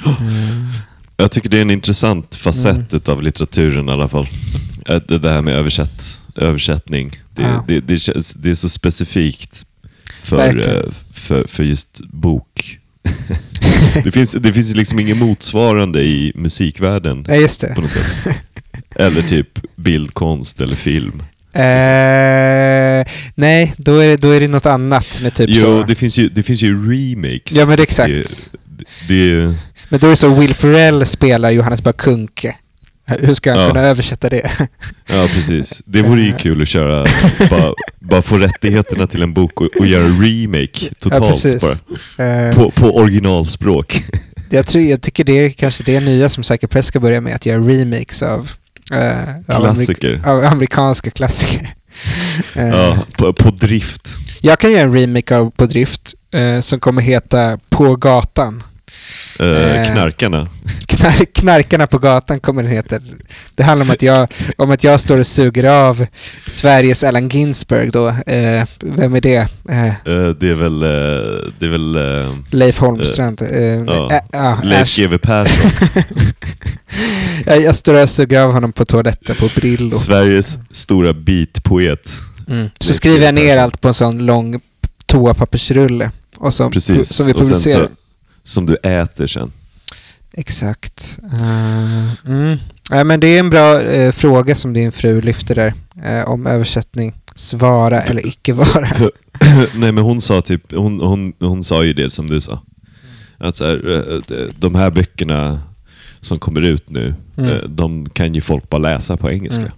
Mm. 0.06 0.16
Jag 1.16 1.30
tycker 1.30 1.48
det 1.48 1.56
är 1.58 1.62
en 1.62 1.70
intressant 1.70 2.34
facett 2.36 3.08
av 3.08 3.22
litteraturen 3.22 3.88
i 3.88 3.92
alla 3.92 4.08
fall. 4.08 4.26
Det 5.08 5.28
här 5.28 5.42
med 5.42 5.54
översätt, 5.56 6.20
översättning. 6.36 7.10
Det, 7.34 7.42
Ja. 7.42 7.64
det, 7.68 7.80
det, 7.80 7.98
känns, 7.98 8.34
det 8.34 8.50
är 8.50 8.54
så 8.54 8.68
specifikt 8.68 9.64
för, 10.22 10.36
Verkligen. 10.36 10.76
eh, 10.76 10.82
för, 11.12 11.44
för 11.48 11.62
just 11.62 12.00
bok. 12.12 12.78
det, 14.04 14.10
finns, 14.10 14.32
det 14.32 14.52
finns 14.52 14.74
liksom 14.74 14.98
ingen 14.98 15.18
motsvarande 15.18 16.02
i 16.02 16.32
musikvärlden 16.34 17.24
Ja, 17.28 17.34
just 17.34 17.60
det. 17.60 17.74
på 17.74 17.80
något 17.80 17.90
sätt. 17.90 18.36
Eller 18.94 19.22
typ 19.22 19.48
bildkonst 19.76 20.60
eller 20.60 20.76
film. 20.76 21.22
Eh, 21.54 23.12
nej, 23.34 23.74
då 23.76 23.96
är, 23.98 24.08
det, 24.08 24.16
då 24.16 24.30
är 24.30 24.40
det 24.40 24.48
något 24.48 24.66
annat 24.66 25.20
med 25.22 25.34
typ 25.34 25.50
jo, 25.52 25.60
så. 25.60 25.82
det 25.82 25.94
finns, 25.94 26.18
ju, 26.18 26.28
det 26.28 26.42
finns 26.42 26.62
ju 26.62 26.90
remakes. 26.92 27.52
Ja, 27.52 27.66
men 27.66 27.76
det 27.76 27.82
exakt. 27.82 28.50
Det, 28.64 28.84
det, 29.08 29.54
Men 29.88 30.00
då 30.00 30.06
är 30.06 30.10
det 30.10 30.16
så 30.16 30.34
Will 30.34 30.54
Ferrell 30.54 31.06
spelar 31.06 31.50
Johannes 31.50 31.82
Bakunke. 31.82 32.54
Hur 33.20 33.34
ska 33.34 33.50
han 33.50 33.60
Ja. 33.60 33.68
kunna 33.68 33.80
översätta 33.80 34.28
det? 34.28 34.50
Ja, 35.06 35.26
precis. 35.34 35.82
Det 35.86 36.02
vore 36.02 36.22
ju 36.22 36.32
kul 36.36 36.62
att 36.62 36.68
köra, 36.68 37.06
bara, 37.50 37.74
bara 38.00 38.22
få 38.22 38.38
rättigheterna 38.38 39.06
till 39.06 39.22
en 39.22 39.32
bok 39.34 39.60
och, 39.60 39.68
och 39.80 39.86
göra 39.86 40.04
remake 40.04 40.94
totalt 41.00 41.26
precis. 41.42 41.62
bara. 41.62 42.46
Eh, 42.48 42.54
På, 42.54 42.70
på 42.70 42.96
originalspråk. 42.96 44.04
jag, 44.50 44.66
tror, 44.66 44.84
jag 44.84 45.02
tycker 45.02 45.24
det 45.24 45.32
är 45.44 45.50
kanske 45.50 45.84
det 45.84 46.00
nya 46.00 46.28
som 46.28 46.42
Psycho 46.42 46.66
Press 46.66 46.86
ska 46.86 47.00
börja 47.00 47.20
med, 47.20 47.34
att 47.34 47.46
göra 47.46 47.58
remakes 47.60 48.22
av, 48.22 48.50
eh, 48.92 49.56
Klassiker. 49.56 50.20
av 50.26 50.44
amerikanska 50.44 51.10
klassiker. 51.10 51.74
Eh, 52.54 52.68
Ja, 52.68 52.98
på, 53.16 53.32
på 53.32 53.50
drift. 53.50 54.08
Jag 54.40 54.58
kan 54.58 54.72
göra 54.72 54.82
en 54.82 54.94
remake 54.94 55.36
av 55.36 55.50
På 55.50 55.66
drift 55.66 56.14
eh, 56.34 56.60
som 56.60 56.80
kommer 56.80 57.02
heta 57.02 57.58
På 57.70 57.96
gatan. 57.96 58.62
Eh. 59.40 59.92
knarkarna. 59.92 60.48
Knar 61.02 61.24
knarkarna 61.24 61.86
på 61.86 61.98
gatan 61.98 62.40
kommer 62.40 62.62
den 62.62 62.72
heta. 62.72 62.98
Det 63.54 63.62
handlar 63.62 63.84
om 63.86 63.90
att 63.90 64.02
jag, 64.02 64.28
om 64.58 64.70
att 64.70 64.84
jag 64.84 65.00
står 65.00 65.18
och 65.18 65.26
suger 65.26 65.64
av 65.64 66.06
Sveriges 66.46 67.04
Allen 67.04 67.28
Ginsberg 67.28 67.90
då. 67.90 68.08
Eh, 68.08 68.64
vem 68.80 69.14
är 69.14 69.20
det? 69.20 69.48
Eh, 69.68 69.86
Eh, 69.86 70.28
det 70.40 70.48
är 70.50 70.54
väl... 70.54 70.82
Eh, 70.82 70.88
det 71.58 71.66
är 71.66 71.68
väl 71.68 71.96
eh, 71.96 72.34
Leif 72.50 72.78
Holmstrand. 72.78 73.42
Ja. 73.86 74.20
ja, 74.32 74.58
Leif. 74.62 74.96
GW 74.96 75.18
Persson. 75.18 75.70
jag, 77.46 77.62
jag 77.62 77.76
står 77.76 78.02
och 78.02 78.10
suger 78.10 78.40
av 78.42 78.52
honom 78.52 78.72
på 78.72 78.84
toaletten 78.84 79.36
på 79.36 79.48
Brillo. 79.56 79.98
Sveriges 79.98 80.58
stora 80.70 81.12
beatpoet. 81.14 82.10
Mm. 82.48 82.68
Så 82.80 82.94
skriver 82.94 83.24
jag 83.24 83.34
ner 83.34 83.56
allt 83.58 83.80
på 83.80 83.88
en 83.88 83.94
sån 83.94 84.26
lång 84.26 84.60
toapappersrulle. 85.06 86.10
Och 86.36 86.54
som, 86.54 86.72
Precis. 86.72 87.08
som 87.14 87.26
vi 87.26 87.32
publicerar. 87.34 87.86
så- 87.86 87.92
Som 88.44 88.66
du 88.66 88.76
äter 88.76 89.26
sen. 89.26 89.52
Exakt. 90.32 91.18
Uh, 91.40 92.12
mm. 92.26 92.58
ja, 92.90 93.04
men 93.04 93.20
det 93.20 93.26
är 93.26 93.40
en 93.40 93.50
bra 93.50 93.80
eh, 93.82 94.12
fråga 94.12 94.54
som 94.54 94.72
din 94.72 94.92
fru 94.92 95.20
lyfter 95.20 95.54
där. 95.54 95.74
eh, 96.04 96.28
om 96.28 96.46
översättning. 96.46 97.14
Svara 97.34 98.02
eller 98.02 98.26
icke 98.26 98.52
vara. 98.52 98.88
Nej 99.74 99.92
men 99.92 99.98
hon 100.04 100.20
sa 100.20 100.42
typ, 100.42 100.72
hon, 100.72 101.00
hon, 101.00 101.32
hon 101.40 101.64
sa 101.64 101.84
ju 101.84 101.92
det 101.92 102.10
som 102.10 102.26
du 102.26 102.40
sa. 102.40 102.62
Att 103.38 103.56
så 103.56 103.64
här, 103.64 104.22
de 104.60 104.74
här 104.74 104.90
böckerna 104.90 105.60
som 106.20 106.38
kommer 106.38 106.60
ut 106.60 106.90
nu, 106.90 107.14
Mm. 107.36 107.58
de 107.68 108.08
kan 108.10 108.34
ju 108.34 108.40
folk 108.40 108.68
bara 108.70 108.78
läsa 108.78 109.16
på 109.16 109.30
engelska. 109.30 109.62
Mm. 109.62 109.72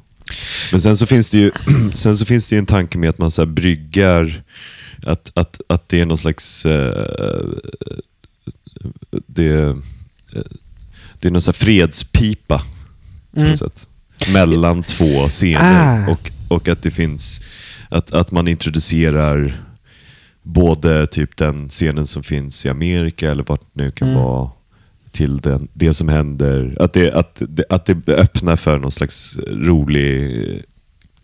Men 0.73 0.81
sen 0.81 0.97
så 0.97 1.07
finns 1.07 1.31
det 1.31 1.39
ju 1.39 1.51
sen 1.95 2.17
så 2.17 2.25
finns 2.25 2.49
det 2.49 2.55
ju 2.57 2.59
en 2.59 2.67
tanke 2.67 2.99
med 2.99 3.11
att 3.11 3.19
man 3.19 3.31
så 3.31 3.43
här 3.43 3.47
bryggar, 3.47 4.43
att, 5.07 5.31
att, 5.35 5.61
att 5.67 5.89
det 5.89 6.01
är 6.01 6.07
någon 6.07 6.19
slags... 6.19 6.67
det, 9.27 9.77
det 11.21 11.29
är 11.29 11.33
någon 11.33 11.43
så 11.43 11.51
här 11.51 11.53
fredspipa 11.57 12.59
på 13.33 13.41
Mm. 13.41 13.51
något 13.51 13.59
sätt. 13.59 13.89
Mellan 14.33 14.83
två 14.83 15.29
scener. 15.29 16.07
Ah. 16.07 16.13
Och, 16.13 16.31
och 16.49 16.69
att 16.69 16.83
det 16.83 16.91
finns, 16.91 17.41
att, 17.89 18.13
att 18.13 18.31
man 18.31 18.49
introducerar 18.49 19.55
både 20.43 21.07
typ 21.07 21.37
den 21.37 21.69
scenen 21.69 22.07
som 22.07 22.23
finns 22.23 22.67
i 22.67 22.69
Amerika 22.69 23.31
eller 23.31 23.45
vart 23.47 23.61
det 23.61 23.83
nu 23.83 23.91
kan 23.91 24.09
Mm. 24.09 24.21
vara 24.23 24.51
till 25.11 25.39
den, 25.39 25.69
det 25.73 25.95
som 25.95 26.09
händer. 26.09 26.77
Att 26.81 26.93
det, 26.93 27.13
att, 27.13 27.43
det, 27.49 27.65
att 27.71 27.87
det 27.87 28.09
öppnar 28.09 28.57
för 28.57 28.79
någon 28.79 28.91
slags 28.91 29.37
rolig 29.47 30.47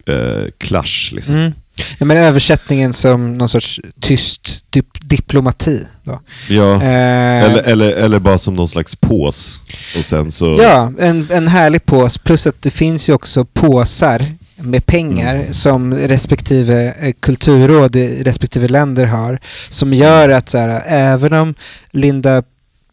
eh, 0.07 0.45
clash. 0.59 1.13
Liksom. 1.13 1.35
Mm. 1.35 1.53
Ja, 1.99 2.07
men 2.07 2.17
översättningen 2.17 2.93
som 2.93 3.39
någon 3.39 3.49
sorts 3.49 3.81
tyst 4.01 4.65
dip 4.71 4.87
diplomati. 5.01 5.87
Då. 6.05 6.21
Ja. 6.49 6.75
Eh, 6.75 7.45
Eller, 7.45 7.63
eller, 7.63 7.93
eller 7.93 8.19
bara 8.19 8.39
som 8.39 8.55
någon 8.55 8.69
slags 8.69 8.97
pås. 8.97 9.61
Och 9.99 10.05
sen 10.05 10.33
så... 10.33 10.59
Ja, 10.63 10.93
en, 10.99 11.29
en 11.31 11.49
härlig 11.49 11.87
pås. 11.87 12.19
Plus 12.19 12.47
att 12.47 12.63
det 12.63 12.71
finns 12.71 13.09
ju 13.09 13.13
också 13.13 13.45
påsar 13.45 14.27
med 14.57 14.87
pengar 14.87 15.35
Mm. 15.35 15.53
som 15.53 15.95
respektive 15.95 16.95
eh, 17.01 17.13
kulturråd 17.21 17.97
i 17.97 18.23
respektive 18.23 18.69
länder 18.69 19.05
har. 19.05 19.39
Som 19.69 19.93
gör 19.95 20.29
att 20.29 20.49
så 20.49 20.59
här, 20.59 20.83
även 20.87 21.33
om 21.33 21.55
Linda 21.91 22.43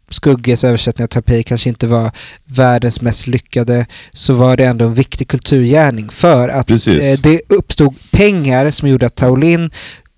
Skugges 0.09 0.63
översättning 0.63 1.03
av 1.03 1.07
Taipei 1.07 1.43
kanske 1.43 1.69
inte 1.69 1.87
var 1.87 2.11
världens 2.45 3.01
mest 3.01 3.27
lyckade 3.27 3.85
så 4.13 4.33
var 4.33 4.57
det 4.57 4.65
ändå 4.65 4.85
en 4.85 4.93
viktig 4.93 5.27
kulturgärning 5.27 6.09
för 6.09 6.49
att 6.49 6.67
Precis. 6.67 7.03
eh, 7.03 7.19
det 7.23 7.41
uppstod 7.49 7.95
pengar 8.11 8.71
som 8.71 8.87
gjorde 8.89 9.05
att 9.05 9.15
Taolin 9.15 9.71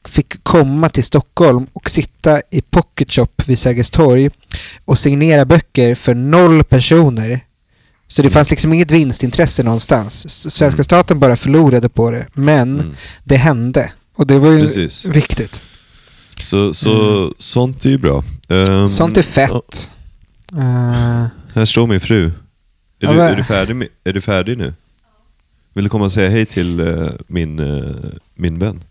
fick 0.08 0.44
komma 0.44 0.90
till 0.90 1.04
Stockholm 1.04 1.68
och 1.74 1.90
sitta 1.90 2.42
i 2.52 2.62
Pocket 2.62 3.12
Shop 3.12 3.28
vid 3.46 3.60
Sergels 3.60 3.90
torg 3.90 4.30
och 4.86 4.98
signera 5.00 5.46
böcker 5.46 5.96
för 5.96 6.16
noll 6.16 6.64
personer. 6.64 7.40
Så 8.08 8.22
det 8.22 8.26
Mm. 8.28 8.34
fanns 8.34 8.50
liksom 8.50 8.74
inget 8.74 8.92
vinstintresse 8.92 9.64
någonstans. 9.64 10.30
Svenska 10.54 10.76
Mm. 10.76 10.84
staten 10.84 11.20
bara 11.20 11.36
förlorade 11.36 11.90
på 11.90 12.12
det, 12.12 12.26
men 12.34 12.80
Mm. 12.80 12.96
det 13.24 13.36
hände. 13.38 13.92
Och 14.16 14.28
det 14.28 14.38
var 14.38 14.52
ju 14.52 14.60
Precis. 14.60 15.06
viktigt. 15.06 15.62
Så, 16.42 16.74
så 16.74 17.34
sånt 17.38 17.86
är 17.86 17.90
ju 17.90 17.98
bra. 17.98 18.24
Mm. 18.48 18.88
Sånt 18.90 19.18
är 19.18 19.22
fett. 19.22 19.94
Eh, 20.52 21.28
här 21.54 21.66
står 21.66 21.88
min 21.88 22.00
fru. 22.00 22.26
Är, 22.26 22.32
Ja, 23.02 23.12
du, 23.12 23.22
är, 23.22 23.36
du, 23.36 23.44
färdig 23.44 23.76
med, 23.76 23.88
är 24.04 24.14
du 24.14 24.22
färdig 24.22 24.58
nu? 24.58 24.74
Vill 25.74 25.84
du 25.84 25.90
komma 25.90 26.06
och 26.06 26.12
säga 26.12 26.30
hej 26.30 26.46
till 26.46 26.80
eh, 26.80 27.10
min, 27.28 27.60
eh, 27.60 27.96
min 28.36 28.60
vän? 28.60 28.84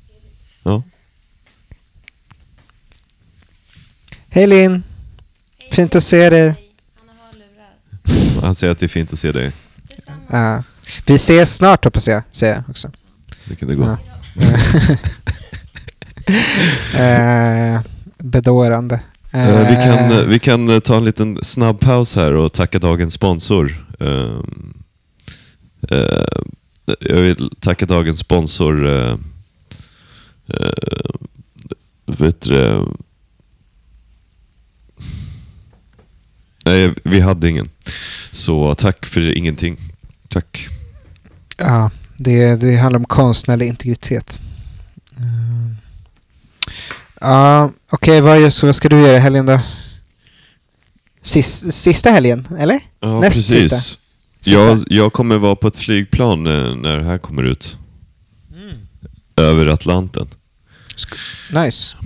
Ja. 0.63 0.83
Hej 4.29 4.47
Linn! 4.47 4.83
Fint 5.71 5.97
att 5.97 6.05
se 6.05 6.31
dig. 6.31 6.55
Han 8.43 8.55
säger 8.55 8.73
att 8.73 8.79
det 8.79 8.87
är 8.87 8.89
fint 8.89 9.13
att 9.13 9.19
se 9.19 9.33
dig. 9.33 9.53
Ja. 10.31 10.63
vi 11.07 11.15
ses 11.15 11.55
snart 11.55 11.85
hoppas 11.85 12.09
jag, 12.09 12.23
säger 12.31 12.55
jag 12.55 12.65
också. 12.69 12.91
Det 13.45 13.57
kan 13.57 13.69
det 13.69 13.75
gå. 13.75 13.85
Ja. 13.85 13.99
Eh, 16.95 17.81
bedårande. 18.18 19.01
Eh, 19.33 19.68
vi, 19.68 19.74
kan, 19.74 20.12
Eh, 20.12 20.24
vi 20.26 20.39
kan 20.39 20.81
ta 20.81 20.97
en 20.97 21.05
liten 21.05 21.45
snabb 21.45 21.81
paus 21.81 22.16
här 22.16 22.33
och 22.35 22.53
tacka 22.53 22.79
dagens 22.79 23.14
sponsor. 23.14 23.87
Eh, 24.01 24.41
jag 27.01 27.16
vill 27.16 27.51
tacka 27.61 27.87
dagens 27.87 28.18
sponsor. 28.18 28.89
Vet 32.07 32.41
du? 32.41 32.87
Nej, 36.64 36.95
vi 37.05 37.20
hade 37.20 37.49
ingen. 37.49 37.68
Så 38.31 38.74
tack 38.74 39.07
för 39.07 39.37
ingenting. 39.37 39.79
Tack. 40.29 40.68
Ja, 41.59 41.91
det, 42.16 42.55
det 42.57 42.76
handlar 42.76 42.99
om 42.99 43.05
konstnärlig 43.05 43.66
integritet. 43.66 44.41
Mm. 47.21 47.33
Ja, 47.33 47.71
okej, 47.91 48.21
vad, 48.21 48.41
vad 48.62 48.77
ska 48.77 48.89
du 48.89 49.01
göra 49.01 49.16
i 49.16 49.21
helgen 49.21 49.47
då? 49.47 49.61
Sis, 51.21 51.64
sista 51.75 52.11
helgen, 52.11 52.49
eller? 52.59 52.81
Ja, 53.01 53.21
Näst 53.21 53.37
precis. 53.37 53.62
sista. 53.62 53.77
Sista. 53.77 54.64
Jag, 54.64 54.85
jag 54.87 55.12
kommer 55.12 55.39
vara 55.39 55.57
på 55.57 55.69
ett 55.69 55.79
flygplan 55.79 56.47
eh, 56.47 56.77
när 56.77 56.97
det 56.97 57.05
här 57.05 57.19
kommer 57.19 57.43
ut. 57.43 57.77
Över 59.37 59.66
Atlanten. 59.66 60.29
Nice. 61.55 61.97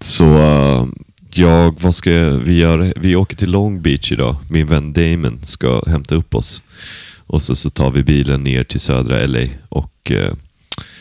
Så 0.00 0.36
eh, 0.38 0.86
jag, 1.30 1.80
vad 1.80 1.94
ska 1.94 2.10
jag, 2.10 2.30
vi 2.30 2.54
göra? 2.54 2.92
Vi 2.96 3.16
åker 3.16 3.36
till 3.36 3.50
Long 3.50 3.82
Beach 3.82 4.12
idag. 4.12 4.36
Min 4.50 4.66
vän 4.66 4.92
Damon 4.92 5.40
ska 5.44 5.82
hämta 5.86 6.14
upp 6.14 6.34
oss. 6.34 6.62
Och 7.26 7.42
så, 7.42 7.56
så 7.56 7.70
tar 7.70 7.90
vi 7.90 8.02
bilen 8.02 8.44
ner 8.44 8.64
till 8.64 8.80
södra 8.80 9.26
LA 9.26 9.46
och 9.68 10.10
eh, 10.10 10.34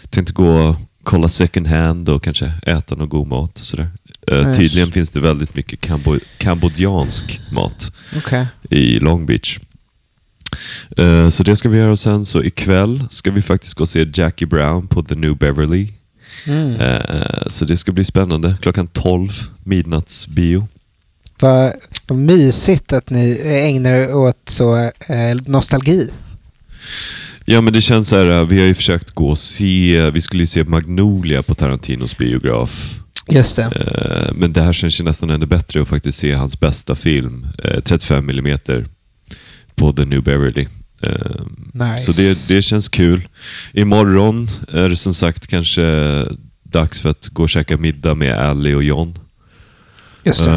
tänkte 0.10 0.34
gå 0.34 0.76
kolla 1.04 1.30
second 1.30 1.68
hand 1.68 2.10
och 2.10 2.24
kanske 2.24 2.52
äta 2.62 2.96
någon 2.96 3.10
god 3.10 3.28
mat. 3.28 3.60
Och 3.60 3.66
sådär. 3.66 3.90
Eh. 4.28 4.58
Tydligen 4.58 4.92
finns 4.92 5.10
det 5.10 5.20
väldigt 5.20 5.56
mycket 5.56 5.82
kambo 5.82 6.18
kambodjansk 6.38 7.40
mat 7.52 7.92
Okej. 8.18 8.48
i 8.70 9.00
Long 9.00 9.26
Beach. 9.26 9.60
Eh, 10.98 11.30
så 11.30 11.44
det 11.44 11.56
ska 11.56 11.70
vi 11.70 11.78
göra 11.78 11.92
och 11.92 12.00
sen 12.00 12.26
så 12.26 12.44
ikväll 12.44 13.04
ska 13.10 13.32
vi 13.32 13.42
faktiskt 13.42 13.74
gå 13.74 13.84
och 13.84 13.90
se 13.90 14.08
Jackie 14.14 14.48
Brown 14.48 14.88
på 14.88 15.04
The 15.04 15.16
New 15.16 15.38
Beverly. 15.38 15.88
Mm. 16.46 16.76
Eh, 16.76 17.48
så 17.48 17.66
det 17.66 17.78
ska 17.78 17.92
bli 17.92 18.06
spännande. 18.06 18.56
Klockan 18.62 18.88
12, 18.88 19.30
midnattsbio. 19.64 20.68
Vad, 21.40 21.74
mysigt 22.08 22.94
att 22.94 23.10
ni 23.10 23.42
ägnar 23.44 23.92
er 23.92 24.16
åt 24.16 24.50
så 24.50 24.92
nostalgi. 25.46 26.10
Ja 27.46 27.62
men 27.62 27.74
det 27.74 27.82
känns 27.82 28.08
så 28.08 28.16
här, 28.16 28.40
eh, 28.40 28.48
vi 28.48 28.60
har 28.60 28.66
ju 28.66 28.74
försökt 28.74 29.12
gå 29.12 29.30
och 29.30 29.40
se, 29.40 30.10
vi 30.12 30.22
skulle 30.22 30.44
ju 30.44 30.48
se 30.48 30.64
Magnolia 30.64 31.44
på 31.44 31.56
Tarantinos 31.56 32.18
biograf. 32.18 33.00
Just 33.32 33.56
det. 33.56 33.64
Eh, 33.64 34.34
men 34.36 34.54
det 34.54 34.62
här 34.62 34.74
känns 34.74 35.00
ju 35.00 35.04
nästan 35.04 35.30
ännu 35.30 35.46
bättre 35.46 35.82
att 35.82 35.88
faktiskt 35.88 36.20
se 36.20 36.34
hans 36.34 36.60
bästa 36.60 36.96
film, 36.96 37.48
eh, 37.64 37.80
35 37.80 38.30
mm 38.30 38.58
på 39.76 39.94
The 39.94 40.06
New 40.06 40.24
Beverly. 40.24 40.68
Eh, 41.04 41.12
Nice. 41.74 42.14
Så 42.14 42.22
det, 42.22 42.56
det 42.56 42.62
känns 42.62 42.90
kul. 42.90 43.28
Imorgon 43.74 44.48
är 44.72 44.90
det 44.90 44.98
som 44.98 45.14
sagt 45.14 45.48
kanske 45.48 46.26
dags 46.64 47.00
för 47.00 47.10
att 47.10 47.28
gå 47.28 47.44
och 47.44 47.50
käka 47.50 47.78
middag 47.78 48.16
med 48.16 48.40
Ali 48.40 48.74
och 48.74 48.84
John. 48.84 49.20
Just 50.24 50.46
det. 50.46 50.52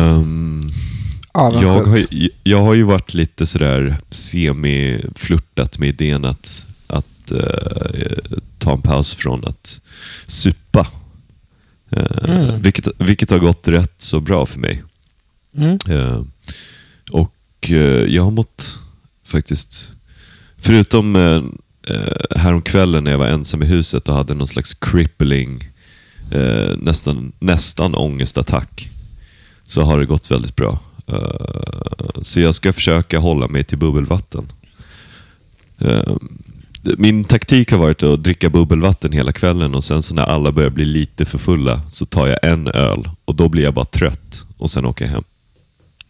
Avundsjuk. 1.33 1.69
jag, 1.69 1.85
har, 1.85 2.07
jag 2.43 2.63
har 2.63 2.75
ju 2.75 2.83
varit 2.83 3.15
lite 3.15 3.47
sådär 3.47 3.97
semi-flörtat 4.11 5.79
med 5.79 5.89
idén 5.89 6.25
att, 6.25 6.67
att 7.33 7.95
eh, 7.95 8.39
ta 8.59 8.73
en 8.73 8.83
paus 8.83 9.15
från 9.15 9.45
att 9.45 9.81
supa. 10.27 10.87
Eh, 11.91 12.29
Mm. 12.29 12.63
vilket, 12.63 12.89
vilket 12.99 13.31
har 13.31 13.39
gått 13.39 13.69
rätt 13.69 13.95
så 13.99 14.21
bra 14.21 14.47
för 14.47 14.61
mig. 14.61 14.83
Mm. 15.57 15.79
Eh, 15.89 16.23
och 17.11 17.35
eh, 17.71 18.15
jag 18.15 18.23
har 18.23 18.31
mått 18.31 18.75
faktiskt, 19.25 19.89
förutom 20.59 21.17
eh, 21.17 21.43
eh, 21.95 22.37
häromkvällen 22.37 23.05
när 23.05 23.11
jag 23.11 23.19
var 23.19 23.27
ensam 23.27 23.63
i 23.63 23.67
huset 23.67 24.09
och 24.09 24.15
hade 24.15 24.35
någon 24.35 24.47
slags 24.49 24.75
crippling, 24.75 25.71
eh, 26.33 26.77
nästan, 26.79 27.33
nästan 27.39 27.95
ångestattack, 27.95 28.89
så 29.65 29.83
har 29.83 29.99
det 30.01 30.07
gått 30.07 30.31
väldigt 30.31 30.57
bra. 30.57 30.79
Så 32.23 32.41
jag 32.41 32.55
ska 32.55 32.73
försöka 32.73 33.19
hålla 33.19 33.49
mig 33.49 33.65
till 33.65 33.79
bubbelvatten. 33.79 34.53
Min 36.99 37.25
taktik 37.25 37.71
har 37.71 37.79
varit 37.79 38.03
att 38.03 38.23
dricka 38.23 38.51
bubbelvatten 38.51 39.13
hela 39.13 39.33
kvällen 39.33 39.75
och 39.75 39.85
sen 39.85 40.03
så 40.03 40.15
när 40.15 40.23
alla 40.23 40.53
börjar 40.53 40.71
bli 40.71 40.85
lite 40.85 41.25
för 41.25 41.39
fulla 41.39 41.81
så 41.89 42.07
tar 42.07 42.27
jag 42.27 42.39
en 42.43 42.69
öl 42.69 43.09
och 43.25 43.35
då 43.35 43.49
blir 43.49 43.63
jag 43.63 43.75
bara 43.75 43.85
trött 43.85 44.45
och 44.59 44.71
sen 44.71 44.85
åker 44.85 45.05
jag 45.05 45.13
hem. 45.13 45.25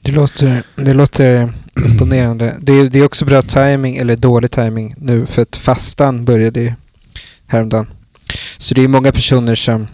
Det 0.03 0.12
låter, 0.12 0.62
det 0.77 0.95
låter 0.95 1.53
imponerande. 1.87 2.55
Det 2.61 2.72
är, 2.72 2.85
det 2.89 2.99
är 2.99 3.05
också 3.05 3.24
bra 3.24 3.43
timing 3.43 3.97
eller 3.97 4.16
dålig 4.16 4.51
timing 4.51 4.95
nu 4.99 5.27
för 5.27 5.43
att 5.43 5.57
fastan 5.57 6.24
började 6.24 6.77
häromdagen. 7.47 7.87
Så 8.59 8.74
det 8.74 8.83
är 8.85 8.89
många 8.89 9.12
personer 9.12 9.55
som 9.55 9.87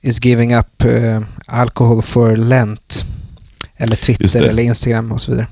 is 0.00 0.24
giving 0.24 0.54
up 0.54 0.84
eh, 0.84 1.20
alcohol 1.46 2.02
for 2.02 2.36
Lent. 2.36 3.04
Eller 3.76 3.96
Twitter 3.96 4.42
eller 4.42 4.62
Instagram 4.62 5.12
och 5.12 5.20
så 5.20 5.30
vidare. 5.30 5.46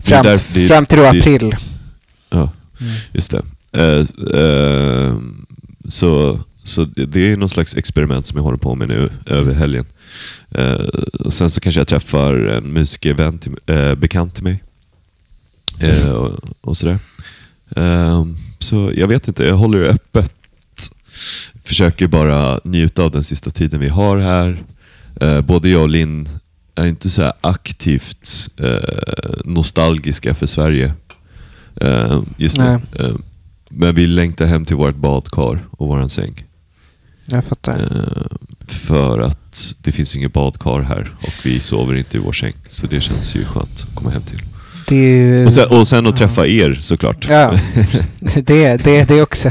Fram, 0.00 0.24
därför 0.24 0.54
det- 0.60 0.68
fram 0.68 0.86
till 0.86 0.98
då 0.98 1.04
april. 1.04 1.56
Ja, 2.30 2.50
just 3.12 3.30
det. 3.30 3.42
Eh, 3.72 4.06
eh, 4.40 5.18
så 5.88 6.40
så 6.68 6.84
det 6.84 7.32
är 7.32 7.36
någon 7.36 7.48
slags 7.48 7.76
experiment 7.76 8.26
som 8.26 8.36
jag 8.36 8.44
håller 8.44 8.58
på 8.58 8.74
med 8.74 8.88
nu 8.88 9.10
över 9.26 9.54
helgen. 9.54 9.86
Eh, 10.50 10.72
och 11.20 11.32
sen 11.32 11.50
så 11.50 11.60
kanske 11.60 11.80
jag 11.80 11.88
träffar 11.88 12.34
en 12.34 12.72
musikervän, 12.72 13.38
till, 13.38 13.56
eh, 13.66 13.94
bekant 13.94 14.34
till 14.34 14.44
mig. 14.44 14.62
Och, 16.14 16.38
och 16.60 16.76
sådär. 16.76 16.98
Så 18.58 18.92
jag 18.94 19.08
vet 19.08 19.28
inte, 19.28 19.44
jag 19.44 19.54
håller 19.54 19.80
det 19.80 19.88
öppet. 19.88 20.32
Försöker 21.64 22.06
bara 22.06 22.60
njuta 22.64 23.02
av 23.02 23.10
den 23.10 23.24
sista 23.24 23.50
tiden 23.50 23.80
vi 23.80 23.88
har 23.88 24.18
här. 24.18 24.58
Både 25.42 25.68
jag 25.68 25.82
och 25.82 25.88
Linn 25.88 26.28
är 26.74 26.86
inte 26.86 27.10
så 27.10 27.32
aktivt 27.40 28.48
nostalgiska 29.44 30.34
för 30.34 30.46
Sverige 30.46 30.92
just 32.36 32.58
nu. 32.58 32.80
Nej. 32.98 33.12
Men 33.70 33.94
vi 33.94 34.06
längtar 34.06 34.46
hem 34.46 34.64
till 34.64 34.76
vårt 34.76 34.96
badkar 34.96 35.58
och 35.70 35.88
våran 35.88 36.08
säng. 36.08 36.44
Jag 37.26 37.44
fattar. 37.44 37.78
Eh, 37.78 38.36
för 38.68 39.20
att 39.20 39.74
det 39.78 39.92
finns 39.92 40.16
inget 40.16 40.32
badkar 40.32 40.80
här 40.80 41.10
och 41.20 41.34
vi 41.44 41.60
sover 41.60 41.94
inte 41.94 42.16
i 42.16 42.20
vår 42.20 42.32
säng. 42.32 42.52
Så 42.68 42.86
det 42.86 43.00
känns 43.00 43.34
ju 43.34 43.44
skönt 43.44 43.84
att 43.88 43.94
komma 43.94 44.10
hem 44.10 44.22
till. 44.22 44.40
Ju... 44.90 45.46
Och 45.46 45.52
sen, 45.52 45.68
och 45.68 45.88
sen 45.88 46.06
att 46.06 46.16
träffa 46.16 46.46
er 46.46 46.78
såklart. 46.82 47.26
Ja, 47.28 47.58
det, 48.34 48.76
det, 48.76 49.08
det 49.08 49.22
också. 49.22 49.50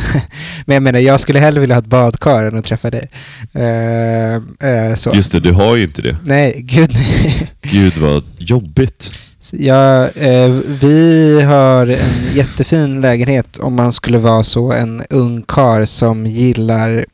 Men 0.66 0.74
jag 0.74 0.84
menar, 0.84 1.00
jag 1.00 1.20
skulle 1.20 1.40
hellre 1.40 1.60
vilja 1.60 1.76
ha 1.76 1.80
ett 1.80 1.86
badkar 1.86 2.46
än 2.46 2.58
att 2.58 2.66
träffa 2.66 2.90
dig. 2.90 3.10
Eh, 3.54 4.96
så. 4.96 5.12
Just 5.14 5.32
det, 5.32 5.40
du 5.40 5.52
har 5.52 5.76
ju 5.76 5.84
inte 5.84 6.02
det. 6.02 6.18
Nej, 6.24 6.54
gud 6.58 6.94
nej. 6.94 7.52
Gud 7.62 7.98
vad 7.98 8.24
jobbigt. 8.38 9.12
Ja, 9.54 10.08
eh, 10.08 10.50
vi 10.82 11.42
har 11.42 11.88
en 11.88 12.36
jättefin 12.36 13.02
lägenhet 13.02 13.58
om 13.58 13.76
man 13.76 13.94
skulle 13.94 14.18
vara 14.18 14.44
så 14.44 14.72
en 14.72 15.04
ung 15.10 15.42
kar 15.42 15.86
som 15.86 16.26
gillar 16.26 17.06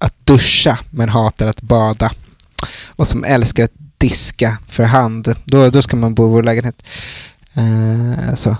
att 0.00 0.26
duscha 0.26 0.78
men 0.90 1.08
hatar 1.08 1.46
att 1.46 1.62
bada. 1.62 2.10
Och 2.86 3.08
som 3.08 3.24
älskar 3.24 3.64
att 3.64 3.72
diska 3.98 4.58
för 4.68 4.84
hand. 4.84 5.34
Då, 5.44 5.70
då 5.70 5.82
ska 5.82 5.96
man 5.96 6.14
bo 6.14 6.26
i 6.26 6.30
vår 6.30 6.42
lägenhet. 6.42 6.82
Eh, 7.54 8.34
så. 8.34 8.50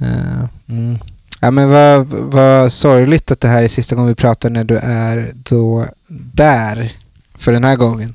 Eh, 0.00 0.44
mm. 0.68 0.98
Ja 1.40 1.50
men 1.50 1.68
vad, 1.68 2.06
vad 2.06 2.72
sorgligt 2.72 3.30
att 3.30 3.40
det 3.40 3.48
här 3.48 3.62
är 3.62 3.68
sista 3.68 3.94
gången 3.94 4.08
vi 4.08 4.14
pratar 4.14 4.50
när 4.50 4.64
du 4.64 4.76
är 4.76 5.30
då 5.34 5.86
där 6.08 6.92
för 7.34 7.52
den 7.52 7.64
här 7.64 7.76
gången. 7.76 8.14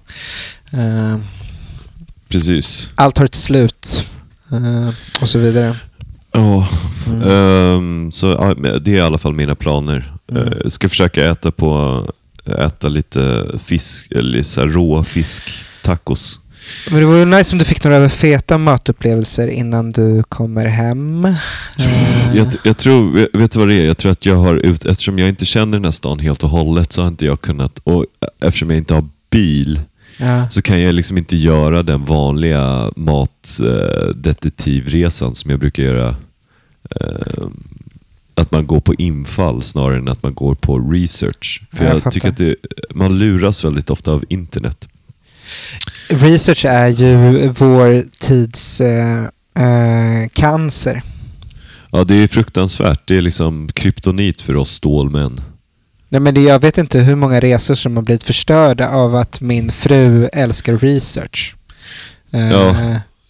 Eh, 0.71 1.17
Precis. 2.31 2.89
allt 2.95 3.17
har 3.17 3.25
ett 3.25 3.35
slut 3.35 4.05
eh, 4.51 4.93
och 5.21 5.29
så 5.29 5.39
vidare. 5.39 5.75
Ja, 6.31 6.67
Mm. 7.07 7.21
ehm, 7.29 8.11
så 8.11 8.53
det 8.81 8.91
är 8.91 8.95
i 8.95 9.01
alla 9.01 9.17
fall 9.17 9.33
mina 9.33 9.55
planer. 9.55 10.11
Mm. 10.31 10.43
Eh, 10.47 10.67
ska 10.67 10.89
försöka 10.89 11.29
äta 11.31 11.51
på 11.51 12.05
äta 12.59 12.87
lite 12.87 13.45
fisk, 13.65 14.11
eller 14.11 14.43
så 14.43 14.61
rå 14.67 15.03
fisktacos. 15.03 16.39
Men 16.91 16.99
det 16.99 17.05
vore 17.05 17.25
nice 17.25 17.55
om 17.55 17.59
du 17.59 17.65
fick 17.65 17.83
några 17.83 18.09
feta 18.09 18.57
matupplevelser 18.57 19.47
innan 19.47 19.89
du 19.89 20.23
kommer 20.23 20.65
hem. 20.65 21.25
Eh, 21.25 21.35
Jag, 22.35 22.47
jag 22.63 22.77
tror, 22.77 23.11
vet- 23.13 23.29
vet 23.33 23.51
du 23.51 23.59
vad 23.59 23.67
det 23.67 23.73
är? 23.75 23.85
Jag 23.85 23.97
tror 23.97 24.11
att 24.11 24.25
jag 24.25 24.35
har 24.35 24.55
ut, 24.55 24.85
eftersom 24.85 25.19
jag 25.19 25.29
inte 25.29 25.45
känner 25.45 25.71
den 25.77 25.83
här 25.85 25.91
stan 25.91 26.19
helt 26.19 26.43
och 26.43 26.49
hållet 26.49 26.93
så 26.93 27.01
har 27.01 27.07
inte 27.07 27.25
jag 27.25 27.41
kunnat, 27.41 27.79
och 27.83 28.05
eftersom 28.41 28.69
jag 28.69 28.77
inte 28.77 28.93
har 28.93 29.07
bil 29.31 29.79
ja. 30.21 30.49
så 30.49 30.61
kan 30.61 30.81
jag 30.81 30.95
liksom 30.95 31.17
inte 31.17 31.35
göra 31.35 31.83
den 31.83 32.05
vanliga 32.05 32.91
matdetektivresan 32.95 35.35
som 35.35 35.51
jag 35.51 35.59
brukar 35.59 35.83
göra. 35.83 36.15
Eh, 37.01 37.47
att 38.35 38.51
man 38.51 38.67
går 38.67 38.79
på 38.79 38.95
infall 38.95 39.63
snarare 39.63 39.97
än 39.97 40.07
att 40.07 40.23
man 40.23 40.33
går 40.33 40.55
på 40.55 40.79
research. 40.79 41.61
För 41.71 41.83
Ja, 41.83 41.89
jag 41.89 42.01
jag, 42.05 42.13
tycker 42.13 42.29
att 42.29 42.37
det, 42.37 42.55
man 42.93 43.19
luras 43.19 43.63
väldigt 43.63 43.89
ofta 43.89 44.11
av 44.11 44.23
internet. 44.29 44.87
Research 46.09 46.65
är 46.65 46.87
ju 46.87 47.47
vår 47.47 48.05
tids 48.19 48.81
eh, 48.81 49.23
eh, 49.55 50.27
cancer. 50.33 51.03
Ja, 51.91 52.03
det 52.03 52.15
är 52.15 52.27
fruktansvärt. 52.27 53.07
Det 53.07 53.17
är 53.17 53.21
liksom 53.21 53.69
kryptonit 53.73 54.41
för 54.41 54.55
oss 54.55 54.71
stålmän. 54.71 55.41
Nej, 56.11 56.21
men 56.21 56.33
det, 56.33 56.41
jag 56.41 56.59
vet 56.61 56.77
inte 56.77 56.99
hur 56.99 57.15
många 57.15 57.39
resor 57.39 57.75
som 57.75 57.95
har 57.95 58.03
blivit 58.03 58.23
förstörda 58.23 58.89
av 58.89 59.15
att 59.15 59.41
min 59.41 59.71
fru 59.71 60.25
älskar 60.33 60.77
research. 60.77 61.55
Eh, 62.33 62.51
Ja. 62.51 62.75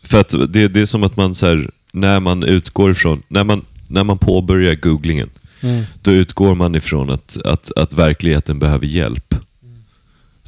För 0.03 0.19
att 0.21 0.29
det, 0.53 0.67
det 0.67 0.81
är 0.81 0.85
som 0.85 1.03
att 1.03 1.17
man 1.17 1.35
så 1.35 1.45
här, 1.45 1.69
när 1.93 2.19
man 2.19 2.43
utgår 2.43 2.91
ifrån, 2.91 3.23
när 3.27 3.43
man, 3.43 3.65
när 3.87 4.03
man 4.03 4.17
påbörjar 4.17 4.75
googlingen, 4.75 5.29
mm. 5.61 5.83
då 6.01 6.11
utgår 6.11 6.55
man 6.55 6.75
ifrån 6.75 7.09
att, 7.09 7.37
att, 7.45 7.71
att 7.75 7.93
verkligheten 7.93 8.59
behöver 8.59 8.85
hjälp. 8.85 9.35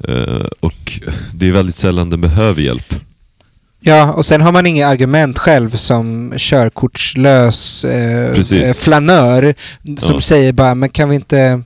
Eh, 0.07 0.45
och 0.59 0.99
det 1.33 1.47
är 1.47 1.51
väldigt 1.51 1.75
sällan 1.75 2.09
den 2.09 2.21
behöver 2.21 2.61
hjälp. 2.61 2.95
Ja, 3.79 4.13
och 4.13 4.25
sen 4.25 4.41
har 4.41 4.51
man 4.51 4.65
inga 4.65 4.87
argument 4.87 5.39
själv 5.39 5.69
som 5.69 6.33
körkortslös 6.37 7.85
eh, 7.85 8.39
eh, 8.53 8.73
flanör 8.73 9.55
som 9.97 10.15
Ja. 10.15 10.21
säger 10.21 10.53
bara, 10.53 10.75
men 10.75 10.89
kan 10.89 11.09
vi 11.09 11.15
inte 11.15 11.63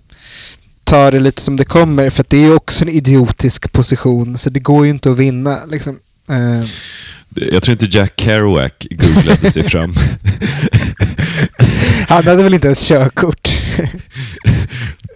ta 0.88 1.12
det 1.12 1.20
lite 1.20 1.42
som 1.42 1.56
det 1.56 1.66
kommer? 1.66 2.10
För 2.10 2.26
det 2.28 2.38
är 2.38 2.42
ju 2.42 2.54
också 2.56 2.84
en 2.84 2.90
idiotisk 2.90 3.72
position, 3.72 4.38
så 4.38 4.50
det 4.50 4.60
går 4.60 4.86
ju 4.86 4.92
inte 4.92 5.12
att 5.12 5.18
vinna. 5.18 5.66
Liksom. 5.66 6.00
Eh, 6.30 6.68
Jag 7.52 7.64
tror 7.64 7.72
inte 7.72 7.98
Jack 7.98 8.14
Kerouac 8.22 8.72
googlade 8.90 9.52
sig 9.52 9.64
fram. 9.64 9.94
han 12.08 12.28
hade 12.28 12.44
väl 12.44 12.54
inte 12.54 12.68
ens 12.68 12.88
körkort? 12.88 13.50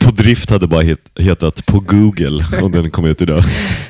På 0.01 0.11
drift 0.11 0.49
hade 0.49 0.67
bara 0.67 0.81
het, 0.81 0.99
hetat 1.19 1.65
På 1.65 1.79
Google 1.79 2.45
om 2.61 2.71
den 2.71 2.91
kom 2.91 3.05
ut 3.05 3.21
idag. 3.21 3.43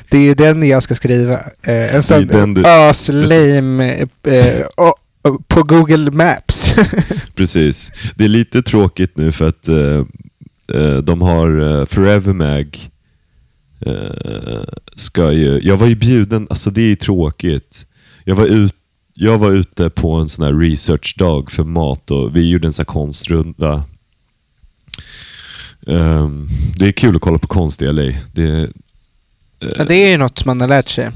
Det 0.09 0.17
är 0.17 0.21
ju 0.21 0.33
den 0.33 0.67
jag 0.67 0.83
ska 0.83 0.95
skriva. 0.95 1.33
Eh, 1.67 1.95
en 1.95 2.03
sån 2.03 2.53
du- 2.53 2.65
aslame 2.67 3.93
eh, 4.27 4.61
och- 4.77 4.95
och 5.23 5.47
på 5.47 5.63
Google 5.63 6.11
Maps. 6.11 6.75
Precis. 7.35 7.91
Det 8.15 8.23
är 8.23 8.27
lite 8.27 8.61
tråkigt 8.63 9.17
nu 9.17 9.31
för 9.31 9.49
att 9.49 9.67
eh, 9.67 10.05
Eh, 10.73 10.97
de 10.97 11.21
har 11.21 11.59
eh, 11.59 11.85
Forever 11.85 12.33
Mag. 12.33 12.89
Eh, 13.85 14.63
ska 14.95 15.31
ju, 15.31 15.59
jag 15.63 15.77
var 15.77 15.87
ju 15.87 15.95
bjuden, 15.95 16.47
alltså 16.49 16.71
det 16.71 16.81
är 16.81 16.87
ju 16.87 16.95
tråkigt. 16.95 17.85
Jag 18.25 18.35
var, 18.35 18.45
ut, 18.45 18.75
jag 19.13 19.37
var 19.37 19.51
ute 19.51 19.89
på 19.89 20.13
en 20.13 20.29
sån 20.29 20.45
här 20.45 20.53
researchdag 20.53 21.51
för 21.51 21.63
mat 21.63 22.11
och 22.11 22.35
vi 22.35 22.49
gjorde 22.49 22.67
en 22.67 22.73
sån 22.73 22.83
här 22.83 22.93
konstrunda. 22.93 23.83
Ehm, 25.87 26.49
det 26.75 26.87
är 26.87 26.91
kul 26.91 27.15
att 27.15 27.21
kolla 27.21 27.37
på 27.37 27.47
konst 27.47 27.81
i 27.81 27.85
LA. 27.85 28.11
Det, 28.33 28.69
ja, 29.59 29.83
det 29.87 29.95
är 29.95 30.09
ju 30.09 30.17
något 30.17 30.45
man 30.45 30.61
har 30.61 30.67
lärt 30.67 30.89
sig 30.89 31.09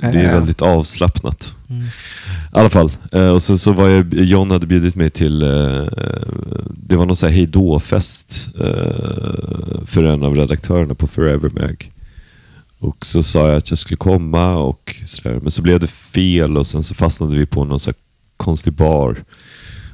det 0.00 0.06
är 0.06 0.24
Eh, 0.24 0.32
väldigt 0.34 0.62
avslappnat. 0.62 1.52
mm. 1.70 1.82
I 1.84 1.88
alla 2.58 2.70
fall. 2.70 2.90
Eh, 3.12 3.28
och 3.28 3.42
sen 3.42 3.58
så 3.58 3.72
var 3.72 3.88
jag, 3.88 4.14
John 4.14 4.50
hade 4.50 4.66
bjudit 4.66 4.94
mig 4.94 5.10
till, 5.10 5.42
eh, 5.42 5.86
det 6.70 6.96
var 6.96 7.06
någon 7.06 7.16
sån 7.16 7.28
här 7.28 7.36
hejdå-fest 7.36 8.48
eh, 8.60 9.84
för 9.84 10.04
en 10.04 10.22
av 10.22 10.36
redaktörerna 10.36 10.94
på 10.94 11.06
Forever 11.06 11.50
Mag. 11.50 11.92
Och 12.78 13.06
så 13.06 13.22
sa 13.22 13.48
jag 13.48 13.56
att 13.56 13.70
jag 13.70 13.78
skulle 13.78 13.96
komma 13.96 14.56
och 14.56 14.96
sådär. 15.04 15.38
Men 15.42 15.50
så 15.50 15.62
blev 15.62 15.80
det 15.80 15.86
fel 15.86 16.56
och 16.56 16.66
sen 16.66 16.82
så 16.82 16.94
fastnade 16.94 17.36
vi 17.36 17.46
på 17.46 17.64
någon 17.64 17.80
sån 17.80 17.92
här 17.96 18.02
konstig 18.36 18.72
bar. 18.72 19.16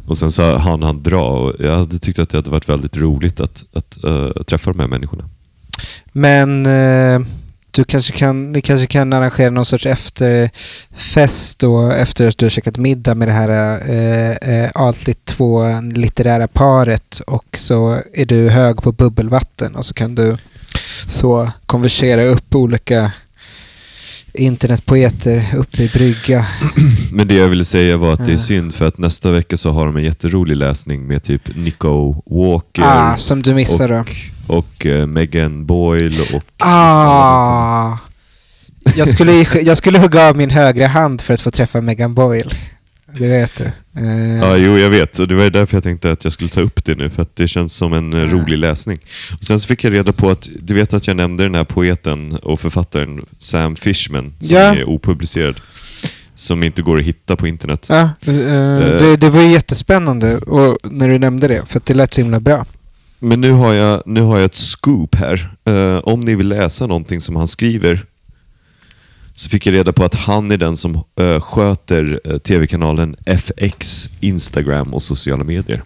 Och 0.07 0.18
sen 0.18 0.32
så 0.32 0.57
hann 0.59 0.82
han 0.82 1.03
dra 1.03 1.22
och 1.28 1.55
jag 1.59 1.76
hade 1.76 1.99
tyckt 1.99 2.18
att 2.18 2.30
det 2.30 2.38
hade 2.38 2.51
varit 2.51 2.68
väldigt 2.68 2.97
roligt 2.97 3.40
att, 3.40 3.64
att 3.72 4.05
eh, 4.05 4.30
träffa 4.30 4.72
de 4.72 4.80
här 4.80 4.88
människorna. 4.88 5.24
Men 6.12 6.66
eh, 6.66 7.26
du 7.72 7.84
kanske 7.84 8.12
kan, 8.12 8.52
ni 8.52 8.60
kanske 8.60 8.86
kan 8.86 9.12
arrangera 9.12 9.50
någon 9.50 9.66
sorts 9.66 9.86
efterfest 9.86 11.58
då 11.58 11.90
efter 11.90 12.28
att 12.28 12.38
du 12.38 12.44
har 12.44 12.50
käkat 12.50 12.76
middag 12.76 13.14
med 13.14 13.28
det 13.28 13.32
här 13.32 13.78
eh, 13.90 14.30
eh, 14.30 14.70
Altligt 14.74 15.24
två 15.24 15.80
litterära 15.94 16.48
paret 16.48 17.20
och 17.26 17.46
så 17.52 18.00
är 18.12 18.24
du 18.24 18.48
hög 18.48 18.82
på 18.82 18.92
bubbelvatten 18.92 19.76
och 19.76 19.84
så 19.84 19.94
kan 19.94 20.14
du 20.14 20.36
så 21.06 21.50
konversera 21.66 22.24
upp 22.24 22.54
olika 22.54 23.12
internetpoeter 24.34 25.44
uppe 25.56 25.82
i 25.82 25.88
brygga. 25.88 26.46
Men 27.12 27.28
det 27.28 27.34
jag 27.34 27.48
ville 27.48 27.64
säga 27.64 27.96
var 27.96 28.12
att 28.12 28.26
det 28.26 28.32
är 28.32 28.36
Ja. 28.36 28.38
synd 28.42 28.74
för 28.74 28.88
att 28.88 28.98
nästa 28.98 29.30
vecka 29.30 29.56
så 29.56 29.70
har 29.70 29.86
de 29.86 29.96
en 29.96 30.02
jätterolig 30.04 30.56
läsning 30.56 31.06
med 31.06 31.22
typ 31.22 31.56
Nico 31.56 32.22
Walker. 32.26 32.82
Ah, 32.84 33.16
som 33.16 33.42
du 33.42 33.54
missar 33.54 33.88
då. 33.88 34.04
och 34.54 34.86
eh, 34.86 35.06
Megan 35.06 35.66
Boyle 35.66 36.20
och... 36.34 36.42
Ah! 36.58 37.98
Jag 38.96 39.08
skulle, 39.08 39.32
jag 39.62 39.76
skulle 39.78 39.98
hugga 39.98 40.28
av 40.28 40.36
min 40.36 40.50
högra 40.50 40.86
hand 40.86 41.20
för 41.20 41.34
att 41.34 41.40
få 41.40 41.50
träffa 41.50 41.80
Megan 41.80 42.14
Boyle. 42.14 42.54
Det 43.18 43.28
vet 43.28 43.56
du. 43.58 43.64
Eh, 44.00 44.36
Ja, 44.40 44.56
jo, 44.56 44.78
jag 44.78 44.90
vet. 44.90 45.18
Och 45.18 45.28
det 45.28 45.34
var 45.34 45.50
därför 45.50 45.76
jag 45.76 45.82
tänkte 45.84 46.10
att 46.12 46.24
jag 46.24 46.32
skulle 46.32 46.50
ta 46.50 46.60
upp 46.60 46.84
det 46.84 46.94
nu, 46.94 47.10
för 47.10 47.22
att 47.22 47.36
det 47.36 47.48
känns 47.48 47.74
som 47.74 47.92
en 47.92 48.12
eh, 48.12 48.18
rolig 48.32 48.58
läsning. 48.58 48.98
Och 49.38 49.44
sen 49.44 49.60
så 49.60 49.66
fick 49.68 49.84
jag 49.84 49.92
reda 49.92 50.12
på 50.12 50.30
att, 50.30 50.48
du 50.60 50.74
vet 50.74 50.92
att 50.92 51.06
jag 51.06 51.16
nämnde 51.16 51.42
den 51.44 51.54
här 51.54 51.64
poeten 51.64 52.32
och 52.32 52.60
författaren 52.60 53.24
Sam 53.38 53.76
Fishman, 53.76 54.34
som 54.40 54.56
Ja. 54.56 54.60
är 54.74 54.88
opublicerad. 54.88 55.60
Som 56.34 56.62
inte 56.62 56.82
går 56.82 56.98
att 56.98 57.04
hitta 57.04 57.36
på 57.36 57.46
internet. 57.46 57.86
Ja, 57.88 58.00
eh, 58.00 58.32
det, 58.98 59.16
det 59.16 59.28
var 59.30 59.42
jättespännande 59.42 60.36
och, 60.38 60.78
när 60.92 61.08
du 61.08 61.18
nämnde 61.18 61.48
det, 61.48 61.62
för 61.66 61.80
det 61.84 61.94
lät 61.94 62.14
så 62.14 62.20
himla 62.20 62.40
bra. 62.40 62.66
Men 63.18 63.40
nu 63.40 63.50
har 63.52 63.72
jag, 63.72 64.02
nu 64.06 64.20
har 64.20 64.36
jag 64.38 64.44
ett 64.44 64.54
scoop 64.56 65.14
här. 65.14 65.54
Eh, 65.64 65.98
om 65.98 66.20
ni 66.20 66.34
vill 66.34 66.48
läsa 66.48 66.86
någonting 66.86 67.20
som 67.20 67.36
han 67.36 67.48
skriver 67.48 68.04
så 69.34 69.48
fick 69.48 69.66
jag 69.66 69.72
reda 69.74 69.92
på 69.92 70.04
att 70.04 70.14
han 70.14 70.50
är 70.50 70.56
den 70.56 70.76
som 70.76 70.94
eh, 71.20 71.40
sköter 71.40 72.20
eh, 72.24 72.38
tv-kanalen 72.38 73.16
FX, 73.26 74.08
Instagram 74.20 74.94
och 74.94 75.02
sociala 75.02 75.44
medier. 75.44 75.82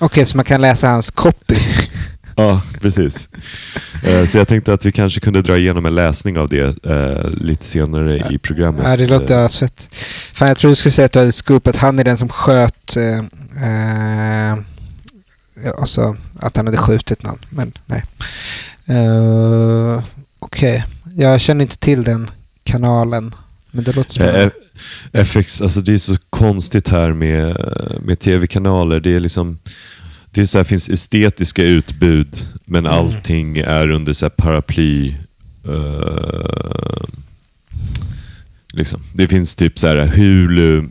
Okej, 0.00 0.24
så 0.24 0.36
man 0.36 0.44
kan 0.44 0.60
läsa 0.60 0.88
hans 0.88 1.10
copy. 1.10 1.56
Ja, 2.38 2.62
precis. 2.80 3.28
Eh, 4.04 4.26
Så 4.26 4.38
jag 4.38 4.48
tänkte 4.48 4.72
att 4.72 4.86
vi 4.86 4.92
kanske 4.92 5.20
kunde 5.20 5.42
dra 5.42 5.56
igenom 5.58 5.86
en 5.86 5.94
läsning 5.94 6.38
av 6.38 6.48
det 6.48 6.84
eh, 6.86 7.30
lite 7.30 7.64
senare 7.64 8.16
i 8.30 8.38
programmet. 8.38 8.84
Ja, 8.84 8.96
det 8.96 9.06
låter 9.06 9.34
Eh, 9.38 9.44
asfett. 9.44 9.88
Fan, 10.32 10.48
jag 10.48 10.56
tror 10.56 10.68
du 10.68 10.74
skulle 10.74 10.92
säga 10.92 11.06
att 11.06 11.12
du 11.12 11.18
hade 11.18 11.32
scoop 11.32 11.66
att 11.66 11.76
han 11.76 11.98
är 11.98 12.04
den 12.04 12.16
som 12.16 12.28
sköt... 12.28 12.96
Eh, 12.96 13.18
eh, 13.64 14.58
ja, 15.64 15.74
alltså, 15.78 16.16
att 16.38 16.56
han 16.56 16.66
hade 16.66 16.78
skjutit 16.78 17.22
någon, 17.22 17.38
men 17.50 17.72
nej. 17.86 18.04
Uh, 18.90 20.02
Okej, 20.38 20.84
jag 21.16 21.40
känner 21.40 21.62
inte 21.62 21.78
till 21.78 22.02
den 22.02 22.30
kanalen. 22.64 23.34
Men 23.70 23.84
det 23.84 23.96
låter 23.96 24.12
spännande. 24.12 24.50
FX, 25.12 25.62
alltså 25.62 25.80
det 25.80 25.94
är 25.94 25.98
så 25.98 26.16
konstigt 26.30 26.88
här 26.88 27.12
med, 27.12 27.56
med 28.02 28.18
tv-kanaler. 28.18 29.00
Det 29.00 29.14
är 29.14 29.20
liksom... 29.20 29.58
Det 30.30 30.40
är 30.40 30.46
så 30.46 30.58
här, 30.58 30.64
finns 30.64 30.88
estetiska 30.88 31.62
utbud, 31.62 32.46
men 32.64 32.86
Mm. 32.86 32.98
allting 32.98 33.56
är 33.58 33.90
under 33.90 34.12
så 34.12 34.30
paraply. 34.30 35.14
eh, 35.64 37.04
liksom. 38.72 39.02
Det 39.12 39.28
finns 39.28 39.56
typ 39.56 39.78
så 39.78 39.86
här 39.86 40.06
Hulu, 40.06 40.84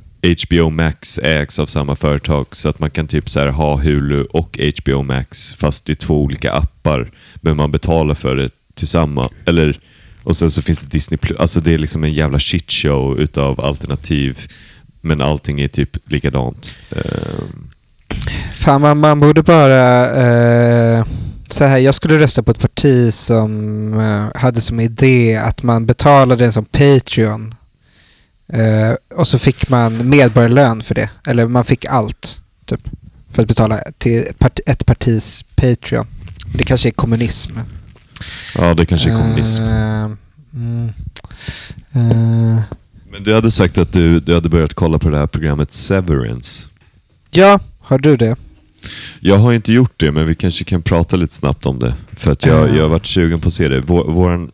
HBO 0.47 0.69
Max 0.69 1.19
ägs 1.23 1.59
av 1.59 1.65
samma 1.65 1.95
företag 1.95 2.45
så 2.51 2.69
att 2.69 2.80
man 2.80 2.91
kan 2.91 3.07
typ 3.07 3.30
så 3.30 3.39
här 3.39 3.47
ha 3.47 3.76
Hulu 3.82 4.23
och 4.23 4.59
HBO 4.82 5.03
Max 5.03 5.53
fast 5.53 5.89
är 5.89 5.95
två 5.95 6.21
olika 6.21 6.51
appar. 6.51 7.11
Men 7.36 7.57
man 7.57 7.71
betalar 7.71 8.15
för 8.15 8.36
det 8.36 8.49
tillsammans. 8.73 9.32
Eller, 9.45 9.80
och 10.26 10.38
sen 10.38 10.51
så 10.51 10.61
finns 10.61 10.80
det 10.80 10.88
Disney 10.88 11.17
Plus. 11.17 11.39
Alltså 11.39 11.59
det 11.59 11.73
är 11.73 11.78
liksom 11.78 12.03
en 12.03 12.13
jävla 12.13 12.39
shitshow 12.39 13.19
utav 13.19 13.61
alternativ. 13.61 14.47
Men 15.01 15.21
allting 15.21 15.61
är 15.61 15.67
typ 15.67 16.11
likadant. 16.11 16.71
Ehm, 16.91 17.69
Fan, 18.55 18.82
man, 18.82 18.97
man 18.97 19.19
borde 19.19 19.43
bara... 19.43 20.09
Uh, 20.97 21.05
så 21.49 21.65
här, 21.65 21.78
jag 21.78 21.95
skulle 21.95 22.17
rösta 22.17 22.43
på 22.43 22.51
ett 22.51 22.59
parti 22.59 23.13
som 23.13 23.93
uh, 23.93 24.28
hade 24.36 24.61
som 24.61 24.80
idé 24.80 25.36
att 25.36 25.63
man 25.63 25.86
betalade 25.86 26.45
en 26.45 26.53
som 26.53 26.65
Patreon. 26.65 27.55
Uh, 28.53 28.95
och 29.15 29.28
så 29.28 29.39
fick 29.39 29.69
man 29.69 30.09
medborgarlön 30.09 30.82
för 30.82 30.95
det. 30.95 31.09
Eller 31.28 31.47
man 31.47 31.65
fick 31.65 31.86
allt. 31.86 32.41
Typ. 32.65 32.82
För 33.32 33.41
att 33.41 33.47
betala 33.47 33.80
till 33.97 34.26
part, 34.38 34.59
ett 34.65 34.86
partis 34.86 35.45
Patreon. 35.55 36.07
Det 36.57 36.63
kanske 36.63 36.89
är 36.89 36.91
kommunism 36.91 37.51
ja, 38.57 38.74
det 38.74 38.86
kanske 38.86 39.09
är 39.09 39.16
kommunism. 39.18 39.63
Eh, 39.63 40.05
mm, 40.53 40.89
eh, 41.93 42.61
Men 43.11 43.24
du 43.24 43.34
hade 43.34 43.51
sagt 43.51 43.78
att 43.78 43.93
du, 43.93 44.20
du 44.20 44.34
hade 44.34 44.49
börjat 44.49 44.74
kolla 44.74 44.99
på 44.99 45.09
det 45.09 45.18
här 45.18 45.28
programmet 45.28 45.74
Severance. 45.74 46.68
ja, 47.32 47.59
har 47.80 47.97
du 47.99 48.18
det? 48.18 48.36
Jag 49.20 49.38
har 49.38 49.53
inte 49.53 49.74
gjort 49.74 49.93
det, 49.97 50.11
men 50.11 50.26
vi 50.28 50.36
kanske 50.36 50.63
kan 50.63 50.82
prata 50.82 51.16
lite 51.16 51.34
snabbt 51.34 51.66
om 51.66 51.80
det. 51.80 51.95
För 52.18 52.32
att 52.32 52.45
jag, 52.45 52.70
Ja. 52.70 52.76
jag 52.76 52.82
har 52.84 52.89
varit 52.89 53.05
sugen 53.05 53.39
på 53.39 53.47
att 53.47 53.53
se 53.53 53.68
det. 53.68 53.82
Vår, 53.82 54.11
våran, 54.11 54.51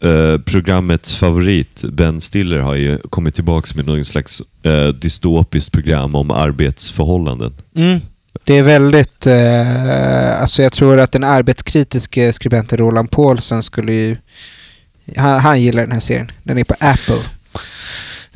eh, 0.00 0.38
programmets 0.44 1.14
favorit, 1.16 1.84
Ben 1.92 2.20
Stiller, 2.20 2.58
har 2.58 2.74
ju 2.74 2.98
kommit 2.98 3.34
tillbaka 3.34 3.70
med 3.76 3.86
någon 3.86 4.04
slags 4.04 4.42
eh, 4.62 4.88
dystopiskt 4.88 5.72
program 5.72 6.14
om 6.14 6.30
arbetsförhållanden. 6.30 7.52
Mm. 7.76 8.00
Det 8.44 8.54
är 8.54 8.62
väldigt, 8.62 9.26
eh, 9.26 10.40
alltså 10.42 10.62
jag 10.62 10.72
tror 10.72 11.00
att 11.00 11.12
den 11.12 11.24
arbetskritiske 11.24 12.32
skribenten 12.32 12.78
Roland 12.78 13.10
Paulsen 13.10 13.62
skulle 13.62 13.92
ju, 13.92 14.16
han, 15.16 15.40
han 15.40 15.62
gillar 15.62 15.82
den 15.82 15.92
här 15.92 16.00
serien. 16.00 16.30
Den 16.42 16.58
är 16.58 16.64
på 16.64 16.74
Apple. 16.80 17.20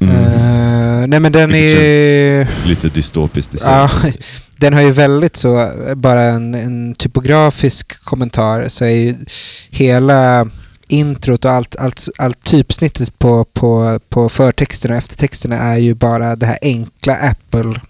Eh, 0.00 1.06
nej 1.06 1.20
men 1.20 1.32
den 1.32 1.52
Vilket 1.52 1.80
är... 1.80 2.66
Lite 2.66 2.88
dystopiskt 2.88 3.54
i 3.54 3.58
sig. 3.58 3.70
Ja, 3.70 3.90
den 4.56 4.74
har 4.74 4.80
ju 4.80 4.90
väldigt 4.90 5.36
så, 5.36 5.70
bara 5.94 6.22
en, 6.22 6.54
en 6.54 6.94
typografisk 6.94 8.04
kommentar 8.04 8.68
så 8.68 8.84
är 8.84 8.90
ju 8.90 9.14
hela 9.70 10.50
introt 10.88 11.44
och 11.44 11.50
allt, 11.50 11.76
allt, 11.76 12.08
allt 12.18 12.44
typsnittet 12.44 13.18
på, 13.18 13.44
på, 13.44 14.00
på 14.08 14.28
förtexterna 14.28 14.94
och 14.94 14.98
eftertexterna 14.98 15.56
är 15.56 15.78
ju 15.78 15.94
bara 15.94 16.36
det 16.36 16.46
här 16.46 16.58
enkla 16.62 17.14
Apple 17.14 17.80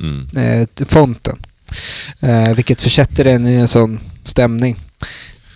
Mm. 0.00 0.26
eh, 0.36 0.86
fonten. 0.86 1.38
Eh, 2.20 2.54
vilket 2.54 2.80
försätter 2.80 3.24
den 3.24 3.46
i 3.46 3.54
en 3.54 3.68
sån 3.68 4.00
stämning. 4.24 4.76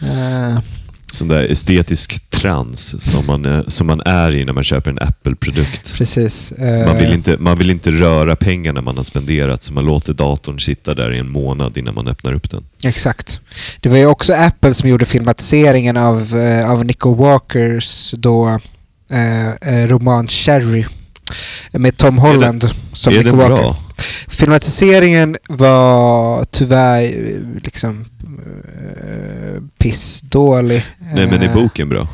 Eh, 0.02 0.58
sån 1.12 1.28
där 1.28 1.42
estetisk 1.42 2.30
trans 2.30 3.02
som 3.12 3.26
man, 3.26 3.44
är, 3.44 3.64
som 3.68 3.86
man 3.86 4.00
är 4.04 4.36
i 4.36 4.44
när 4.44 4.52
man 4.52 4.64
köper 4.64 4.90
en 4.90 4.98
Apple-produkt. 4.98 5.94
Precis. 5.94 6.52
Man 6.58 6.96
vill, 6.96 7.08
Eh, 7.08 7.14
inte, 7.14 7.36
man 7.38 7.58
vill 7.58 7.70
inte 7.70 7.90
röra 7.90 8.36
pengarna 8.36 8.80
man 8.80 8.96
har 8.96 9.04
spenderat, 9.04 9.62
så 9.62 9.72
man 9.72 9.84
låter 9.84 10.12
datorn 10.12 10.60
sitta 10.60 10.94
där 10.94 11.12
i 11.12 11.18
en 11.18 11.30
månad 11.30 11.76
innan 11.76 11.94
man 11.94 12.08
öppnar 12.08 12.32
upp 12.32 12.50
den. 12.50 12.64
Exakt. 12.84 13.40
Det 13.80 13.88
var 13.88 13.96
ju 13.96 14.06
också 14.06 14.32
Apple 14.34 14.74
som 14.74 14.88
gjorde 14.88 15.06
filmatiseringen 15.06 15.96
av, 15.96 16.36
eh, 16.38 16.70
av 16.70 16.84
Nico 16.84 17.14
Walkers 17.14 18.14
då 18.16 18.58
eh, 19.10 19.50
eh, 19.50 19.86
roman 19.86 20.28
Cherry 20.28 20.84
med 21.72 21.96
Tom 21.96 22.18
Holland 22.18 22.70
som 22.92 23.12
är 23.12 23.16
Nico 23.18 23.28
den 23.28 23.38
Walker. 23.38 23.54
bra? 23.56 23.76
Filmatiseringen 24.28 25.36
var 25.48 26.44
tyvärr 26.44 27.02
eh, 27.02 27.62
liksom 27.64 28.04
eh, 28.22 29.62
pissdålig. 29.78 30.84
Nej, 31.14 31.26
men 31.26 31.42
är 31.42 31.46
Eh, 31.46 31.54
boken 31.54 31.88
bra? 31.88 32.08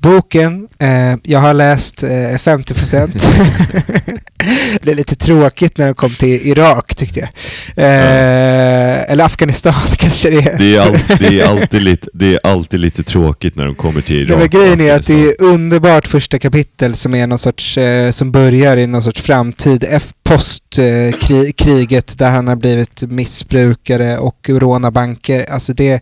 Boken, 0.00 0.68
eh, 0.78 1.16
jag 1.22 1.38
har 1.38 1.54
läst 1.54 2.02
eh, 2.02 2.08
50%. 2.08 3.10
det 4.82 4.90
är 4.90 4.94
lite 4.94 5.14
tråkigt 5.14 5.78
när 5.78 5.86
de 5.86 5.94
kom 5.94 6.10
till 6.10 6.48
Irak 6.48 6.94
tyckte 6.94 7.20
jag. 7.20 7.28
Eh, 7.76 9.10
Eller 9.12 9.24
Afghanistan 9.24 9.74
kanske 9.96 10.30
det 10.30 10.36
är. 10.36 10.58
Det 10.58 10.76
är, 10.76 10.86
all, 10.86 10.98
det, 11.18 11.40
är 11.40 11.46
alltid 11.46 11.82
lite, 11.82 12.08
det 12.14 12.34
är 12.34 12.40
alltid 12.44 12.80
lite 12.80 13.02
tråkigt 13.02 13.56
när 13.56 13.64
de 13.66 13.74
kommer 13.74 14.00
till 14.00 14.16
Irak. 14.16 14.30
Ja, 14.30 14.36
men 14.38 14.48
grejen 14.48 14.80
är 14.80 14.94
att 14.94 15.06
det 15.06 15.22
är 15.24 15.42
underbart 15.42 16.06
första 16.06 16.38
kapitel 16.38 16.94
som 16.94 17.14
är 17.14 17.26
någon 17.26 17.38
sorts, 17.38 17.78
eh, 17.78 18.10
som 18.10 18.32
börjar 18.32 18.76
i 18.76 18.86
någon 18.86 19.02
sorts 19.02 19.22
framtid 19.22 19.84
F- 19.88 20.12
post 20.24 20.78
eh, 20.78 21.12
kriget 21.56 22.18
där 22.18 22.30
han 22.30 22.48
har 22.48 22.56
blivit 22.56 23.02
missbrukare 23.02 24.18
och 24.18 24.48
råna 24.48 24.90
banker. 24.90 25.50
Alltså 25.50 25.72
det, 25.72 26.00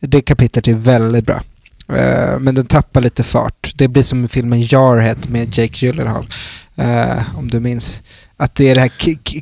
det 0.00 0.20
kapitlet 0.20 0.68
är 0.68 0.74
väldigt 0.74 1.26
bra. 1.26 1.42
Eh, 1.94 2.38
men 2.38 2.54
den 2.54 2.66
tappar 2.66 3.00
lite 3.00 3.22
fart. 3.22 3.72
Det 3.76 3.88
blir 3.88 4.02
som 4.02 4.28
filmen 4.28 4.62
Jarhead 4.62 5.16
med 5.28 5.58
Jake 5.58 5.86
Gyllenhaal. 5.86 6.26
eh, 6.76 7.36
om 7.38 7.50
du 7.50 7.60
minns. 7.60 8.02
Att 8.36 8.54
det 8.54 8.68
är 8.70 8.74
det 8.74 8.80
här 8.80 8.92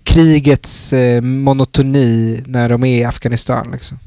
krigets 0.04 0.92
eh, 0.92 1.22
monotoni 1.22 2.42
när 2.46 2.68
de 2.68 2.84
är 2.84 2.98
i 3.00 3.04
Afghanistan. 3.04 3.68
Liksom. 3.72 3.98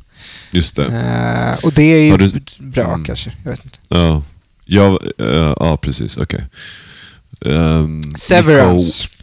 Just 0.51 0.75
det. 0.75 1.57
Och 1.63 1.73
det 1.73 1.83
är 1.83 1.99
ju 1.99 2.17
du- 2.17 2.41
bra 2.59 2.87
Mm. 2.93 3.05
kanske. 3.05 3.31
Jag 3.43 3.51
vet 3.51 3.65
inte. 3.65 3.77
Ja, 3.87 4.23
ja, 4.65 4.99
ja 5.59 5.77
precis. 5.77 6.17
Okej. 6.17 6.45
Ehm, 7.45 8.01
Severance. 8.17 9.07
Nico, 9.07 9.13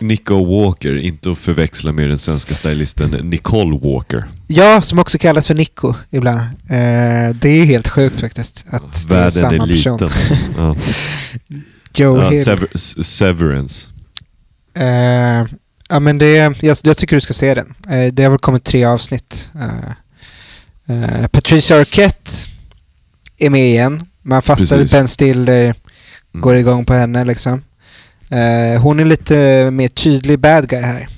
Nico 0.00 0.44
Walker, 0.44 0.96
inte 0.98 1.30
att 1.30 1.38
förväxla 1.38 1.92
med 1.92 2.08
den 2.08 2.18
svenska 2.18 2.54
stylisten 2.54 3.10
Nicole 3.10 3.78
Walker. 3.78 4.24
Ja, 4.46 4.80
som 4.80 4.98
också 4.98 5.18
kallas 5.18 5.46
för 5.46 5.54
Nico 5.54 5.94
ibland. 6.10 6.40
Eh, 6.40 7.34
det 7.34 7.48
är 7.48 7.64
helt 7.64 7.88
sjukt 7.88 8.20
faktiskt. 8.20 8.64
Att 8.70 9.08
det 9.08 9.14
är 9.14 9.18
Världen 9.18 9.30
samma 9.30 9.62
är 9.62 9.66
liten. 9.66 9.98
person. 9.98 10.36
Ja. 10.56 10.76
Joe 11.94 12.16
Ja, 12.22 12.28
Hill. 12.30 12.44
sever, 12.44 12.68
severance. 13.02 13.88
Eh, 14.74 15.46
ja, 15.88 16.00
men 16.00 16.18
det, 16.18 16.34
jag, 16.62 16.76
jag 16.82 16.96
tycker 16.96 17.16
du 17.16 17.20
ska 17.20 17.32
se 17.32 17.54
den. 17.54 17.74
Eh, 17.88 18.12
det 18.12 18.22
har 18.22 18.30
väl 18.30 18.38
kommit 18.38 18.64
tre 18.64 18.84
avsnitt. 18.84 19.52
Eh, 20.88 20.94
eh, 20.96 21.26
Patricia 21.26 21.80
Arquette 21.80 22.30
är 23.38 23.50
med 23.50 23.66
igen. 23.66 24.06
Man 24.22 24.42
fattar 24.42 24.56
Precis. 24.66 24.84
att 24.84 24.90
Ben 24.90 25.08
Stiller 25.08 25.74
Mm. 26.34 26.40
går 26.42 26.56
igång 26.56 26.84
på 26.84 26.94
henne 26.94 27.24
liksom. 27.24 27.62
Eh, 28.30 28.80
hon 28.82 29.00
är 29.00 29.04
lite 29.04 29.70
mer 29.70 29.88
tydlig 29.88 30.38
bad 30.38 30.68
guy 30.68 30.80
här. 30.82 31.08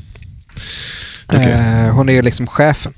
Okej. 1.26 1.52
Eh, 1.52 1.94
hon 1.94 2.08
är 2.08 2.12
ju 2.12 2.22
liksom 2.22 2.46
chefen 2.46 2.94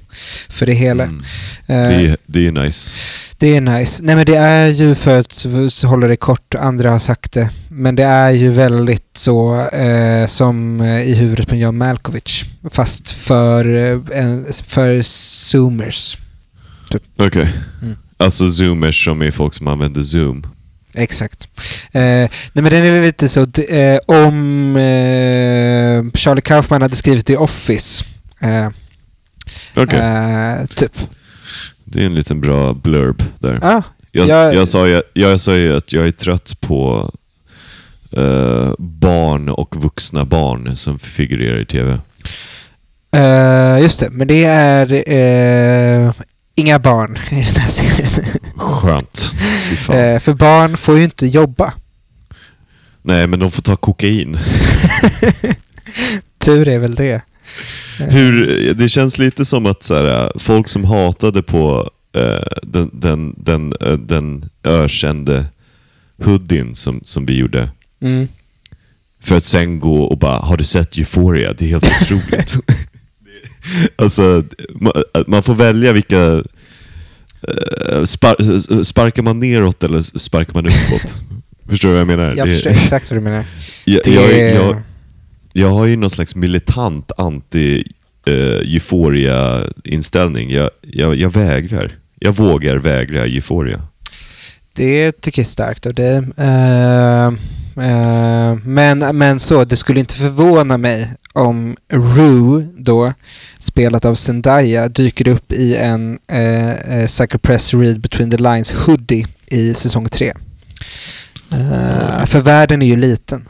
för 0.48 0.66
det 0.66 0.72
hela. 0.72 1.04
Mm. 1.04 1.18
Eh, 1.66 1.88
Det, 1.88 2.08
är, 2.08 2.16
det 2.26 2.46
är 2.46 2.52
nice. 2.52 2.98
Det 3.38 3.56
är 3.56 3.60
nice. 3.60 4.02
Nej 4.02 4.16
men 4.16 4.26
det 4.26 4.36
är 4.36 4.66
ju 4.68 4.94
för 4.94 5.20
att 5.20 5.46
hålla 5.84 6.06
det 6.06 6.16
kort, 6.16 6.54
andra 6.54 6.90
har 6.90 6.98
sagt 6.98 7.32
det. 7.32 7.50
Men 7.68 7.94
det 7.94 8.04
är 8.04 8.30
ju 8.30 8.48
väldigt 8.52 9.10
så 9.16 9.60
eh, 9.68 10.26
som 10.26 10.82
i 10.82 11.14
huvudet 11.14 11.48
på 11.48 11.56
John 11.56 11.78
Malkovich. 11.78 12.44
Fast 12.70 13.10
för, 13.10 13.64
för 14.64 15.02
zoomers. 15.02 16.18
Okej. 17.16 17.52
Mm. 17.82 17.96
Alltså 18.16 18.50
zoomers 18.50 19.04
som 19.04 19.22
är 19.22 19.30
folk 19.30 19.54
som 19.54 19.68
använder 19.68 20.02
zoom. 20.02 20.46
Exakt. 20.94 21.48
Eh, 21.92 22.00
nej 22.02 22.28
men 22.52 22.64
den 22.64 22.84
är 22.84 23.02
lite 23.02 23.28
så, 23.28 23.40
eh, 23.68 23.98
om 24.06 24.76
eh, 24.76 26.04
Charlie 26.14 26.40
Kaufman 26.40 26.82
hade 26.82 26.96
skrivit 26.96 27.26
The 27.26 27.36
Office. 27.36 28.04
Eh, 28.42 28.68
Okej. 29.76 29.98
eh, 29.98 30.64
typ. 30.66 30.92
Det 31.84 32.00
är 32.00 32.04
en 32.06 32.14
liten 32.14 32.40
bra 32.40 32.74
blurb 32.74 33.22
där. 33.38 33.58
Ah, 33.62 33.82
Jag, 34.12 34.28
jag- 34.28 34.54
jag, 34.54 34.68
sa 34.68 34.88
ju, 34.88 35.02
jag 35.14 35.40
sa 35.40 35.54
ju 35.56 35.76
att 35.76 35.92
jag 35.92 36.06
är 36.06 36.12
trött 36.12 36.60
på 36.60 37.10
eh, 38.16 38.72
barn 38.78 39.48
och 39.48 39.76
vuxna 39.82 40.24
barn 40.24 40.76
som 40.76 40.98
figurerar 40.98 41.60
i 41.60 41.66
tv. 41.66 41.98
just 43.82 44.00
det, 44.00 44.10
men 44.10 44.28
det 44.28 44.44
är 44.44 46.14
inga 46.54 46.78
barn 46.78 47.18
i 47.30 47.34
den 47.34 47.56
här 47.56 47.68
serien. 47.70 48.10
Skönt. 48.56 49.32
Eh, 49.88 50.18
för 50.20 50.32
barn 50.34 50.76
får 50.76 50.98
ju 50.98 51.04
inte 51.04 51.26
jobba. 51.26 51.72
Nej, 53.02 53.26
men 53.26 53.40
de 53.40 53.50
får 53.50 53.62
ta 53.62 53.76
kokain. 53.76 54.38
Tur 56.38 56.68
är 56.68 56.78
väl 56.78 56.94
det. 56.94 57.22
Eh, 58.00 58.06
Hur, 58.06 58.74
det 58.74 58.88
känns 58.88 59.18
lite 59.18 59.44
som 59.44 59.66
att 59.66 59.82
så 59.82 59.94
här, 59.94 60.32
folk 60.38 60.68
som 60.68 60.84
hatade 60.84 61.42
på 61.42 61.90
eh, 62.16 62.46
den, 62.62 62.90
den, 62.92 63.34
den, 63.36 63.74
eh, 63.80 63.92
den 63.92 64.48
ökände 64.64 65.44
hoodien 66.24 66.74
som, 66.74 67.00
som 67.04 67.26
vi 67.26 67.36
gjorde. 67.36 67.70
Mm. 68.00 68.28
För 69.22 69.36
att 69.36 69.44
sen 69.44 69.80
gå 69.80 70.02
och 70.04 70.18
bara, 70.18 70.38
har 70.38 70.56
du 70.56 70.64
sett 70.64 70.96
Euphoria? 70.96 71.52
Det 71.52 71.64
är 71.64 71.68
helt 71.68 72.02
otroligt. 72.02 72.56
alltså, 73.96 74.44
man, 75.26 75.42
får 75.42 75.54
välja 75.54 75.92
vilka... 75.92 76.42
eh, 77.48 78.04
Spar, 78.04 78.82
sparkar 78.84 79.22
man 79.22 79.40
neråt 79.40 79.84
eller 79.84 80.18
sparkar 80.18 80.54
man 80.54 80.66
uppåt? 80.66 81.14
Förstår 81.68 81.88
du 81.88 81.92
vad 81.94 82.00
jag 82.00 82.06
menar? 82.06 82.34
Jag 82.36 82.46
Det- 82.48 82.52
förstår 82.52 82.70
exakt 82.70 83.10
vad 83.10 83.16
du 83.16 83.24
menar. 83.24 83.44
jag, 83.84 84.00
Det 84.04 84.10
jag, 84.14 84.54
jag, 84.54 84.82
jag 85.52 85.68
har 85.70 85.86
ju 85.86 85.96
någon 85.96 86.10
slags 86.10 86.34
militant 86.34 87.12
anti 87.16 87.84
uh, 88.28 88.34
euphoria 88.74 89.64
inställning. 89.84 90.50
Jag, 90.50 90.70
jag, 90.82 91.16
jag 91.16 91.32
vägrar. 91.32 91.92
Jag 92.20 92.36
vågar 92.36 92.76
vägra 92.76 93.24
euphoria. 93.26 93.82
Det 94.72 95.12
tycker 95.20 95.40
jag 95.40 95.44
är 95.44 95.48
starkt 95.48 95.96
dig. 95.96 96.16
Eh, 96.36 97.26
eh, 97.26 97.32
men, 98.64 98.98
men 98.98 99.40
så, 99.40 99.64
det 99.64 99.76
skulle 99.76 100.00
inte 100.00 100.14
förvåna 100.14 100.78
mig 100.78 101.10
om 101.32 101.76
Rue 101.92 102.68
då, 102.76 103.12
spelat 103.58 104.04
av 104.04 104.14
Zendaya, 104.14 104.88
dyker 104.88 105.28
upp 105.28 105.52
i 105.52 105.76
en 105.76 106.18
eh, 106.32 106.70
eh, 106.70 107.06
Sucker 107.06 107.38
Press 107.38 107.74
Read 107.74 108.00
Between 108.00 108.30
the 108.30 108.36
Lines 108.36 108.72
hoodie 108.72 109.26
i 109.46 109.74
säsong 109.74 110.08
tre. 110.08 110.32
Eh, 111.52 112.26
för 112.26 112.40
världen 112.40 112.82
är 112.82 112.86
ju 112.86 112.96
liten. 112.96 113.44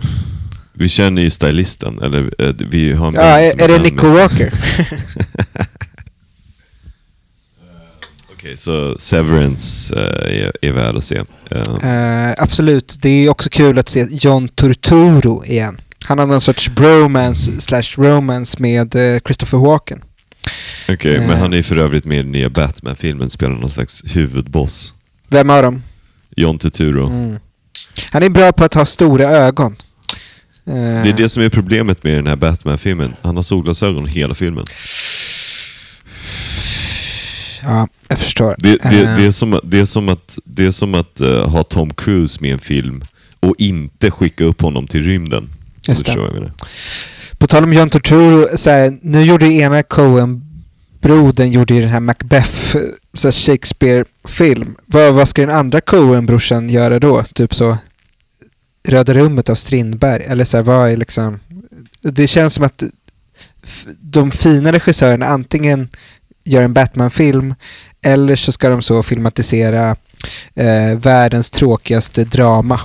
Vi 0.73 0.89
känner 0.89 1.23
ju 1.23 1.31
stylisten, 1.31 2.03
eller 2.03 2.35
eh, 2.39 2.55
vi 2.71 2.93
har 2.93 3.09
en 3.09 3.15
Ja, 3.15 3.23
är, 3.23 3.63
är 3.63 3.69
det 3.69 3.79
Nico 3.79 4.07
Walker? 4.07 4.53
Okej, 8.45 8.57
så 8.57 8.97
Severance 8.99 9.95
eh, 9.95 10.43
är, 10.45 10.53
är 10.63 10.73
värd 10.73 10.97
att 10.97 11.05
se. 11.05 11.17
Eh, 11.51 11.91
Eh, 11.91 12.35
absolut. 12.39 12.97
Det 13.03 13.09
är 13.09 13.29
också 13.29 13.51
kul 13.51 13.79
att 13.79 13.89
se 13.89 14.07
John 14.11 14.49
Turturro 14.49 15.45
igen. 15.45 15.81
Han 16.05 16.19
har 16.19 16.27
någon 16.27 16.41
sorts 16.41 16.69
bromance 16.69 17.61
slash 17.61 17.83
romance 17.97 18.57
med 18.61 18.95
eh, 18.95 19.21
Christopher 19.21 19.59
Walken. 19.59 20.03
Okej, 20.89 21.15
eh. 21.15 21.27
men 21.27 21.39
han 21.39 21.53
är 21.55 21.63
för 21.63 21.77
övrigt 21.77 22.05
med 22.05 22.19
i 22.19 22.23
den 22.23 22.33
nya 22.33 22.51
Batman-filmen, 22.51 23.31
spelar 23.31 23.55
någon 23.55 23.71
slags 23.71 24.03
huvudboss. 24.07 24.95
Vem 25.29 25.51
av 25.51 25.63
dem? 25.63 25.83
John 26.37 26.59
Turturro. 26.59 27.07
Mm. 27.07 27.39
Han 28.11 28.23
är 28.23 28.29
bra 28.29 28.53
på 28.53 28.65
att 28.65 28.75
ha 28.75 28.87
stora 28.87 29.29
ögon. 29.29 29.77
Eh, 30.67 30.75
Det 30.75 31.09
är 31.09 31.17
det 31.17 31.29
som 31.29 31.43
är 31.43 31.49
problemet 31.49 32.05
med 32.05 32.15
den 32.15 32.27
här 32.27 32.37
Batman-filmen. 32.37 33.15
Han 33.23 33.37
har 33.37 33.43
solglasögon 33.43 34.07
hela 34.07 34.35
filmen. 34.35 34.65
Ja, 37.65 37.89
jag 38.09 38.19
förstår. 38.19 38.57
Det, 38.59 38.77
det, 38.83 39.05
Eh, 39.05 39.17
det, 39.17 39.27
är, 39.27 39.31
som, 39.31 39.61
det 39.65 39.81
är 39.81 39.85
som 39.85 40.09
att, 40.09 40.39
det 40.45 40.67
är 40.67 40.71
som 40.71 40.95
att 40.95 41.21
eh, 41.21 41.49
ha 41.49 41.63
Tom 41.63 41.95
Cruise 41.95 42.39
med 42.41 42.51
i 42.51 42.53
en 42.53 42.59
film 42.59 43.05
och 43.41 43.55
inte 43.59 44.11
skicka 44.11 44.45
upp 44.45 44.61
honom 44.61 44.87
till 44.87 45.03
rymden. 45.03 45.51
Just 45.89 46.07
det. 46.07 46.13
jag 46.13 46.35
menar. 46.35 46.53
På 47.39 47.47
tal 47.47 47.65
om 47.65 47.73
John 47.73 47.91
Turturro, 47.91 48.57
så 48.57 48.71
här, 48.71 48.99
nu 49.03 49.23
gjorde 49.23 49.47
ju 49.47 49.61
ena 49.61 49.83
Coen-brodern 49.83 51.51
gjorde 51.53 51.75
ju 51.75 51.81
den 51.81 51.91
här 51.91 52.01
Macbeth, 52.01 52.77
så 53.15 53.29
här 53.29 53.33
Shakespeare-film. 53.33 54.77
Vad, 54.87 55.15
vad 55.15 55.29
ska 55.29 55.47
den 55.47 55.57
andra 55.57 55.81
Coen-brorsan 55.81 56.69
göra 56.69 56.99
då? 56.99 57.23
Typ 57.23 57.55
så 57.55 57.77
Röda 58.89 59.15
rummet 59.15 59.51
av 59.51 59.55
Strindberg? 59.55 60.23
Eller 60.25 60.45
så 60.45 60.57
här, 60.57 60.65
vad 60.65 60.91
är 60.91 60.97
liksom... 60.97 61.41
Det 62.01 62.27
känns 62.27 62.55
som 62.55 62.65
att 62.65 62.83
de 64.01 64.31
fina 64.31 64.73
regissörerna 64.73 65.27
antingen 65.27 65.89
göra 66.45 66.65
en 66.65 66.73
Batman-film 66.73 67.55
eller 68.07 68.37
så 68.37 68.53
ska 68.53 68.69
de 68.69 68.83
så 68.83 69.03
filmatisera 69.03 69.97
eh, 70.55 70.99
världens 70.99 71.51
tråkigaste 71.51 72.25
drama. 72.25 72.81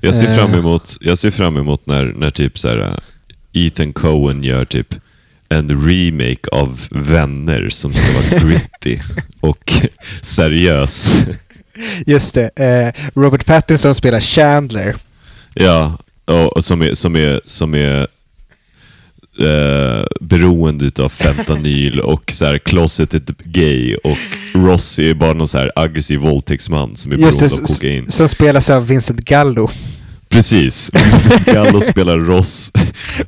Jag 0.00 0.14
ser 0.14 0.36
fram 0.36 0.50
Eh. 0.52 0.58
emot, 0.58 0.96
jag 1.00 1.18
ser 1.18 1.30
fram 1.30 1.56
emot 1.56 1.86
när, 1.86 2.04
när 2.04 2.30
typ 2.30 2.58
så 2.58 2.68
här, 2.68 2.78
äh, 2.80 3.66
Ethan 3.66 3.92
Cohen 3.92 4.44
gör 4.44 4.64
typ 4.64 4.94
en 5.48 5.86
remake 5.88 6.48
av 6.52 6.80
Vänner 6.90 7.68
som 7.68 7.92
ska 7.92 8.12
vara 8.12 8.40
gritty 8.48 8.98
och 9.40 9.72
seriös. 10.22 11.24
Just 12.06 12.34
det, 12.34 12.50
eh, 12.56 13.02
Robert 13.20 13.44
Pattinson 13.46 13.94
spelar 13.94 14.20
Chandler. 14.20 14.94
Ja, 15.54 15.98
och, 16.24 16.56
och 16.56 16.64
som 16.64 16.82
är, 16.82 16.94
som 16.94 17.16
är, 17.16 17.40
som 17.46 17.74
är 17.74 18.08
eh, 19.40 20.04
beroende 20.20 20.84
utav 20.84 21.08
fentanyl 21.08 22.00
och 22.00 22.32
så 22.32 22.44
här 22.44 22.58
closeted 22.58 23.34
gay 23.44 23.94
och 23.96 24.16
Ross 24.54 24.98
är 24.98 25.14
bara 25.14 25.32
någon 25.32 25.48
så 25.48 25.58
här 25.58 25.72
aggressiv 25.76 26.18
våldtäktsman 26.18 26.96
som 26.96 27.12
är 27.12 27.16
Just 27.16 27.40
beroende 27.40 27.56
det, 27.56 27.62
av 27.62 27.66
kokain. 27.66 28.06
som 28.06 28.28
spelas 28.28 28.70
av 28.70 28.86
Vincent 28.86 29.20
Gallo. 29.20 29.70
Precis. 30.28 30.90
Vincent 30.94 31.44
Gallo 31.44 31.80
spelar 31.80 32.18
Ross. 32.18 32.72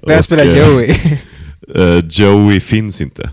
Vem 0.07 0.23
spelar 0.23 0.45
eh, 0.45 0.59
Joey? 0.59 0.91
eh, 1.75 2.05
Joey 2.11 2.61
finns 2.61 3.01
inte. 3.01 3.31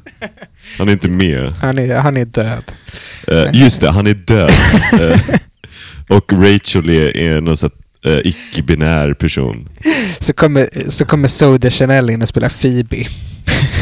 Han 0.80 0.88
är 0.88 0.92
inte 0.92 1.08
med. 1.08 1.54
Han 1.62 1.78
är, 1.80 1.96
han 1.96 2.18
är 2.18 2.26
död. 2.26 2.72
Eh, 3.28 3.62
just 3.62 3.82
det, 3.82 3.90
han 3.90 4.08
är 4.08 4.14
död. 4.14 4.52
Eh, 5.02 5.20
och 6.18 6.34
Rachel 6.34 6.90
är, 6.90 7.18
är 7.18 7.42
någon 7.42 7.58
eh, 8.04 8.20
icke-binär 8.24 9.14
person. 9.14 9.70
Så 10.20 10.34
kommer, 10.34 10.90
så 10.90 11.06
kommer 11.06 11.28
Zoe 11.28 11.58
Deschanel 11.58 12.10
in 12.10 12.22
och 12.22 12.28
spelar 12.30 12.50
Phoebe. 12.50 13.08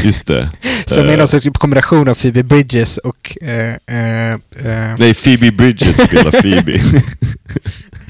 Just 0.04 0.26
det. 0.26 0.50
Som 0.86 1.04
är 1.04 1.12
Eh, 1.12 1.18
någon 1.18 1.28
sorts 1.28 1.48
kombination 1.54 2.08
av 2.08 2.14
Phoebe 2.14 2.42
Bridges 2.42 2.98
och 2.98 3.36
eh, 3.42 3.74
eh, 3.86 4.32
eh, 4.32 4.96
Nej, 4.98 5.14
Phoebe 5.14 5.52
Bridges 5.52 6.08
spelar 6.08 6.30
Phoebe. 6.42 6.82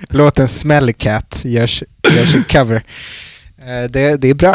låten 0.08 0.48
Smelly 0.48 0.92
Cat 0.92 1.42
görs, 1.44 1.82
görs 2.16 2.34
en 2.34 2.44
cover. 2.44 2.82
Eh, 3.58 3.90
det, 3.90 4.16
det 4.16 4.28
är 4.28 4.34
bra. 4.34 4.54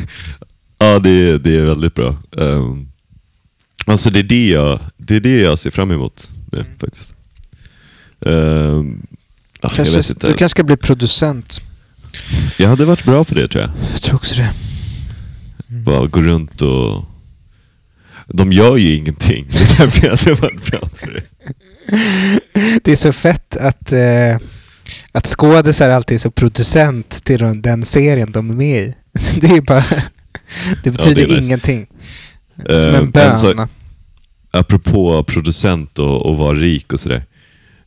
ja, 0.78 0.98
det 0.98 1.10
är, 1.10 1.38
det 1.38 1.56
är 1.56 1.64
väldigt 1.64 1.94
bra. 1.94 2.16
Um, 2.30 2.92
alltså 3.84 4.10
det 4.10 4.18
är 4.18 4.22
det, 4.22 4.48
jag, 4.48 4.80
det 4.96 5.16
är 5.16 5.20
det 5.20 5.40
jag 5.40 5.58
ser 5.58 5.70
fram 5.70 5.90
emot 5.90 6.30
nu 6.52 6.64
faktiskt. 6.80 7.12
Um, 8.20 9.06
ah, 9.62 9.68
Kanske, 9.68 10.14
du 10.14 10.26
kanske 10.26 10.48
ska 10.48 10.62
bli 10.64 10.76
producent. 10.76 11.60
jag 12.58 12.68
hade 12.68 12.84
varit 12.84 13.04
bra 13.04 13.24
på 13.24 13.34
det 13.34 13.48
tror 13.48 13.62
jag. 13.62 13.70
Jag 13.92 14.02
tror 14.02 14.14
också 14.16 14.34
det. 14.34 14.50
Bara 15.66 16.06
gå 16.06 16.22
runt 16.22 16.62
och... 16.62 17.04
De 18.28 18.52
gör 18.52 18.76
ju 18.76 18.96
ingenting. 18.96 19.46
Det 19.50 19.58
är 19.62 19.76
därför 19.78 20.06
jag 20.06 20.16
hade 20.16 20.34
varit 20.34 20.66
bra 20.70 20.80
på 20.80 21.06
det. 21.10 21.22
Det 22.84 22.92
är 22.92 22.96
så 22.96 23.12
fett 23.12 23.56
att, 23.56 23.92
eh, 23.92 24.38
att 25.12 25.26
skådisar 25.26 25.88
alltid 25.88 26.14
är 26.14 26.18
så 26.18 26.30
producent 26.30 27.24
till 27.24 27.38
den, 27.38 27.62
den 27.62 27.84
serien 27.84 28.32
de 28.32 28.50
är 28.50 28.54
med 28.54 28.82
i. 28.82 28.94
Det 29.40 29.46
är 29.46 29.60
bara... 29.60 29.84
Det 30.84 30.90
betyder 30.90 31.22
nice. 31.26 31.42
ingenting. 31.42 31.86
Eh, 32.68 32.80
Som 32.82 32.94
en 32.94 33.12
sak- 33.38 33.40
böna. 33.42 33.68
apropå 34.50 35.24
producent 35.24 35.98
och, 35.98 36.26
och 36.26 36.36
vara 36.36 36.54
rik 36.54 36.92
och 36.92 37.00
sådär. 37.00 37.24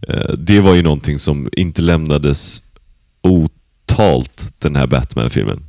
Eh, 0.07 0.33
det 0.37 0.59
var 0.59 0.75
ju 0.75 0.81
någonting 0.83 1.19
som 1.19 1.47
inte 1.51 1.81
lämnades 1.81 2.61
otalt 3.21 4.53
den 4.59 4.75
här 4.75 4.87
Batman-filmen. 4.87 5.65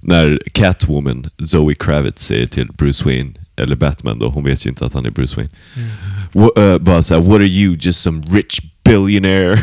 När 0.00 0.42
Catwoman, 0.52 1.26
Zoe 1.44 1.74
Kravitz, 1.74 2.24
säger 2.26 2.46
till 2.46 2.66
Bruce 2.72 3.04
Wayne, 3.04 3.30
eller 3.56 3.76
Batman 3.76 4.18
då, 4.18 4.28
hon 4.28 4.44
vet 4.44 4.66
ju 4.66 4.70
inte 4.70 4.86
att 4.86 4.92
han 4.94 5.06
är 5.06 5.10
Bruce 5.10 5.36
Wayne. 5.36 5.50
Wha- 6.32 6.72
eh, 6.72 6.78
bara 6.78 7.02
såhär, 7.02 7.20
what 7.20 7.34
are 7.34 7.46
you, 7.46 7.76
just 7.80 8.00
some 8.02 8.22
rich 8.22 8.60
billionaire? 8.84 9.62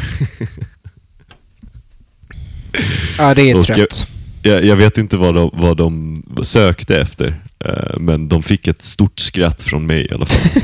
Ja, 3.17 3.33
det 3.35 3.51
är 3.51 3.61
trött. 3.61 4.07
jag, 4.41 4.65
jag 4.65 4.75
vet 4.75 4.97
inte 4.97 5.17
vad 5.17 5.35
de, 5.35 5.49
vad 5.53 5.77
de 5.77 6.23
sökte 6.43 6.99
efter, 7.01 7.35
men 7.99 8.29
de 8.29 8.43
fick 8.43 8.67
ett 8.67 8.81
stort 8.81 9.19
skratt 9.19 9.61
från 9.61 9.85
mig 9.85 10.05
i 10.05 10.13
alla 10.13 10.25
fall. 10.25 10.61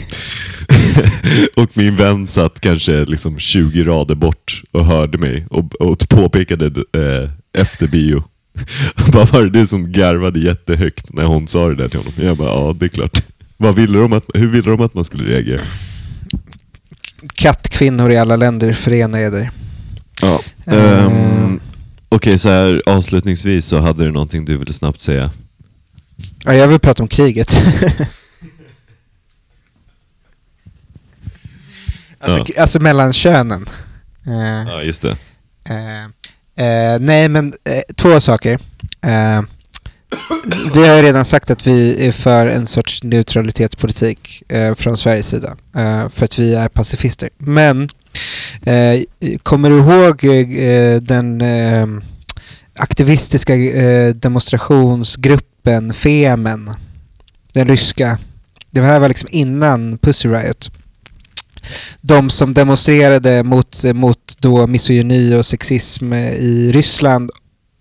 och 1.55 1.77
min 1.77 1.95
vän 1.95 2.27
satt 2.27 2.59
kanske 2.59 3.05
liksom 3.05 3.39
20 3.39 3.83
rader 3.83 4.15
bort 4.15 4.61
och 4.71 4.85
hörde 4.85 5.17
mig 5.17 5.45
och, 5.49 5.73
och 5.75 6.09
påpekade 6.09 6.65
eh, 6.65 7.29
efter 7.61 7.87
bio. 7.87 8.23
Vad 9.07 9.29
var 9.29 9.43
det 9.43 9.49
du 9.49 9.67
som 9.67 9.91
garvade 9.91 10.39
jättehögt 10.39 11.13
när 11.13 11.23
hon 11.23 11.47
sa 11.47 11.67
det 11.67 11.75
där 11.75 11.87
till 11.87 11.99
honom? 11.99 12.13
Jag 12.15 12.37
bara, 12.37 12.49
ja 12.49 12.75
det 12.79 12.85
är 12.85 12.89
klart. 12.89 13.23
Vad 13.57 13.75
ville 13.75 13.99
de 13.99 14.13
att, 14.13 14.25
hur 14.33 14.47
ville 14.47 14.71
de 14.71 14.81
att 14.81 14.93
man 14.93 15.05
skulle 15.05 15.23
reagera? 15.23 15.61
Kattkvinnor 17.33 18.11
i 18.11 18.17
alla 18.17 18.35
länder, 18.35 18.73
förena 18.73 19.19
eder. 19.19 19.51
Ja. 20.21 20.41
Eh. 20.65 21.05
ehm, 21.05 21.59
Okej, 22.09 22.39
så 22.39 22.49
här 22.49 22.81
avslutningsvis 22.85 23.65
så 23.65 23.79
hade 23.79 24.05
du 24.05 24.11
någonting 24.11 24.45
du 24.45 24.57
ville 24.57 24.73
snabbt 24.73 24.99
säga. 24.99 25.31
Ja, 26.45 26.53
jag 26.53 26.68
vill 26.68 26.80
prata 26.80 27.03
om 27.03 27.07
kriget. 27.09 27.51
alltså, 32.20 32.61
alltså 32.61 32.80
mellan 32.80 33.14
könen. 33.14 33.70
Eh, 34.28 34.72
Ja, 34.72 34.82
just 34.82 35.01
det. 35.01 35.18
Eh, 35.70 36.03
eh, 36.66 36.99
nej, 36.99 37.30
men 37.30 37.53
eh, 37.64 37.82
två 37.95 38.20
saker. 38.20 38.59
Eh, 39.01 39.41
vi 40.74 40.88
har 40.88 40.95
ju 40.95 41.01
redan 41.01 41.26
sagt 41.26 41.51
att 41.51 41.68
vi 41.68 42.07
är 42.07 42.11
för 42.11 42.47
en 42.47 42.66
sorts 42.66 43.03
neutralitetspolitik 43.03 44.43
från 44.76 44.97
Sveriges 44.97 45.28
sida. 45.28 45.57
För 46.14 46.24
att 46.26 46.39
vi 46.39 46.53
är 46.55 46.70
pacifister. 46.70 47.30
Men 47.38 47.89
kommer 49.43 49.70
du 49.70 49.78
ihåg 49.78 50.22
den 51.07 51.41
aktivistiska 52.76 53.55
eh, 53.55 54.16
demonstrationsgruppen 55.64 55.93
Femen? 55.93 56.70
Den 57.53 57.68
ryska. 57.68 58.18
Det 58.72 58.82
här 58.82 58.99
var 58.99 59.07
liksom 59.07 59.30
innan 59.32 59.97
Pussy 59.97 60.30
Riot 60.30 60.72
de 62.01 62.30
som 62.30 62.53
demonstrerade 62.53 63.43
mot, 63.43 63.84
mot 63.93 64.38
då 64.39 64.68
misogyni 64.68 65.36
och 65.36 65.45
sexism 65.45 66.14
i 66.14 66.72
Ryssland 66.74 67.32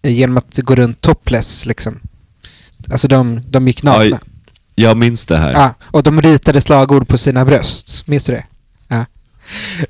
genom 0.03 0.37
att 0.37 0.59
gå 0.59 0.75
runt 0.75 1.01
topless 1.01 1.67
liksom. 1.67 2.01
Alltså 2.93 3.09
de, 3.09 3.41
de 3.51 3.67
gick 3.67 3.83
nakna. 3.83 4.19
Jag 4.75 4.97
minns 4.97 5.27
det 5.27 5.37
här. 5.37 5.53
Ja, 5.53 5.75
och 5.83 6.03
de 6.03 6.23
ritade 6.23 6.61
slagord 6.61 7.09
på 7.09 7.19
sina 7.19 7.45
bröst. 7.45 8.07
Minns 8.07 8.25
du 8.25 8.33
det? 8.33 8.45
Ja. 8.89 9.05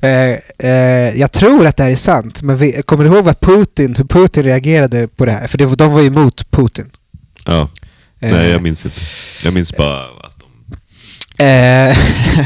Eh, 0.09 0.39
eh, 0.71 1.17
jag 1.21 1.33
tror 1.33 1.67
att 1.67 1.77
det 1.77 1.83
här 1.83 1.91
är 1.91 1.97
sant, 1.97 2.43
men 2.43 2.57
vi, 2.57 2.83
kommer 2.83 3.05
du 3.05 3.11
ihåg 3.11 3.25
vad 3.25 3.41
Putin, 3.41 3.95
hur 3.95 4.05
Putin 4.05 4.43
reagerade 4.43 5.09
på 5.09 5.25
det 5.27 5.33
här? 5.33 5.47
För 5.47 5.59
det, 5.59 5.67
var- 5.67 5.77
de 5.77 5.93
var 5.93 6.01
ju 6.01 6.07
emot 6.07 6.51
Putin. 6.51 6.91
Ja. 7.45 7.71
Eh, 8.23 8.33
Nej, 8.33 8.51
jag 8.51 8.63
minns 8.63 8.85
inte. 8.85 9.01
Jag 9.45 9.55
minns 9.55 9.73
bara 9.77 10.05
att 10.27 10.37
de... 11.39 11.45
Eh, 11.45 11.97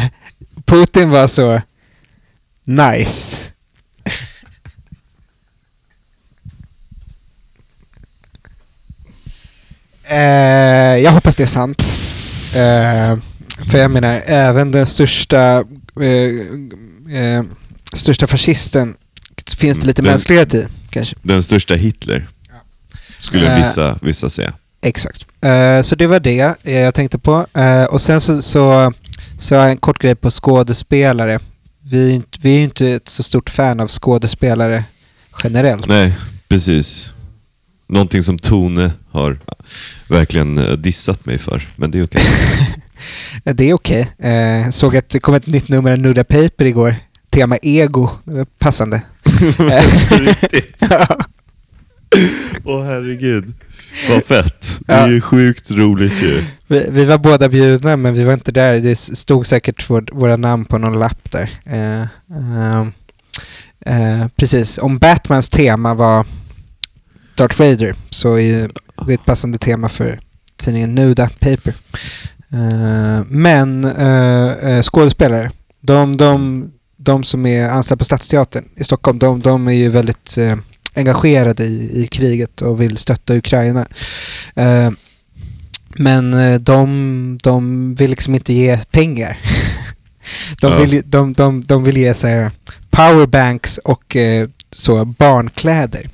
Putin 0.66 1.10
var 1.10 1.26
så 1.26 1.60
nice. 2.64 3.50
Eh, 10.10 10.96
jag 11.02 11.10
hoppas 11.12 11.36
det 11.36 11.42
är 11.42 11.46
sant. 11.46 11.98
För 13.70 13.78
jag 13.78 13.90
menar, 13.90 14.22
även 14.26 14.70
den 14.70 14.86
största, 14.86 15.64
största 17.92 18.26
fascisten 18.26 18.96
finns 19.56 19.78
det 19.78 19.86
lite 19.86 20.02
den- 20.02 20.10
mänsklighet 20.10 20.54
i, 20.54 20.66
kanske. 20.90 21.16
Den 21.22 21.42
största 21.42 21.74
Hitler. 21.74 22.28
Skulle 23.20 23.62
vissa, 23.62 23.98
vissa 24.02 24.30
säga. 24.30 24.52
Exakt. 24.82 25.26
Eh, 25.46 25.82
så 25.82 25.94
det 25.96 26.06
var 26.06 26.20
det 26.20 26.54
eh, 26.62 26.80
jag 26.80 26.94
tänkte 26.94 27.18
på. 27.18 27.46
Eh, 27.54 27.84
och 27.84 28.00
sen 28.00 28.20
så, 28.20 28.42
så, 28.42 28.92
så 29.38 29.54
har 29.54 29.62
jag 29.62 29.70
en 29.70 29.76
kort 29.76 29.98
grej 29.98 30.14
på 30.14 30.30
skådespelare. 30.30 31.38
Vi, 31.82 32.22
vi 32.40 32.54
är 32.54 32.58
ju 32.58 32.64
inte 32.64 32.88
ett 32.88 33.08
så 33.08 33.22
stort 33.22 33.50
fan 33.50 33.80
av 33.80 33.88
skådespelare 33.88 34.84
generellt. 35.44 35.88
Nej, 35.88 36.18
precis. 36.48 37.12
Någonting 37.88 38.22
som 38.22 38.38
Tone 38.38 38.92
har 39.10 39.38
verkligen 40.08 40.82
dissat 40.82 41.26
mig 41.26 41.38
för. 41.38 41.68
Men 41.76 41.90
det 41.90 41.98
är 41.98 42.04
okej. 42.04 42.22
Eh, 43.44 43.54
Det 43.54 43.70
är 43.70 43.74
okej. 43.74 44.10
Eh, 44.18 44.70
såg 44.70 44.96
att 44.96 45.08
det 45.08 45.18
kom 45.18 45.34
ett 45.34 45.46
nytt 45.46 45.68
nummer 45.68 45.92
av 45.92 45.98
Nuda 45.98 46.24
Paper 46.24 46.64
igår. 46.64 46.96
Tema 47.30 47.56
ego. 47.62 48.10
Det 48.24 48.34
var 48.34 48.44
passande. 48.44 49.02
Eh, 49.58 49.84
ja. 50.90 51.18
Åh 52.64 52.84
herregud. 52.84 53.54
Vad 54.08 54.24
fett. 54.24 54.78
Det 54.86 54.92
är 54.92 55.08
ju 55.08 55.20
sjukt 55.20 55.70
roligt 55.70 56.22
ju. 56.22 56.44
vi, 56.66 56.86
vi 56.90 57.04
var 57.04 57.18
båda 57.18 57.48
bjudna 57.48 57.96
men 57.96 58.14
vi 58.14 58.24
var 58.24 58.32
inte 58.32 58.52
där. 58.52 58.80
Det 58.80 58.96
stod 58.96 59.46
säkert 59.46 59.90
vår, 59.90 60.08
våra 60.12 60.36
namn 60.36 60.64
på 60.64 60.78
någon 60.78 60.98
lapp 60.98 61.30
där. 61.30 61.50
Eh, 61.64 62.00
eh, 62.36 62.80
eh, 63.86 64.28
precis. 64.36 64.78
Om 64.78 64.98
Batmans 64.98 65.48
tema 65.48 65.94
var 65.94 66.26
Darth 67.36 67.58
Vader 67.58 67.94
så 68.10 68.38
är 68.38 68.70
det 69.06 69.14
ett 69.14 69.24
passande 69.24 69.58
tema 69.58 69.88
för 69.88 70.20
tidningen 70.56 70.94
Nuda 70.94 71.30
Paper. 71.40 71.74
Eh, 72.52 73.24
men 73.28 73.84
eh, 73.84 74.50
eh, 74.50 74.82
skådespelare, 74.82 75.50
de, 75.80 76.16
de, 76.16 76.64
de 76.96 77.24
som 77.24 77.46
är 77.46 77.68
anställda 77.68 77.98
på 77.98 78.04
Stadsteatern 78.04 78.64
i 78.76 78.84
Stockholm, 78.84 79.18
de, 79.18 79.40
de 79.40 79.68
är 79.68 79.72
ju 79.72 79.88
väldigt 79.88 80.38
engagerade 80.96 81.64
i, 81.64 82.02
i 82.02 82.06
kriget 82.06 82.62
och 82.62 82.80
vill 82.80 82.96
stötta 82.96 83.36
Ukraina. 83.36 83.86
Eh, 84.54 84.90
men 85.98 86.34
eh, 86.34 86.60
de, 86.60 87.38
de 87.42 87.94
vill 87.94 88.10
liksom 88.10 88.34
inte 88.34 88.52
ge 88.52 88.78
pengar. 88.90 89.38
De 90.60 90.72
Ja. 90.72 90.78
vill, 90.78 90.92
ju- 90.92 91.02
de, 91.06 91.32
de, 91.32 91.60
de 91.60 91.84
vill 91.84 91.96
ge 91.96 92.14
så 92.14 92.26
här, 92.26 92.50
powerbanks 92.90 93.78
och 93.78 94.16
eh, 94.16 94.48
så 94.72 95.04
barnkläder. 95.04 96.08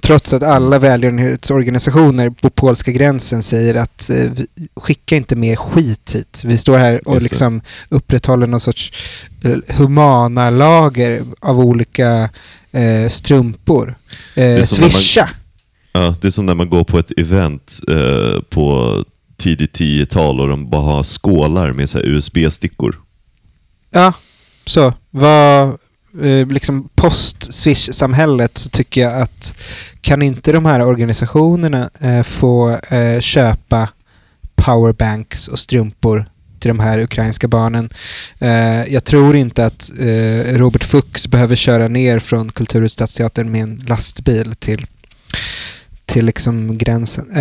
Trots 0.00 0.32
att 0.32 0.42
alla 0.42 0.78
välgörenhetsorganisationer 0.78 2.30
på 2.30 2.50
polska 2.50 2.90
gränsen 2.92 3.42
säger 3.42 3.74
att 3.74 4.10
eh, 4.10 4.30
skicka 4.76 5.16
inte 5.16 5.36
mer 5.36 5.56
skit 5.56 6.12
hit. 6.14 6.42
Vi 6.44 6.58
står 6.58 6.78
här 6.78 7.08
och 7.08 7.22
liksom 7.22 7.60
upprätthåller 7.88 8.46
någon 8.46 8.60
sorts 8.60 8.92
eh, 9.44 9.76
humana 9.76 10.50
lager 10.50 11.22
av 11.40 11.60
olika 11.60 12.30
eh, 12.72 13.08
strumpor. 13.08 13.98
Eh, 14.34 14.44
när 14.44 14.56
man- 14.56 14.64
swisha! 14.90 15.30
Ja, 15.92 16.14
det 16.20 16.26
är 16.28 16.30
som 16.30 16.46
när 16.46 16.54
man 16.54 16.70
går 16.70 16.84
på 16.84 16.98
ett 16.98 17.12
event 17.16 17.80
eh, 17.88 18.40
på 18.50 18.96
tidigt 19.36 19.78
10-tal 19.78 20.40
och 20.40 20.48
de 20.48 20.70
bara 20.70 20.82
har 20.82 21.02
skålar 21.02 21.72
med 21.72 21.88
USB-stickor. 21.94 23.00
Ja, 23.90 24.12
så. 24.66 24.94
Vad, 25.10 25.68
eh, 26.22 26.46
liksom 26.48 26.88
post-swish-samhället 26.94 28.58
så 28.58 28.70
tycker 28.70 29.00
jag 29.00 29.22
att 29.22 29.54
kan 30.00 30.22
inte 30.22 30.52
de 30.52 30.66
här 30.66 30.80
organisationerna 30.82 31.90
eh, 32.00 32.22
få 32.22 32.70
eh, 32.70 33.20
köpa 33.20 33.88
powerbanks 34.54 35.48
och 35.48 35.58
strumpor 35.58 36.26
till 36.60 36.68
de 36.68 36.80
här 36.80 36.98
ukrainska 36.98 37.48
barnen. 37.48 37.90
Eh, 38.38 38.92
jag 38.94 39.04
tror 39.04 39.36
inte 39.36 39.66
att 39.66 39.90
eh, 39.98 40.54
Robert 40.58 40.84
Fuchs 40.84 41.28
behöver 41.28 41.56
köra 41.56 41.88
ner 41.88 42.18
från 42.18 42.52
Kulturhuset 42.52 42.92
Stadsteatern 42.92 43.52
med 43.52 43.62
en 43.62 43.82
lastbil 43.86 44.54
till 44.58 44.86
till 46.06 46.24
liksom 46.26 46.78
gränsen. 46.78 47.30
Eh, 47.30 47.36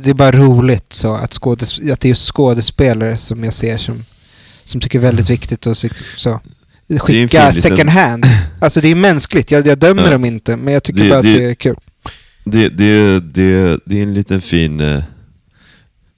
det 0.00 0.06
är 0.06 0.14
bara 0.14 0.32
roligt 0.32 0.92
så 0.92 1.14
att, 1.14 1.30
skådes- 1.34 1.92
att 1.92 2.00
det 2.00 2.06
är 2.06 2.10
just 2.10 2.32
skådespelare 2.32 3.16
som 3.16 3.44
jag 3.44 3.52
ser 3.54 3.78
som, 3.78 4.04
som 4.64 4.80
tycker 4.80 4.98
väldigt 4.98 5.30
viktigt 5.30 5.66
att 5.66 5.76
så, 6.16 6.40
skicka 7.00 7.52
second 7.52 7.88
hand. 7.90 8.24
Alltså 8.60 8.80
det 8.80 8.88
är 8.88 8.94
mänskligt, 8.94 9.50
jag, 9.50 9.66
jag 9.66 9.78
dömer 9.78 10.02
Ja. 10.04 10.10
dem 10.10 10.24
inte, 10.24 10.56
men 10.56 10.74
jag 10.74 10.82
tycker 10.82 11.02
Det- 11.02 11.08
bara 11.10 11.18
att 11.18 11.24
det- 11.24 11.38
det 11.38 11.50
är 11.50 11.54
kul. 11.54 11.76
Det, 12.44 12.68
det, 12.68 13.20
det, 13.20 13.78
det 13.86 13.98
är 13.98 14.02
en 14.02 14.14
liten 14.14 14.40
fin 14.40 14.80
eh, 14.80 15.02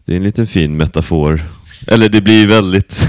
Det 0.05 0.13
är 0.13 0.17
en 0.17 0.25
liten 0.25 0.47
fin 0.47 0.77
metafor. 0.77 1.43
Eller 1.87 2.09
det 2.09 2.21
blir 2.21 2.47
väldigt... 2.47 3.07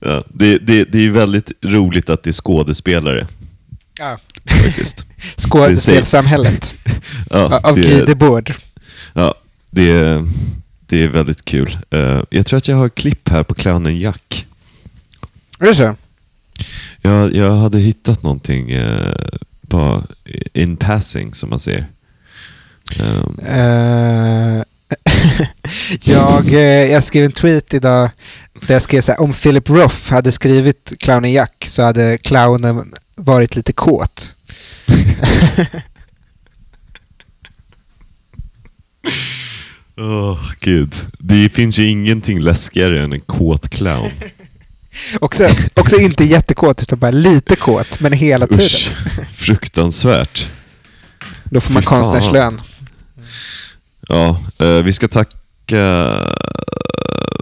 ja, 0.00 0.24
det, 0.28 0.58
det, 0.58 0.84
det 0.84 1.04
är 1.06 1.10
väldigt 1.10 1.52
roligt 1.62 2.10
att 2.10 2.22
det 2.22 2.30
är 2.30 2.32
skådespelare 2.32 3.26
Ja. 3.98 4.18
faktiskt. 4.46 5.06
Skådespelsamhället 5.36 6.74
Ja, 7.30 7.60
av 7.64 7.74
det- 7.76 7.82
Guy 7.82 8.00
Debord. 8.04 8.52
Ja, 9.12 9.34
det, 9.70 9.90
är- 9.90 10.28
det 10.86 11.02
är 11.02 11.08
väldigt 11.08 11.44
kul. 11.44 11.78
Eh, 11.90 12.22
jag 12.30 12.46
tror 12.46 12.56
att 12.56 12.68
jag 12.68 12.76
har 12.76 12.86
ett 12.86 12.94
klipp 12.94 13.28
här 13.28 13.42
på 13.42 13.54
clownen 13.54 13.98
Jack. 13.98 14.46
Är 15.60 15.66
det 15.66 15.74
så? 15.74 15.96
Jag, 17.02 17.34
jag 17.36 17.56
hade 17.56 17.78
hittat 17.78 18.22
någonting 18.22 18.70
eh, 18.70 19.14
bara 19.60 20.02
in 20.52 20.76
passing 20.76 21.34
som 21.34 21.50
man 21.50 21.60
säger. 21.60 21.86
Um, 23.00 23.38
Eh, 23.46 24.62
jag, 26.02 26.48
eh, 26.48 26.92
jag 26.92 27.04
skrev 27.04 27.24
en 27.24 27.32
tweet 27.32 27.74
idag 27.74 28.10
där 28.66 28.74
jag 28.74 28.82
skrev 28.82 29.00
så 29.00 29.12
här, 29.12 29.20
om 29.20 29.32
Philip 29.32 29.68
Roth 29.70 30.12
hade 30.12 30.32
skrivit 30.32 30.92
clownen 30.98 31.32
Jack 31.32 31.64
så 31.68 31.82
hade 31.82 32.18
clownen 32.18 32.94
varit 33.16 33.56
lite 33.56 33.72
kåt. 33.72 34.36
Åh, 39.96 40.52
gud. 40.60 40.94
Det 41.18 41.48
finns 41.48 41.78
ju 41.78 41.88
ingenting 41.88 42.40
läskigare 42.40 43.04
än 43.04 43.12
en 43.12 43.20
kåt 43.20 43.68
clown. 43.68 44.10
Också, 45.20 45.48
också 45.74 45.96
inte 45.96 46.24
jättekåt 46.24 46.82
utan 46.82 46.98
bara 46.98 47.10
lite 47.10 47.56
kåt, 47.56 48.00
men 48.00 48.12
hela 48.12 48.46
tiden. 48.46 48.64
Usch, 48.64 48.92
fruktansvärt. 49.34 50.46
Då 51.44 51.60
får 51.60 51.72
man 51.72 51.82
konstnärslön. 51.82 52.60
Ja, 54.08 54.40
eh, 54.58 54.82
vi 54.82 54.92
ska 54.92 55.08
tacka 55.08 55.38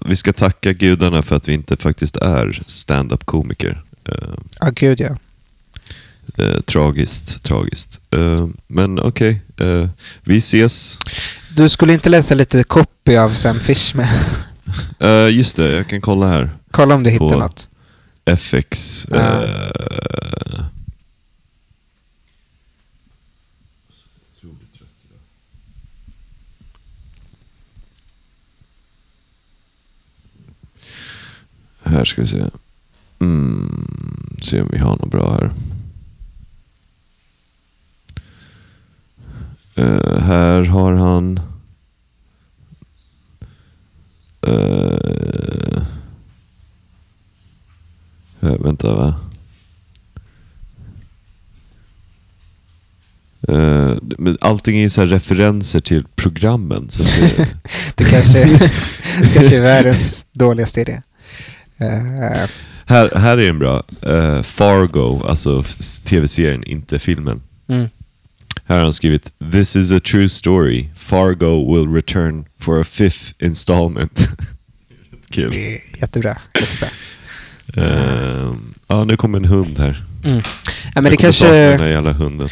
vi 0.05 0.17
ska 0.17 0.33
tacka 0.33 0.73
gudarna 0.73 1.23
för 1.23 1.37
att 1.37 1.49
vi 1.49 1.53
inte 1.53 1.77
faktiskt 1.77 2.17
är 2.17 2.63
stand-up 2.67 3.25
komiker. 3.27 3.83
Eh, 4.05 4.15
Ja, 4.61 4.71
gud 4.75 5.01
ja. 5.01 5.17
eh, 6.45 6.61
tragiskt, 6.61 7.43
tragiskt. 7.43 8.01
Eh, 8.11 8.49
men 8.67 8.99
okej, 9.01 9.43
eh, 9.57 9.89
vi 10.23 10.37
ses. 10.39 10.99
Du 11.57 11.69
skulle 11.69 11.93
inte 11.93 12.09
läsa 12.09 12.35
lite 12.35 12.65
copy 12.65 13.17
av 13.17 13.31
Sam 13.35 13.61
Fishman? 13.61 14.07
Eh, 15.01 15.29
just 15.29 15.57
det, 15.57 15.73
jag 15.73 15.89
kan 15.89 16.01
kolla 16.01 16.29
här. 16.29 16.51
Kolla 16.71 16.95
om 16.95 17.03
du 17.03 17.11
hittar 17.11 17.39
något. 17.39 17.69
FX. 18.25 19.07
Ja. 19.11 19.45
eh, 19.45 19.71
här 31.91 32.05
ska 32.05 32.21
vi 32.21 32.27
se. 32.27 32.45
Mm, 33.19 34.37
se 34.43 34.61
om 34.61 34.69
vi 34.73 34.79
har 34.79 34.97
något 34.97 35.11
bra 35.11 35.33
här. 35.33 35.51
Uh, 39.79 40.19
här 40.21 40.65
har 40.65 40.93
han... 40.93 41.41
Uh, 44.47 45.83
Eh, 48.43 48.57
vänta, 48.61 48.95
va? 48.95 49.15
Uh, 53.49 53.99
men 54.19 54.39
allting 54.41 54.79
är 54.79 54.89
så 54.89 55.01
här 55.01 55.09
referenser 55.09 55.81
till 55.81 56.05
programmen. 56.15 56.91
Så 56.91 57.03
det, 57.03 57.49
Det 57.95 58.05
kanske, 58.05 58.45
det 59.21 59.35
kanske 59.35 59.57
är 59.57 59.61
världens 59.61 60.27
dåligaste 60.33 60.81
idé. 60.81 61.03
Eh, 61.81 62.49
här, 62.87 63.19
här 63.19 63.39
är 63.39 63.49
en 63.49 63.59
bra. 63.59 63.83
Eh, 64.03 64.43
Fargo, 64.43 65.27
alltså 65.27 65.65
tv-serien, 66.05 66.65
inte 66.65 66.99
filmen. 66.99 67.41
mm. 67.69 67.89
Här 68.65 68.77
har 68.77 68.83
han 68.83 68.93
skrivit 68.93 69.33
This 69.53 69.77
is 69.77 69.93
a 69.93 70.01
true 70.11 70.29
story. 70.29 70.89
Fargo 70.97 71.75
will 71.77 71.95
return 71.95 72.45
for 72.59 72.81
a 72.81 72.85
fifth 72.85 73.33
installment. 73.39 74.29
Kul. 75.31 75.51
Det 75.51 75.75
är 75.75 75.81
jättebra. 76.01 76.37
jättebra. 76.61 76.89
Eh, 77.77 78.53
ja, 78.87 79.05
nu 79.05 79.17
kommer 79.17 79.39
en 79.39 79.45
hund 79.45 79.79
här. 79.79 80.05
Mm. 80.25 80.43
Ja, 80.95 81.01
men 81.01 81.05
det 81.05 81.11
jag 81.11 81.19
kommer 81.19 81.33
sakna 81.33 81.53
den 81.55 81.69
kanske, 81.71 81.85
här 81.85 81.91
jävla 81.91 82.13
hunden. 82.13 82.49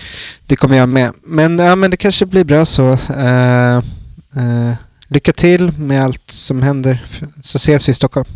det 0.46 0.56
kommer 0.56 0.76
jag 0.76 0.88
med. 0.88 1.12
Men, 1.22 1.58
ja, 1.58 1.76
men 1.76 1.90
det 1.90 1.96
kanske 1.96 2.26
blir 2.26 2.44
bra 2.44 2.64
så. 2.64 2.92
Eh, 3.16 3.76
eh, 3.76 4.72
lycka 5.08 5.32
till 5.32 5.72
med 5.72 6.04
allt 6.04 6.30
som 6.30 6.62
händer. 6.62 7.02
Så 7.42 7.56
ses 7.56 7.88
vi 7.88 7.90
i 7.90 7.94
Stockholm. 7.94 8.28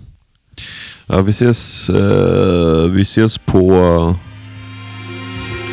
Ja, 1.07 1.21
vi 1.23 1.31
ses, 1.31 1.91
eh, 1.91 2.91
vi 2.91 3.03
ses 3.03 3.39
på... 3.39 4.17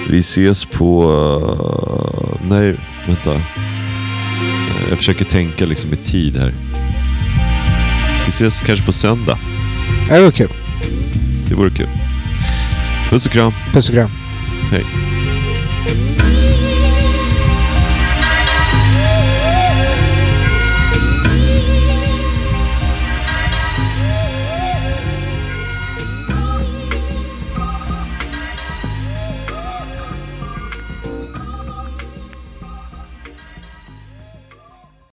Vi 0.10 0.20
ses 0.20 0.66
på... 0.66 1.04
eh, 2.42 2.48
nej, 2.50 2.76
vänta. 3.08 3.34
Eh, 3.34 3.42
jag 4.90 4.98
försöker 4.98 5.26
tänka 5.26 5.66
liksom 5.66 5.94
i 5.94 5.96
tid 5.96 6.38
här. 6.38 6.54
Vi 8.26 8.30
ses 8.30 8.62
kanske 8.62 8.86
på 8.86 8.92
söndag. 8.92 9.40
Ja, 10.10 10.16
det 10.16 10.24
var 10.24 10.32
kul. 10.32 10.50
Det 11.50 11.56
vore 11.56 11.70
kul. 11.70 11.90
Puss 13.10 13.26
och 13.26 13.32
kram. 13.32 13.54
Puss 13.74 13.90
och 13.90 13.96
kram. 13.96 14.10
Hej. 14.72 15.09